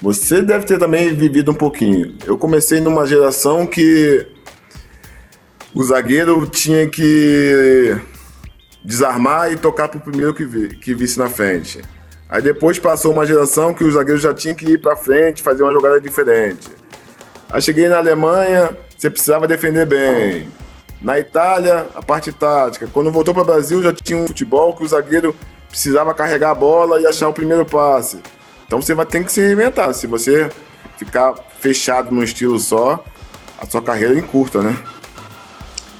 você 0.00 0.42
deve 0.42 0.66
ter 0.66 0.78
também 0.78 1.14
vivido 1.14 1.50
um 1.50 1.54
pouquinho. 1.54 2.14
Eu 2.26 2.36
comecei 2.36 2.80
numa 2.80 3.06
geração 3.06 3.66
que 3.66 4.26
o 5.74 5.82
zagueiro 5.82 6.46
tinha 6.46 6.88
que 6.88 7.98
desarmar 8.84 9.52
e 9.52 9.56
tocar 9.56 9.88
para 9.88 9.98
o 9.98 10.00
primeiro 10.00 10.32
que, 10.32 10.44
vi, 10.44 10.76
que 10.76 10.94
visse 10.94 11.18
na 11.18 11.28
frente. 11.28 11.82
Aí 12.28 12.40
depois 12.40 12.78
passou 12.78 13.12
uma 13.12 13.26
geração 13.26 13.74
que 13.74 13.82
o 13.82 13.90
zagueiro 13.90 14.20
já 14.20 14.32
tinha 14.32 14.54
que 14.54 14.64
ir 14.64 14.80
para 14.80 14.96
frente, 14.96 15.42
fazer 15.42 15.62
uma 15.62 15.72
jogada 15.72 16.00
diferente. 16.00 16.68
Aí 17.50 17.60
cheguei 17.60 17.88
na 17.88 17.98
Alemanha, 17.98 18.76
você 18.96 19.10
precisava 19.10 19.48
defender 19.48 19.86
bem. 19.86 20.48
Na 21.02 21.18
Itália, 21.18 21.86
a 21.94 22.02
parte 22.02 22.32
tática. 22.32 22.88
Quando 22.92 23.10
voltou 23.10 23.34
para 23.34 23.42
o 23.42 23.46
Brasil, 23.46 23.82
já 23.82 23.92
tinha 23.92 24.18
um 24.18 24.26
futebol 24.26 24.74
que 24.74 24.84
o 24.84 24.88
zagueiro 24.88 25.34
precisava 25.68 26.14
carregar 26.14 26.50
a 26.50 26.54
bola 26.54 27.00
e 27.00 27.06
achar 27.06 27.28
o 27.28 27.32
primeiro 27.32 27.66
passe. 27.66 28.20
Então 28.66 28.80
você 28.80 28.94
vai 28.94 29.04
ter 29.04 29.22
que 29.24 29.30
se 29.30 29.40
reinventar. 29.40 29.92
Se 29.92 30.06
você 30.06 30.48
ficar 30.96 31.34
fechado 31.60 32.14
num 32.14 32.22
estilo 32.22 32.58
só, 32.58 33.04
a 33.60 33.66
sua 33.66 33.82
carreira 33.82 34.14
é 34.14 34.18
encurta, 34.18 34.62
né? 34.62 34.76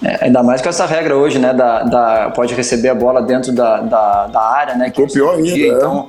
É, 0.04 0.26
ainda 0.26 0.42
mais 0.42 0.60
com 0.60 0.68
essa 0.68 0.84
regra 0.84 1.16
hoje, 1.16 1.38
né? 1.38 1.54
Da, 1.54 1.82
da, 1.82 2.30
pode 2.30 2.54
receber 2.54 2.90
a 2.90 2.94
bola 2.94 3.22
dentro 3.22 3.52
da, 3.52 3.78
da, 3.80 4.26
da 4.26 4.40
área, 4.40 4.74
né? 4.74 4.90
Que 4.90 5.02
é 5.02 5.06
pior 5.06 5.36
ainda, 5.36 5.50
é. 5.50 5.68
Então, 5.68 6.08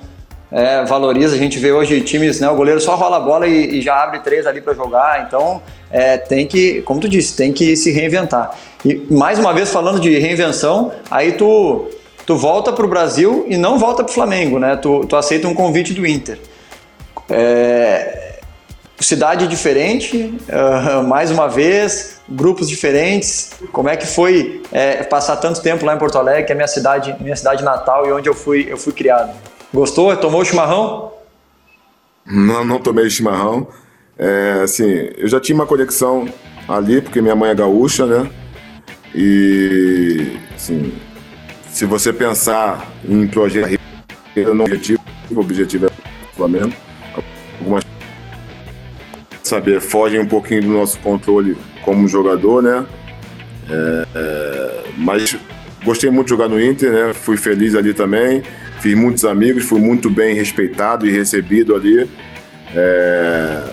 é, 0.52 0.84
valoriza. 0.84 1.36
A 1.36 1.38
gente 1.38 1.58
vê 1.58 1.72
hoje 1.72 2.02
times, 2.02 2.40
né? 2.40 2.50
O 2.50 2.56
goleiro 2.56 2.82
só 2.82 2.96
rola 2.96 3.18
a 3.18 3.20
bola 3.22 3.48
e, 3.48 3.78
e 3.78 3.82
já 3.82 4.04
abre 4.04 4.20
três 4.20 4.46
ali 4.46 4.60
para 4.60 4.74
jogar. 4.74 5.26
Então, 5.26 5.62
é, 5.90 6.18
tem 6.18 6.46
que, 6.46 6.82
como 6.82 7.00
tu 7.00 7.08
disse, 7.08 7.38
tem 7.38 7.54
que 7.54 7.76
se 7.78 7.92
reinventar. 7.92 8.52
E 8.84 9.06
mais 9.10 9.40
uma 9.40 9.54
vez 9.54 9.72
falando 9.72 10.00
de 10.00 10.20
reinvenção, 10.20 10.92
aí 11.10 11.32
tu 11.32 11.90
tu 12.26 12.36
volta 12.36 12.74
para 12.74 12.86
o 12.86 12.90
Brasil 12.90 13.46
e 13.48 13.56
não 13.56 13.78
volta 13.78 14.04
para 14.04 14.12
o 14.12 14.14
Flamengo, 14.14 14.58
né? 14.60 14.76
Tu, 14.76 15.06
tu 15.06 15.16
aceita 15.16 15.48
um 15.48 15.54
convite 15.54 15.94
do 15.94 16.06
Inter. 16.06 16.40
É, 17.30 18.25
cidade 19.00 19.48
diferente, 19.48 20.34
uh, 20.50 21.04
mais 21.04 21.30
uma 21.32 21.48
vez, 21.48 22.22
grupos 22.28 22.70
diferentes. 22.70 23.52
Como 23.72 23.90
é 23.90 23.98
que 23.98 24.08
foi 24.08 24.62
é, 24.72 25.04
passar 25.04 25.36
tanto 25.38 25.62
tempo 25.62 25.86
lá 25.86 25.96
em 25.96 25.98
Porto 25.98 26.18
Alegre, 26.18 26.46
que 26.46 26.52
é 26.52 26.56
minha 26.56 26.68
cidade, 26.68 27.16
minha 27.20 27.36
cidade 27.36 27.64
natal 27.64 28.08
e 28.08 28.12
onde 28.12 28.30
eu 28.30 28.34
fui, 28.34 28.66
eu 28.70 28.78
fui 28.78 28.94
criado? 28.94 29.36
Gostou? 29.74 30.16
Tomou 30.18 30.44
chimarrão? 30.46 31.12
Não, 32.26 32.64
não 32.64 32.80
tomei 32.80 33.10
chimarrão. 33.10 33.68
É, 34.18 34.62
assim, 34.64 35.10
eu 35.18 35.28
já 35.28 35.40
tinha 35.40 35.56
uma 35.56 35.66
conexão 35.66 36.28
ali, 36.68 37.02
porque 37.02 37.22
minha 37.22 37.36
mãe 37.36 37.52
é 37.52 37.56
gaúcha, 37.56 38.06
né? 38.06 38.30
E, 39.14 40.38
assim, 40.56 40.94
se 41.70 41.86
você 41.86 42.12
pensar 42.12 42.88
em 43.08 43.28
projeto 43.28 43.80
não 44.54 44.66
objetivo, 44.66 45.02
o 45.32 45.40
objetivo 45.40 45.86
é 45.86 45.90
o 45.90 46.36
Flamengo. 46.36 46.74
Algumas 47.60 47.85
saber 49.48 49.80
fogem 49.80 50.20
um 50.20 50.26
pouquinho 50.26 50.62
do 50.62 50.70
nosso 50.70 51.00
controle 51.00 51.58
como 51.84 52.08
jogador, 52.08 52.62
né? 52.62 52.86
É, 53.70 54.08
é, 54.16 54.84
mas 54.98 55.38
gostei 55.84 56.10
muito 56.10 56.28
de 56.28 56.32
jogar 56.32 56.48
no 56.48 56.62
Inter, 56.62 56.92
né? 56.92 57.14
Fui 57.14 57.38
feliz 57.38 57.76
ali 57.76 57.94
também, 57.94 58.44
fiz 58.80 58.96
muitos 58.96 59.26
amigos, 59.26 59.64
fui 59.64 59.80
muito 59.80 60.10
bem 60.10 60.36
respeitado 60.36 61.08
e 61.08 61.12
recebido 61.12 61.76
ali. 61.76 62.10
É, 62.76 63.64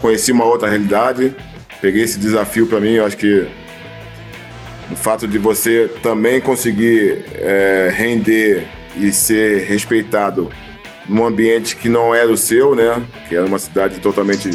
conheci 0.00 0.32
uma 0.32 0.44
outra 0.44 0.68
realidade, 0.68 1.34
peguei 1.80 2.02
esse 2.02 2.18
desafio 2.18 2.66
para 2.66 2.80
mim, 2.80 2.94
eu 2.94 3.06
acho 3.06 3.16
que 3.16 3.46
o 4.90 4.96
fato 4.96 5.26
de 5.28 5.38
você 5.38 5.88
também 6.02 6.40
conseguir 6.40 7.24
é, 7.34 7.92
render 7.94 8.66
e 8.96 9.12
ser 9.12 9.64
respeitado 9.64 10.50
num 11.08 11.24
ambiente 11.24 11.76
que 11.76 11.88
não 11.88 12.14
era 12.14 12.30
o 12.30 12.36
seu, 12.36 12.74
né? 12.74 13.02
Que 13.28 13.36
era 13.36 13.46
uma 13.46 13.58
cidade 13.58 14.00
totalmente 14.00 14.50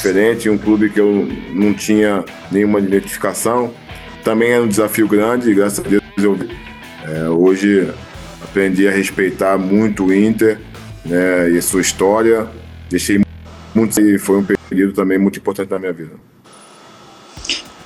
diferente, 0.00 0.48
um 0.48 0.56
clube 0.56 0.88
que 0.88 0.98
eu 0.98 1.28
não 1.52 1.74
tinha 1.74 2.24
nenhuma 2.50 2.78
identificação. 2.78 3.70
Também 4.24 4.50
era 4.50 4.62
um 4.62 4.68
desafio 4.68 5.06
grande, 5.06 5.52
graças 5.54 5.84
a 5.84 5.88
Deus 5.88 6.02
eu 6.16 6.36
é, 7.06 7.28
hoje 7.28 7.92
aprendi 8.42 8.88
a 8.88 8.90
respeitar 8.90 9.58
muito 9.58 10.06
o 10.06 10.14
Inter 10.14 10.58
né, 11.04 11.50
e 11.50 11.58
a 11.58 11.62
sua 11.62 11.80
história. 11.80 12.46
Deixei 12.88 13.20
muito 13.74 14.00
e 14.00 14.18
foi 14.18 14.38
um 14.38 14.46
período 14.68 14.94
também 14.94 15.18
muito 15.18 15.38
importante 15.38 15.70
na 15.70 15.78
minha 15.78 15.92
vida. 15.92 16.12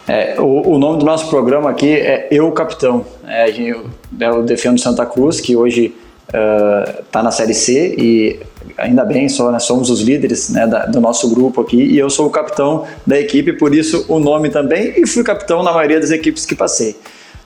É, 0.07 0.39
o, 0.39 0.75
o, 0.75 0.79
nome 0.79 0.99
do 0.99 1.05
nosso 1.05 1.29
programa 1.31 1.71
aqui 1.71 1.93
é 1.93 2.29
Eu 2.31 2.51
Capitão. 2.53 3.05
É, 3.27 3.51
eu, 3.51 3.87
eu 4.21 4.43
defendo 4.43 4.79
Santa 4.79 5.07
Cruz, 5.07 5.41
que 5.41 5.57
hoje 5.57 5.95
está 6.27 7.21
uh, 7.21 7.23
na 7.23 7.31
Série 7.31 7.55
C 7.55 7.95
e 7.97 8.41
ainda 8.77 9.05
bem, 9.05 9.29
só, 9.29 9.51
né, 9.51 9.59
somos 9.59 9.91
os 9.91 10.01
líderes 10.01 10.51
né, 10.51 10.67
da, 10.67 10.87
do 10.87 11.01
nosso 11.01 11.29
grupo 11.31 11.61
aqui 11.61 11.83
e 11.83 11.99
eu 11.99 12.11
sou 12.11 12.27
o 12.27 12.31
capitão 12.31 12.87
da 13.07 13.19
equipe, 13.19 13.53
por 13.53 13.75
isso 13.75 14.05
o 14.09 14.19
nome 14.19 14.51
também, 14.51 14.95
e 14.97 15.07
fui 15.07 15.23
capitão 15.23 15.63
na 15.63 15.73
maioria 15.73 16.01
das 16.01 16.11
equipes 16.11 16.45
que 16.45 16.55
passei. 16.55 16.97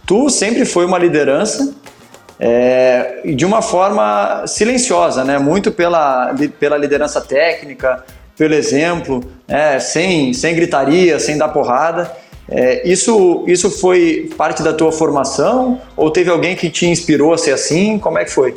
Tu 0.07 0.31
sempre 0.31 0.65
foi 0.65 0.85
uma 0.85 0.99
liderança 0.99 1.75
é, 2.39 3.23
de 3.35 3.45
uma 3.45 3.61
forma 3.61 4.45
silenciosa, 4.47 5.25
né, 5.25 5.39
muito 5.39 5.71
pela, 5.71 6.35
pela 6.59 6.77
liderança 6.77 7.21
técnica, 7.21 8.05
pelo 8.37 8.55
exemplo, 8.55 9.23
né, 9.47 9.81
sem, 9.81 10.33
sem 10.33 10.55
gritaria, 10.55 11.19
sem 11.19 11.37
dar 11.37 11.49
porrada. 11.49 12.11
É, 12.51 12.89
isso, 12.89 13.45
isso 13.47 13.71
foi 13.71 14.31
parte 14.37 14.63
da 14.63 14.73
tua 14.73 14.91
formação 14.91 15.81
ou 15.95 16.11
teve 16.11 16.31
alguém 16.31 16.57
que 16.57 16.71
te 16.71 16.87
inspirou 16.87 17.35
a 17.35 17.39
ser 17.39 17.53
assim? 17.53 17.99
Como 17.99 18.19
é 18.19 18.25
que 18.25 18.31
foi? 18.31 18.55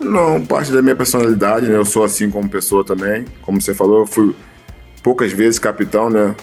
Não, 0.00 0.44
parte 0.44 0.72
da 0.72 0.80
minha 0.80 0.96
personalidade, 0.96 1.68
né? 1.68 1.76
Eu 1.76 1.84
sou 1.84 2.02
assim 2.02 2.30
como 2.30 2.48
pessoa 2.48 2.82
também. 2.82 3.26
Como 3.42 3.60
você 3.60 3.74
falou, 3.74 4.00
eu 4.00 4.06
fui 4.06 4.34
poucas 5.02 5.30
vezes 5.30 5.58
capitão, 5.58 6.08
né? 6.08 6.34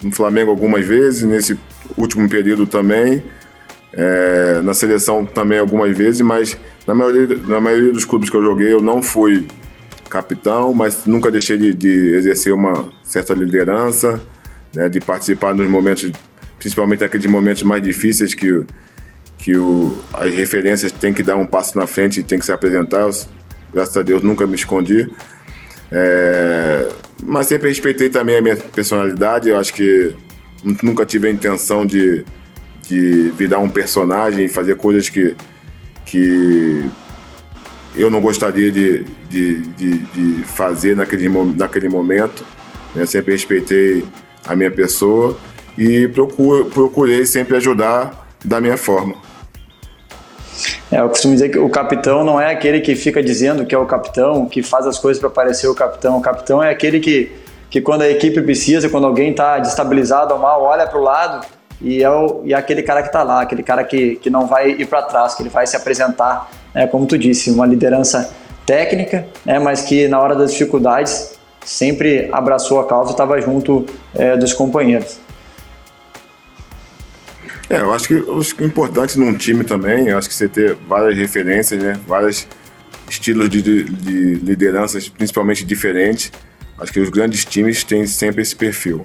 No 0.00 0.12
Flamengo 0.12 0.50
algumas 0.50 0.86
vezes, 0.86 1.24
nesse 1.24 1.58
último 1.96 2.28
período 2.28 2.66
também. 2.66 3.22
É, 3.92 4.60
na 4.62 4.74
seleção 4.74 5.24
também 5.26 5.58
algumas 5.58 5.96
vezes, 5.96 6.20
mas 6.20 6.56
na 6.86 6.94
maioria, 6.94 7.36
na 7.46 7.60
maioria 7.60 7.92
dos 7.92 8.04
clubes 8.04 8.30
que 8.30 8.36
eu 8.36 8.42
joguei 8.42 8.72
eu 8.72 8.82
não 8.82 9.02
fui 9.02 9.48
capitão, 10.08 10.74
mas 10.74 11.04
nunca 11.06 11.30
deixei 11.30 11.56
de, 11.56 11.74
de 11.74 12.14
exercer 12.14 12.52
uma 12.52 12.90
certa 13.02 13.34
liderança, 13.34 14.20
né? 14.74 14.88
de 14.88 15.00
participar 15.00 15.54
nos 15.54 15.68
momentos, 15.68 16.12
principalmente 16.58 17.02
aqueles 17.02 17.26
momentos 17.26 17.62
mais 17.62 17.82
difíceis 17.82 18.34
que 18.34 18.64
que 19.38 19.56
o, 19.56 19.96
as 20.12 20.34
referências 20.34 20.92
têm 20.92 21.14
que 21.14 21.22
dar 21.22 21.36
um 21.36 21.46
passo 21.46 21.78
na 21.78 21.86
frente 21.86 22.20
e 22.20 22.22
tem 22.22 22.38
que 22.38 22.44
se 22.44 22.52
apresentar. 22.52 23.08
graças 23.72 23.96
a 23.96 24.02
Deus 24.02 24.22
nunca 24.22 24.46
me 24.46 24.56
escondi. 24.56 25.08
É, 25.90 26.88
mas 27.22 27.46
sempre 27.46 27.68
respeitei 27.68 28.10
também 28.10 28.36
a 28.36 28.42
minha 28.42 28.56
personalidade. 28.56 29.48
Eu 29.48 29.58
acho 29.58 29.72
que 29.72 30.14
nunca 30.82 31.06
tive 31.06 31.28
a 31.28 31.30
intenção 31.30 31.86
de, 31.86 32.24
de 32.82 33.30
virar 33.36 33.60
um 33.60 33.70
personagem 33.70 34.46
e 34.46 34.48
fazer 34.48 34.76
coisas 34.76 35.08
que, 35.08 35.34
que 36.04 36.84
eu 37.96 38.10
não 38.10 38.20
gostaria 38.20 38.70
de, 38.70 39.04
de, 39.30 39.60
de, 39.60 39.98
de 39.98 40.42
fazer 40.44 40.96
naquele, 40.96 41.28
naquele 41.28 41.88
momento. 41.88 42.44
Eu 42.94 43.06
sempre 43.06 43.32
respeitei 43.32 44.04
a 44.46 44.56
minha 44.56 44.70
pessoa 44.70 45.38
e 45.76 46.08
procuro, 46.08 46.66
procurei 46.66 47.24
sempre 47.24 47.56
ajudar 47.56 48.28
da 48.44 48.60
minha 48.60 48.76
forma. 48.76 49.27
É, 50.90 51.00
eu 51.00 51.08
costumo 51.08 51.34
dizer 51.34 51.50
que 51.50 51.58
o 51.58 51.68
capitão 51.68 52.24
não 52.24 52.40
é 52.40 52.50
aquele 52.50 52.80
que 52.80 52.94
fica 52.94 53.22
dizendo 53.22 53.64
que 53.64 53.74
é 53.74 53.78
o 53.78 53.86
capitão, 53.86 54.46
que 54.46 54.62
faz 54.62 54.86
as 54.86 54.98
coisas 54.98 55.20
para 55.20 55.30
parecer 55.30 55.68
o 55.68 55.74
capitão. 55.74 56.18
O 56.18 56.20
capitão 56.20 56.62
é 56.62 56.70
aquele 56.70 57.00
que, 57.00 57.32
que 57.70 57.80
quando 57.80 58.02
a 58.02 58.08
equipe 58.08 58.40
precisa, 58.42 58.88
quando 58.88 59.06
alguém 59.06 59.30
está 59.30 59.58
destabilizado 59.58 60.34
ou 60.34 60.40
mal, 60.40 60.62
olha 60.62 60.86
para 60.86 60.98
o 60.98 61.02
lado 61.02 61.46
e 61.80 62.02
é, 62.02 62.10
o, 62.10 62.42
e 62.44 62.52
é 62.52 62.56
aquele 62.56 62.82
cara 62.82 63.02
que 63.02 63.08
está 63.08 63.22
lá, 63.22 63.42
aquele 63.42 63.62
cara 63.62 63.84
que, 63.84 64.16
que 64.16 64.30
não 64.30 64.46
vai 64.46 64.70
ir 64.70 64.86
para 64.86 65.02
trás, 65.02 65.34
que 65.34 65.42
ele 65.42 65.50
vai 65.50 65.66
se 65.66 65.76
apresentar, 65.76 66.50
né, 66.74 66.86
como 66.86 67.06
tu 67.06 67.16
disse, 67.16 67.50
uma 67.50 67.66
liderança 67.66 68.30
técnica, 68.66 69.26
né, 69.44 69.58
mas 69.58 69.82
que 69.82 70.08
na 70.08 70.20
hora 70.20 70.34
das 70.34 70.52
dificuldades 70.52 71.38
sempre 71.64 72.28
abraçou 72.32 72.80
a 72.80 72.86
causa 72.86 73.10
e 73.10 73.12
estava 73.12 73.40
junto 73.40 73.86
é, 74.14 74.36
dos 74.36 74.52
companheiros. 74.52 75.18
É, 77.70 77.80
eu 77.80 77.92
acho 77.92 78.08
que, 78.08 78.14
é 78.62 78.64
importante 78.64 79.18
num 79.18 79.34
time 79.34 79.62
também, 79.62 80.08
eu 80.08 80.16
acho 80.16 80.28
que 80.28 80.34
você 80.34 80.48
ter 80.48 80.74
várias 80.88 81.16
referências, 81.18 81.82
né? 81.82 82.00
Vários 82.06 82.46
estilos 83.08 83.48
de, 83.50 83.60
de, 83.60 83.84
de 83.84 84.34
lideranças, 84.36 85.08
principalmente 85.08 85.64
diferentes. 85.64 86.32
Acho 86.78 86.92
que 86.92 87.00
os 87.00 87.10
grandes 87.10 87.44
times 87.44 87.84
têm 87.84 88.06
sempre 88.06 88.42
esse 88.42 88.56
perfil. 88.56 89.04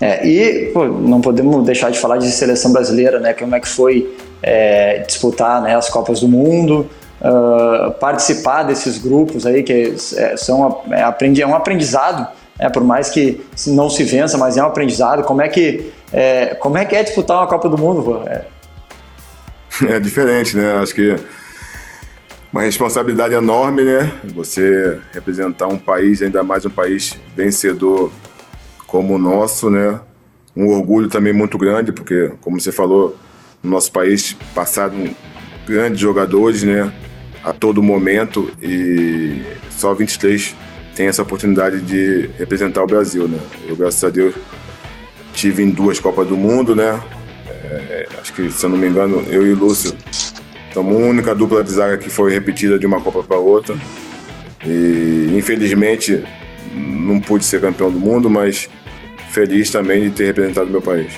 É, 0.00 0.26
e 0.26 0.70
pô, 0.72 0.86
não 0.86 1.20
podemos 1.20 1.64
deixar 1.66 1.90
de 1.90 1.98
falar 1.98 2.18
de 2.18 2.30
seleção 2.30 2.72
brasileira, 2.72 3.18
né? 3.18 3.34
Como 3.34 3.54
é 3.54 3.60
que 3.60 3.68
foi 3.68 4.16
é, 4.42 4.98
disputar 5.00 5.60
né, 5.60 5.74
as 5.74 5.90
Copas 5.90 6.20
do 6.20 6.28
Mundo, 6.28 6.88
uh, 7.20 7.90
participar 7.92 8.62
desses 8.62 8.98
grupos 8.98 9.44
aí 9.44 9.62
que 9.62 9.94
é, 10.16 10.36
são 10.36 10.82
é, 10.90 11.00
é 11.40 11.46
um 11.46 11.54
aprendizado, 11.54 12.28
é, 12.58 12.68
por 12.68 12.84
mais 12.84 13.10
que 13.10 13.40
não 13.66 13.90
se 13.90 14.04
vença, 14.04 14.38
mas 14.38 14.56
é 14.56 14.62
um 14.62 14.66
aprendizado. 14.66 15.24
Como 15.24 15.42
é 15.42 15.48
que 15.48 15.92
é, 16.12 16.54
como 16.54 16.78
é 16.78 16.84
que 16.84 16.96
é 16.96 17.02
disputar 17.02 17.38
uma 17.38 17.46
Copa 17.46 17.68
do 17.68 17.78
Mundo? 17.78 18.02
Pô? 18.02 18.22
É. 18.28 18.46
é 19.96 20.00
diferente, 20.00 20.56
né? 20.56 20.74
Acho 20.74 20.94
que 20.94 21.16
uma 22.52 22.62
responsabilidade 22.62 23.34
enorme, 23.34 23.84
né? 23.84 24.12
Você 24.34 24.98
representar 25.12 25.66
um 25.66 25.78
país, 25.78 26.22
ainda 26.22 26.42
mais 26.42 26.64
um 26.64 26.70
país 26.70 27.18
vencedor 27.36 28.10
como 28.86 29.14
o 29.14 29.18
nosso, 29.18 29.70
né? 29.70 30.00
Um 30.56 30.68
orgulho 30.68 31.08
também 31.08 31.32
muito 31.32 31.58
grande, 31.58 31.92
porque, 31.92 32.32
como 32.40 32.58
você 32.60 32.72
falou, 32.72 33.16
no 33.62 33.70
nosso 33.70 33.92
país 33.92 34.34
passaram 34.54 35.14
grandes 35.66 36.00
jogadores, 36.00 36.62
né? 36.62 36.92
A 37.44 37.52
todo 37.52 37.82
momento 37.82 38.50
e 38.60 39.42
só 39.70 39.94
23 39.94 40.56
tem 40.96 41.06
essa 41.06 41.22
oportunidade 41.22 41.80
de 41.80 42.28
representar 42.38 42.82
o 42.82 42.86
Brasil, 42.86 43.28
né? 43.28 43.38
Eu, 43.68 43.76
graças 43.76 44.02
a 44.02 44.10
Deus, 44.10 44.34
tive 45.38 45.62
em 45.62 45.70
duas 45.70 46.00
Copas 46.00 46.26
do 46.26 46.36
Mundo, 46.36 46.74
né? 46.74 47.00
É, 47.48 48.08
acho 48.20 48.32
que, 48.32 48.50
se 48.50 48.66
eu 48.66 48.70
não 48.70 48.76
me 48.76 48.88
engano, 48.88 49.24
eu 49.28 49.46
e 49.46 49.54
Lúcio 49.54 49.94
somos 50.74 50.96
a 50.96 50.98
única 50.98 51.34
dupla 51.34 51.62
de 51.62 51.70
zaga 51.70 51.96
que 51.96 52.10
foi 52.10 52.32
repetida 52.32 52.76
de 52.76 52.86
uma 52.86 53.00
Copa 53.00 53.22
para 53.22 53.36
outra. 53.36 53.76
E, 54.66 55.32
infelizmente, 55.36 56.24
não 56.74 57.20
pude 57.20 57.44
ser 57.44 57.60
campeão 57.60 57.88
do 57.88 58.00
mundo, 58.00 58.28
mas 58.28 58.68
feliz 59.30 59.70
também 59.70 60.04
de 60.04 60.10
ter 60.10 60.26
representado 60.26 60.68
meu 60.68 60.82
país. 60.82 61.12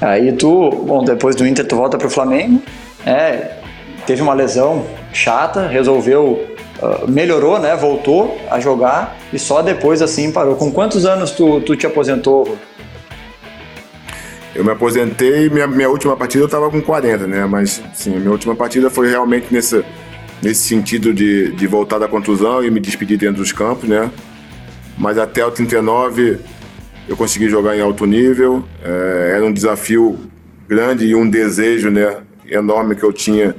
Aí 0.00 0.32
tu, 0.32 0.70
bom, 0.70 1.04
depois 1.04 1.36
do 1.36 1.46
Inter 1.46 1.64
tu 1.64 1.76
volta 1.76 1.96
para 1.96 2.08
o 2.08 2.10
Flamengo, 2.10 2.60
é, 3.06 3.58
teve 4.06 4.22
uma 4.22 4.34
lesão 4.34 4.84
chata, 5.12 5.68
resolveu 5.68 6.44
ah, 6.84 7.04
melhorou, 7.08 7.58
né? 7.58 7.74
Voltou 7.74 8.38
a 8.50 8.60
jogar 8.60 9.16
e 9.32 9.38
só 9.38 9.62
depois 9.62 10.02
assim 10.02 10.30
parou. 10.30 10.54
Com 10.54 10.70
quantos 10.70 11.06
anos 11.06 11.30
tu, 11.30 11.60
tu 11.62 11.74
te 11.74 11.86
aposentou? 11.86 12.58
Eu 14.54 14.62
me 14.62 14.70
aposentei, 14.70 15.48
minha, 15.48 15.66
minha 15.66 15.88
última 15.88 16.14
partida 16.14 16.42
eu 16.42 16.46
estava 16.46 16.70
com 16.70 16.80
40, 16.80 17.26
né? 17.26 17.46
Mas 17.46 17.82
sim, 17.94 18.10
minha 18.18 18.30
última 18.30 18.54
partida 18.54 18.90
foi 18.90 19.08
realmente 19.08 19.46
nesse, 19.50 19.82
nesse 20.42 20.60
sentido 20.60 21.12
de, 21.14 21.52
de 21.52 21.66
voltar 21.66 21.98
da 21.98 22.06
contusão 22.06 22.62
e 22.62 22.70
me 22.70 22.80
despedir 22.80 23.18
dentro 23.18 23.38
dos 23.38 23.50
campos, 23.50 23.88
né? 23.88 24.10
Mas 24.98 25.16
até 25.18 25.44
o 25.44 25.50
39 25.50 26.38
eu 27.08 27.16
consegui 27.16 27.48
jogar 27.48 27.76
em 27.76 27.80
alto 27.80 28.04
nível. 28.04 28.62
É, 28.84 29.32
era 29.36 29.44
um 29.44 29.52
desafio 29.52 30.18
grande 30.68 31.06
e 31.06 31.14
um 31.14 31.28
desejo, 31.28 31.90
né? 31.90 32.18
Enorme 32.46 32.94
que 32.94 33.02
eu 33.02 33.12
tinha 33.12 33.56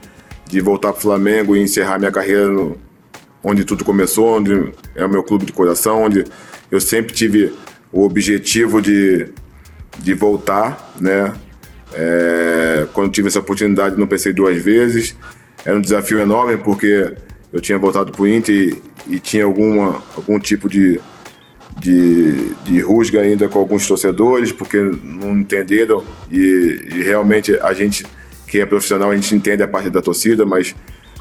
de 0.47 0.61
voltar 0.61 0.91
para 0.91 0.99
o 0.99 1.01
Flamengo 1.01 1.55
e 1.55 1.61
encerrar 1.61 1.97
minha 1.97 2.11
carreira 2.11 2.47
no, 2.47 2.77
onde 3.45 3.63
tudo 3.63 3.85
começou, 3.85 4.37
onde 4.37 4.71
é 4.95 5.05
o 5.05 5.09
meu 5.09 5.23
clube 5.23 5.45
de 5.45 5.53
coração, 5.53 6.03
onde 6.03 6.25
eu 6.71 6.81
sempre 6.81 7.13
tive 7.13 7.53
o 7.91 8.03
objetivo 8.03 8.81
de, 8.81 9.27
de 9.99 10.13
voltar, 10.15 10.93
né? 10.99 11.31
É, 11.93 12.87
quando 12.91 13.11
tive 13.11 13.27
essa 13.27 13.39
oportunidade, 13.39 13.97
não 13.97 14.07
pensei 14.07 14.33
duas 14.33 14.57
vezes. 14.57 15.15
Era 15.63 15.77
um 15.77 15.81
desafio 15.81 16.19
enorme 16.19 16.57
porque 16.57 17.13
eu 17.53 17.61
tinha 17.61 17.77
voltado 17.77 18.11
para 18.11 18.21
o 18.23 18.27
Inter 18.27 18.55
e, 19.07 19.15
e, 19.15 19.19
tinha 19.19 19.45
alguma, 19.45 20.03
algum 20.17 20.39
tipo 20.39 20.67
de, 20.67 20.99
de, 21.79 22.49
de 22.63 22.79
rusga 22.81 23.21
ainda 23.21 23.47
com 23.47 23.59
alguns 23.59 23.87
torcedores, 23.87 24.51
porque 24.51 24.77
não 25.03 25.37
entenderam. 25.37 26.03
E, 26.31 26.81
e 26.95 27.03
realmente 27.03 27.55
a 27.59 27.73
gente 27.73 28.05
que 28.47 28.59
é 28.59 28.65
profissional, 28.65 29.11
a 29.11 29.15
gente 29.15 29.33
entende 29.35 29.61
a 29.61 29.67
parte 29.67 29.89
da 29.89 30.01
torcida, 30.01 30.45
mas 30.45 30.75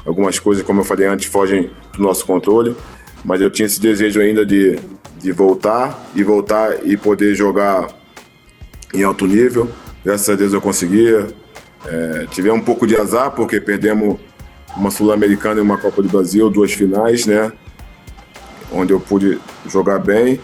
Algumas 0.05 0.37
coisas, 0.37 0.63
como 0.63 0.81
eu 0.81 0.85
falei 0.85 1.07
antes, 1.07 1.27
fogem 1.27 1.71
do 1.93 2.03
nosso 2.03 2.25
controle, 2.25 2.75
mas 3.23 3.41
eu 3.41 3.49
tinha 3.49 3.65
esse 3.65 3.79
desejo 3.81 4.21
ainda 4.21 4.45
de, 4.45 4.79
de 5.17 5.31
voltar 5.31 6.09
e 6.15 6.23
voltar 6.23 6.85
e 6.85 6.95
poder 6.95 7.33
jogar 7.33 7.87
em 8.93 9.03
alto 9.03 9.25
nível. 9.25 9.69
Graças 10.03 10.29
a 10.29 10.35
Deus 10.35 10.53
eu 10.53 10.61
conseguia. 10.61 11.27
É, 11.87 12.27
tivemos 12.29 12.59
um 12.59 12.63
pouco 12.63 12.85
de 12.85 12.95
azar, 12.95 13.31
porque 13.31 13.59
perdemos 13.59 14.19
uma 14.77 14.91
Sul-Americana 14.91 15.59
e 15.59 15.63
uma 15.63 15.77
Copa 15.77 16.01
do 16.01 16.09
Brasil, 16.09 16.49
duas 16.49 16.71
finais, 16.71 17.25
né? 17.25 17.51
Onde 18.71 18.93
eu 18.93 18.99
pude 18.99 19.39
jogar 19.67 19.99
bem, 19.99 20.39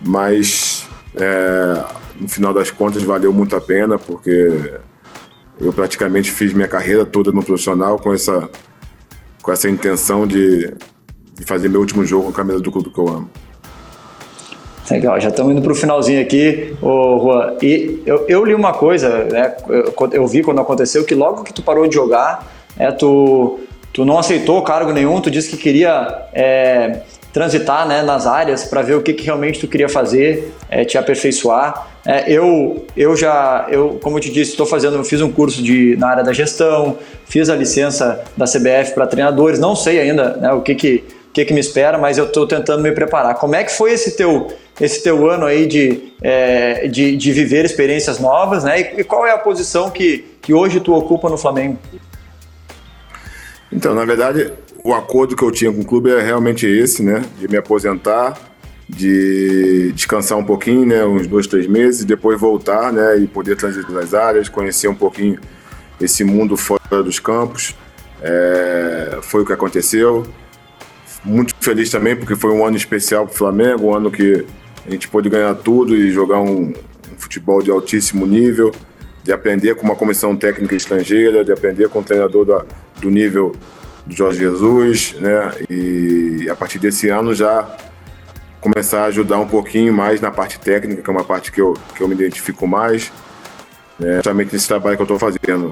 mas 0.00 0.86
é, 1.14 1.84
no 2.20 2.28
final 2.28 2.52
das 2.52 2.70
contas 2.70 3.02
valeu 3.02 3.32
muito 3.32 3.54
a 3.56 3.60
pena, 3.60 3.98
porque 3.98 4.72
eu 5.60 5.72
praticamente 5.72 6.30
fiz 6.30 6.52
minha 6.52 6.68
carreira 6.68 7.04
toda 7.04 7.30
no 7.30 7.42
profissional 7.42 7.98
com 7.98 8.12
essa 8.12 8.50
com 9.42 9.52
essa 9.52 9.68
intenção 9.68 10.26
de, 10.26 10.72
de 11.34 11.44
fazer 11.44 11.68
meu 11.68 11.80
último 11.80 12.04
jogo 12.04 12.24
com 12.24 12.30
a 12.30 12.32
camisa 12.32 12.60
do 12.60 12.70
clube 12.70 12.90
que 12.90 12.98
eu 12.98 13.08
amo. 13.08 13.30
Legal, 14.90 15.18
já 15.18 15.30
estamos 15.30 15.52
indo 15.52 15.62
para 15.62 15.72
o 15.72 15.74
finalzinho 15.74 16.20
aqui, 16.20 16.74
ô 16.82 17.18
Juan. 17.18 17.56
E 17.62 18.02
eu, 18.04 18.26
eu 18.28 18.44
li 18.44 18.54
uma 18.54 18.74
coisa, 18.74 19.24
né? 19.24 19.56
Eu, 19.68 20.10
eu, 20.12 20.26
vi 20.26 20.42
quando 20.42 20.60
aconteceu 20.60 21.04
que 21.04 21.14
logo 21.14 21.44
que 21.44 21.52
tu 21.52 21.62
parou 21.62 21.86
de 21.86 21.94
jogar, 21.94 22.46
é, 22.76 22.90
tu, 22.90 23.60
tu 23.92 24.04
não 24.04 24.18
aceitou 24.18 24.60
cargo 24.62 24.92
nenhum, 24.92 25.20
tu 25.20 25.30
disse 25.30 25.50
que 25.50 25.56
queria 25.56 26.26
é, 26.34 27.00
transitar 27.32 27.88
né, 27.88 28.02
nas 28.02 28.26
áreas 28.26 28.64
para 28.64 28.82
ver 28.82 28.94
o 28.94 29.02
que, 29.02 29.14
que 29.14 29.24
realmente 29.24 29.60
tu 29.60 29.66
queria 29.66 29.88
fazer, 29.88 30.52
é, 30.68 30.84
te 30.84 30.98
aperfeiçoar. 30.98 31.88
É, 32.04 32.32
eu, 32.32 32.84
eu 32.96 33.16
já, 33.16 33.66
eu, 33.70 34.00
como 34.02 34.16
eu 34.16 34.20
te 34.20 34.30
disse, 34.30 34.52
estou 34.52 34.66
fazendo, 34.66 35.02
fiz 35.04 35.20
um 35.20 35.30
curso 35.30 35.62
de, 35.62 35.96
na 35.96 36.08
área 36.08 36.24
da 36.24 36.32
gestão, 36.32 36.98
fiz 37.26 37.48
a 37.48 37.54
licença 37.54 38.24
da 38.36 38.44
CBF 38.44 38.92
para 38.94 39.06
treinadores, 39.06 39.60
não 39.60 39.76
sei 39.76 40.00
ainda 40.00 40.36
né, 40.36 40.52
o 40.52 40.62
que, 40.62 40.74
que, 40.74 41.04
que, 41.32 41.44
que 41.44 41.54
me 41.54 41.60
espera, 41.60 41.98
mas 41.98 42.18
eu 42.18 42.24
estou 42.24 42.46
tentando 42.46 42.82
me 42.82 42.90
preparar. 42.90 43.36
Como 43.36 43.54
é 43.54 43.62
que 43.62 43.70
foi 43.70 43.92
esse 43.92 44.16
teu, 44.16 44.48
esse 44.80 45.00
teu 45.00 45.30
ano 45.30 45.46
aí 45.46 45.66
de, 45.66 46.12
é, 46.20 46.88
de, 46.88 47.16
de, 47.16 47.32
viver 47.32 47.64
experiências 47.64 48.18
novas, 48.18 48.64
né? 48.64 48.80
E, 48.80 49.00
e, 49.00 49.04
qual 49.04 49.24
é 49.24 49.30
a 49.30 49.38
posição 49.38 49.88
que, 49.88 50.24
que 50.42 50.52
hoje 50.52 50.80
tu 50.80 50.92
ocupa 50.92 51.28
no 51.30 51.38
Flamengo? 51.38 51.78
Então, 53.70 53.94
na 53.94 54.04
verdade, 54.04 54.52
o 54.82 54.92
acordo 54.92 55.36
que 55.36 55.42
eu 55.44 55.52
tinha 55.52 55.72
com 55.72 55.80
o 55.80 55.84
clube 55.84 56.10
é 56.10 56.20
realmente 56.20 56.66
esse, 56.66 57.02
né? 57.02 57.22
De 57.38 57.46
me 57.46 57.56
aposentar, 57.56 58.36
de 58.88 59.92
descansar 59.92 60.38
um 60.38 60.44
pouquinho, 60.44 60.86
né? 60.86 61.04
Uns 61.04 61.26
dois, 61.26 61.46
três 61.46 61.66
meses, 61.66 62.04
depois 62.04 62.40
voltar, 62.40 62.92
né? 62.92 63.18
E 63.18 63.26
poder 63.26 63.56
transitar 63.56 63.90
nas 63.90 64.14
áreas, 64.14 64.48
conhecer 64.48 64.88
um 64.88 64.94
pouquinho 64.94 65.38
esse 66.00 66.24
mundo 66.24 66.56
fora 66.56 67.02
dos 67.02 67.18
campos. 67.18 67.74
É, 68.20 69.18
foi 69.22 69.42
o 69.42 69.46
que 69.46 69.52
aconteceu. 69.52 70.26
Muito 71.24 71.54
feliz 71.60 71.90
também 71.90 72.16
porque 72.16 72.34
foi 72.34 72.50
um 72.50 72.64
ano 72.64 72.76
especial 72.76 73.26
para 73.26 73.34
o 73.34 73.36
Flamengo, 73.36 73.86
um 73.86 73.94
ano 73.94 74.10
que 74.10 74.44
a 74.86 74.90
gente 74.90 75.08
pôde 75.08 75.28
ganhar 75.28 75.54
tudo 75.54 75.96
e 75.96 76.10
jogar 76.10 76.40
um, 76.40 76.72
um 76.72 77.16
futebol 77.16 77.62
de 77.62 77.70
altíssimo 77.70 78.26
nível, 78.26 78.72
de 79.22 79.32
aprender 79.32 79.76
com 79.76 79.84
uma 79.84 79.94
comissão 79.94 80.36
técnica 80.36 80.74
estrangeira, 80.74 81.44
de 81.44 81.52
aprender 81.52 81.88
com 81.88 82.00
um 82.00 82.02
treinador 82.02 82.44
da, 82.44 82.64
do 83.00 83.08
nível 83.08 83.54
do 84.04 84.14
Jorge 84.14 84.40
Jesus, 84.40 85.14
né? 85.20 85.52
E 85.70 86.48
a 86.50 86.56
partir 86.56 86.80
desse 86.80 87.08
ano 87.08 87.32
já 87.32 87.76
começar 88.62 89.02
a 89.02 89.06
ajudar 89.06 89.38
um 89.40 89.48
pouquinho 89.48 89.92
mais 89.92 90.20
na 90.20 90.30
parte 90.30 90.58
técnica, 90.58 91.02
que 91.02 91.10
é 91.10 91.12
uma 91.12 91.24
parte 91.24 91.50
que 91.50 91.60
eu, 91.60 91.74
que 91.96 92.00
eu 92.00 92.06
me 92.06 92.14
identifico 92.14 92.64
mais, 92.64 93.12
né? 93.98 94.14
justamente 94.14 94.52
nesse 94.52 94.68
trabalho 94.68 94.96
que 94.96 95.02
eu 95.02 95.04
estou 95.04 95.18
fazendo. 95.18 95.70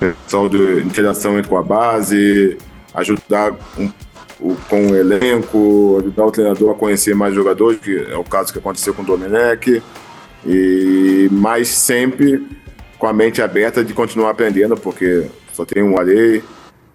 Pessoal 0.00 0.48
de 0.48 0.80
interação 0.80 1.40
com 1.44 1.56
a 1.56 1.62
base, 1.62 2.58
ajudar 2.92 3.52
um, 3.78 3.88
o, 4.40 4.56
com 4.68 4.88
o 4.88 4.96
elenco, 4.96 5.98
ajudar 6.00 6.26
o 6.26 6.32
treinador 6.32 6.72
a 6.72 6.74
conhecer 6.74 7.14
mais 7.14 7.32
jogadores, 7.32 7.78
que 7.78 8.04
é 8.10 8.16
o 8.16 8.24
caso 8.24 8.52
que 8.52 8.58
aconteceu 8.58 8.92
com 8.92 9.02
o 9.02 9.06
Domenech, 9.06 9.80
e 10.44 11.28
mais 11.30 11.68
sempre 11.68 12.44
com 12.98 13.06
a 13.06 13.12
mente 13.12 13.40
aberta 13.40 13.84
de 13.84 13.94
continuar 13.94 14.30
aprendendo, 14.30 14.76
porque 14.76 15.28
só 15.52 15.64
tem 15.64 15.84
um 15.84 15.96
Arei, 15.96 16.42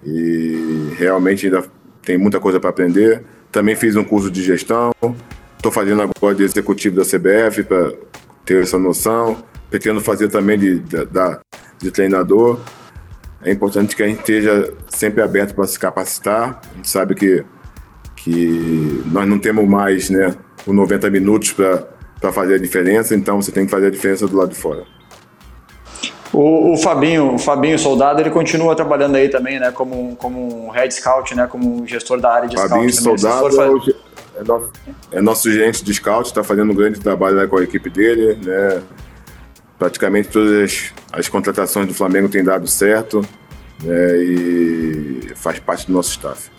e 0.03 0.93
realmente 0.97 1.45
ainda 1.45 1.63
tem 2.01 2.17
muita 2.17 2.41
coisa 2.41 2.59
para 2.59 2.69
aprender. 2.69 3.23
Também 3.51 3.75
fiz 3.75 3.95
um 3.95 4.03
curso 4.03 4.29
de 4.29 4.43
gestão, 4.43 4.91
estou 5.57 5.71
fazendo 5.71 6.01
agora 6.01 6.35
de 6.35 6.43
executivo 6.43 6.95
da 6.95 7.03
CBF 7.03 7.63
para 7.63 7.93
ter 8.45 8.61
essa 8.61 8.77
noção. 8.77 9.43
Pretendo 9.69 10.01
fazer 10.01 10.29
também 10.29 10.57
de, 10.57 10.79
de, 10.79 10.97
de 11.79 11.91
treinador. 11.91 12.59
É 13.41 13.51
importante 13.51 13.95
que 13.95 14.03
a 14.03 14.07
gente 14.07 14.19
esteja 14.19 14.73
sempre 14.89 15.21
aberto 15.21 15.53
para 15.53 15.65
se 15.65 15.79
capacitar. 15.79 16.61
A 16.71 16.75
gente 16.75 16.89
sabe 16.89 17.15
que, 17.15 17.45
que 18.15 19.03
nós 19.05 19.27
não 19.27 19.39
temos 19.39 19.67
mais 19.67 20.09
né, 20.09 20.35
os 20.65 20.73
90 20.73 21.09
minutos 21.09 21.53
para 21.53 22.31
fazer 22.31 22.55
a 22.55 22.57
diferença, 22.57 23.15
então 23.15 23.41
você 23.41 23.51
tem 23.51 23.65
que 23.65 23.71
fazer 23.71 23.87
a 23.87 23.91
diferença 23.91 24.27
do 24.27 24.35
lado 24.35 24.49
de 24.49 24.57
fora. 24.57 24.83
O, 26.31 26.73
o, 26.73 26.77
Fabinho, 26.77 27.35
o 27.35 27.39
Fabinho 27.39 27.77
Soldado, 27.79 28.21
ele 28.21 28.29
continua 28.29 28.75
trabalhando 28.75 29.15
aí 29.15 29.29
também, 29.29 29.59
né, 29.59 29.71
como, 29.71 30.15
como 30.15 30.67
um 30.67 30.69
head 30.69 30.93
scout, 30.93 31.35
né, 31.35 31.47
como 31.47 31.85
gestor 31.87 32.19
da 32.19 32.31
área 32.31 32.49
de 32.49 32.55
Fabinho 32.55 32.91
scout. 32.91 33.19
Fabinho 33.21 33.51
Soldado 33.51 33.95
é, 34.35 34.43
nosso, 34.43 34.71
é 35.11 35.21
nosso 35.21 35.51
gerente 35.51 35.83
de 35.83 35.93
scout, 35.93 36.27
está 36.27 36.43
fazendo 36.43 36.71
um 36.71 36.75
grande 36.75 36.99
trabalho 36.99 37.35
né, 37.35 37.47
com 37.47 37.57
a 37.57 37.63
equipe 37.63 37.89
dele, 37.89 38.37
né, 38.45 38.81
praticamente 39.77 40.29
todas 40.29 40.63
as, 40.63 40.93
as 41.11 41.27
contratações 41.27 41.87
do 41.87 41.93
Flamengo 41.93 42.29
têm 42.29 42.43
dado 42.43 42.67
certo, 42.67 43.21
né, 43.83 44.17
e 44.17 45.31
faz 45.35 45.57
parte 45.59 45.87
do 45.87 45.93
nosso 45.93 46.11
staff. 46.11 46.49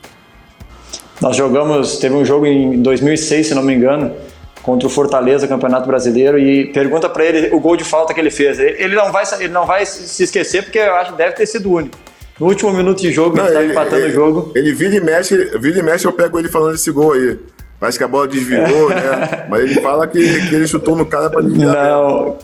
Nós 1.20 1.36
jogamos, 1.36 1.98
teve 1.98 2.14
um 2.14 2.24
jogo 2.24 2.46
em 2.46 2.80
2006, 2.80 3.48
se 3.48 3.54
não 3.54 3.62
me 3.62 3.74
engano, 3.74 4.14
contra 4.62 4.86
o 4.86 4.90
Fortaleza, 4.90 5.48
Campeonato 5.48 5.86
Brasileiro, 5.86 6.38
e 6.38 6.66
pergunta 6.72 7.08
para 7.08 7.24
ele 7.24 7.54
o 7.54 7.60
gol 7.60 7.76
de 7.76 7.84
falta 7.84 8.12
que 8.12 8.20
ele 8.20 8.30
fez. 8.30 8.58
Ele 8.58 8.94
não 8.94 9.10
vai, 9.10 9.24
ele 9.38 9.52
não 9.52 9.66
vai 9.66 9.86
se 9.86 10.22
esquecer 10.22 10.62
porque 10.62 10.78
eu 10.78 10.94
acho 10.94 11.12
que 11.12 11.18
deve 11.18 11.34
ter 11.34 11.46
sido 11.46 11.70
o 11.70 11.74
único. 11.74 11.98
No 12.38 12.46
último 12.46 12.72
minuto 12.72 13.00
de 13.02 13.12
jogo, 13.12 13.36
não, 13.36 13.46
ele, 13.46 13.54
tá 13.54 13.64
empatando 13.64 13.96
ele, 13.96 14.12
o 14.12 14.14
jogo. 14.14 14.52
Ele 14.54 14.72
vira 14.72 14.96
e 14.96 15.00
mexe, 15.00 15.36
vira 15.58 15.78
e 15.78 15.82
mexe, 15.82 16.06
eu 16.06 16.12
pego 16.12 16.38
ele 16.38 16.48
falando 16.48 16.74
esse 16.74 16.90
gol 16.90 17.12
aí. 17.12 17.38
Parece 17.78 17.98
que 17.98 18.04
a 18.04 18.08
bola 18.08 18.28
desviou, 18.28 18.90
né? 18.90 19.46
Mas 19.48 19.62
ele 19.62 19.80
fala 19.80 20.06
que, 20.06 20.48
que 20.48 20.54
ele 20.54 20.66
chutou 20.66 20.96
no 20.96 21.06
cara 21.06 21.30
para 21.30 21.42
desviar. 21.42 21.74
Não, 21.74 22.36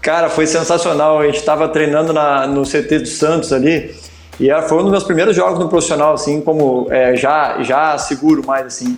cara, 0.00 0.28
foi 0.28 0.46
sensacional. 0.46 1.18
A 1.18 1.26
gente 1.26 1.38
estava 1.38 1.68
treinando 1.68 2.12
na, 2.12 2.46
no 2.46 2.62
CT 2.62 2.98
do 3.00 3.08
Santos 3.08 3.52
ali. 3.52 3.94
E 4.40 4.48
foi 4.62 4.78
um 4.78 4.82
dos 4.82 4.90
meus 4.90 5.04
primeiros 5.04 5.36
jogos 5.36 5.58
no 5.58 5.68
profissional, 5.68 6.14
assim, 6.14 6.40
como 6.40 6.86
é, 6.90 7.14
já, 7.14 7.62
já 7.62 7.96
seguro 7.98 8.44
mais, 8.46 8.66
assim. 8.66 8.96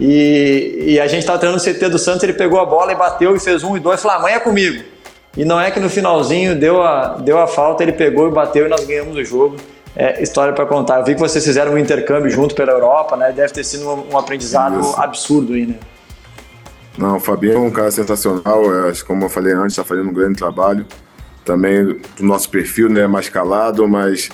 E, 0.00 0.84
e 0.86 1.00
a 1.00 1.06
gente 1.06 1.20
estava 1.20 1.38
treinando 1.38 1.62
no 1.64 1.72
CT 1.72 1.88
do 1.88 1.98
Santos, 1.98 2.22
ele 2.22 2.34
pegou 2.34 2.60
a 2.60 2.66
bola 2.66 2.92
e 2.92 2.94
bateu 2.94 3.34
e 3.34 3.40
fez 3.40 3.64
um 3.64 3.76
e 3.76 3.80
dois, 3.80 4.02
falou, 4.02 4.18
amanhã 4.18 4.36
é 4.36 4.40
comigo. 4.40 4.84
E 5.36 5.44
não 5.44 5.60
é 5.60 5.70
que 5.70 5.80
no 5.80 5.88
finalzinho 5.88 6.58
deu 6.58 6.82
a, 6.82 7.16
deu 7.16 7.38
a 7.38 7.46
falta, 7.46 7.82
ele 7.82 7.92
pegou 7.92 8.28
e 8.28 8.30
bateu 8.30 8.66
e 8.66 8.68
nós 8.68 8.84
ganhamos 8.84 9.16
o 9.16 9.24
jogo. 9.24 9.56
É, 9.94 10.22
história 10.22 10.52
para 10.52 10.66
contar. 10.66 10.98
Eu 10.98 11.04
vi 11.04 11.14
que 11.14 11.20
vocês 11.20 11.42
fizeram 11.42 11.72
um 11.72 11.78
intercâmbio 11.78 12.30
junto 12.30 12.54
pela 12.54 12.70
Europa, 12.70 13.16
né? 13.16 13.32
Deve 13.32 13.52
ter 13.52 13.64
sido 13.64 13.88
um, 13.88 14.12
um 14.12 14.18
aprendizado 14.18 14.78
Isso. 14.78 14.94
absurdo 15.00 15.54
aí, 15.54 15.66
né? 15.66 15.74
Não, 16.98 17.16
o 17.16 17.20
Fabinho 17.20 17.54
é 17.54 17.58
um 17.58 17.70
cara 17.70 17.90
sensacional, 17.90 18.88
é, 18.88 18.92
como 19.06 19.24
eu 19.24 19.28
falei 19.30 19.54
antes, 19.54 19.72
está 19.72 19.84
fazendo 19.84 20.10
um 20.10 20.12
grande 20.12 20.36
trabalho. 20.36 20.86
Também 21.46 21.84
do 22.16 22.24
nosso 22.24 22.50
perfil, 22.50 22.90
né? 22.90 23.06
Mais 23.06 23.30
calado, 23.30 23.88
mais 23.88 24.28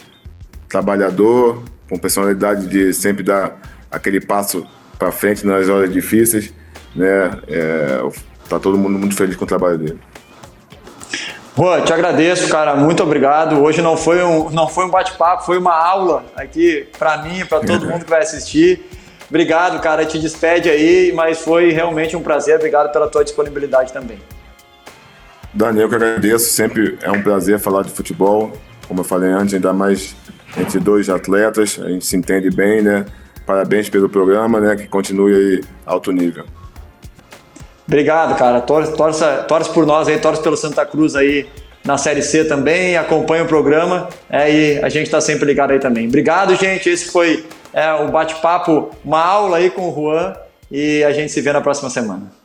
trabalhador, 0.69 1.63
com 1.89 1.97
personalidade 1.97 2.67
de 2.67 2.93
sempre 2.93 3.23
dar 3.23 3.57
aquele 3.91 4.21
passo 4.21 4.67
para 5.03 5.11
frente 5.11 5.45
nas 5.45 5.69
horas 5.69 5.93
difíceis, 5.93 6.55
né? 6.95 7.41
É, 7.49 8.01
tá 8.49 8.61
todo 8.61 8.79
mundo 8.79 8.97
muito 8.97 9.17
feliz 9.17 9.35
com 9.35 9.45
o 9.45 9.49
trabalho 9.49 9.77
dele. 9.77 9.99
Juan, 11.57 11.83
te 11.83 11.93
agradeço, 11.93 12.49
cara. 12.49 12.77
Muito 12.77 13.03
obrigado. 13.03 13.61
Hoje 13.61 13.83
não 13.83 13.97
foi 13.97 14.23
um, 14.23 14.49
não 14.51 14.69
foi 14.69 14.85
um 14.85 14.91
bate-papo, 14.91 15.45
foi 15.45 15.59
uma 15.59 15.75
aula 15.75 16.25
aqui 16.37 16.87
para 16.97 17.19
mim 17.19 17.45
para 17.45 17.61
todo 17.61 17.85
mundo 17.85 18.05
que 18.05 18.11
vai 18.11 18.23
assistir. 18.23 18.89
Obrigado, 19.29 19.81
cara. 19.81 20.07
Te 20.07 20.21
despede 20.21 20.71
aí, 20.71 21.13
mas 21.13 21.41
foi 21.41 21.73
realmente 21.73 22.17
um 22.17 22.23
prazer. 22.23 22.57
Obrigado 22.57 22.93
pela 22.93 23.09
tua 23.09 23.25
disponibilidade 23.25 23.93
também. 23.93 24.21
Daniel, 25.53 25.89
que 25.89 25.97
agradeço. 25.97 26.53
Sempre 26.53 26.97
é 27.03 27.11
um 27.11 27.23
prazer 27.23 27.59
falar 27.59 27.83
de 27.83 27.91
futebol. 27.91 28.53
Como 28.87 29.01
eu 29.01 29.05
falei 29.05 29.31
antes, 29.31 29.53
ainda 29.55 29.73
mais 29.73 30.15
entre 30.57 30.79
dois 30.79 31.11
atletas. 31.11 31.79
A 31.83 31.89
gente 31.89 32.07
se 32.07 32.17
entende 32.17 32.51
bem, 32.51 32.83
né? 32.83 33.05
Parabéns 33.47 33.89
pelo 33.89 34.09
programa, 34.09 34.61
né? 34.61 34.77
Que 34.77 34.87
continue 34.87 35.35
aí 35.35 35.65
alto 35.85 36.13
nível. 36.13 36.45
Obrigado, 37.87 38.37
cara. 38.37 38.61
Torce, 38.61 38.97
torce, 38.97 39.25
torce 39.49 39.71
por 39.71 39.85
nós 39.85 40.09
aí, 40.09 40.19
torce 40.19 40.43
pelo 40.43 40.57
Santa 40.57 40.87
Cruz 40.87 41.15
aí 41.17 41.47
na 41.85 41.99
Série 41.99 42.23
C 42.23 42.45
também, 42.45 42.97
acompanha 42.97 43.43
o 43.43 43.47
programa 43.47 44.09
é, 44.31 44.53
e 44.53 44.79
a 44.85 44.89
gente 44.89 45.07
está 45.07 45.21
sempre 45.21 45.45
ligado 45.45 45.73
aí 45.73 45.81
também. 45.81 46.07
Obrigado, 46.07 46.55
gente. 46.55 46.89
Esse 46.89 47.11
foi 47.11 47.45
é, 47.73 47.93
o 47.95 48.09
bate-papo, 48.09 48.91
uma 49.05 49.21
aula 49.21 49.57
aí 49.57 49.69
com 49.71 49.89
o 49.89 49.95
Juan 49.95 50.35
e 50.71 51.03
a 51.05 51.13
gente 51.13 51.33
se 51.33 51.41
vê 51.41 51.53
na 51.53 51.61
próxima 51.61 51.91
semana. 51.91 52.42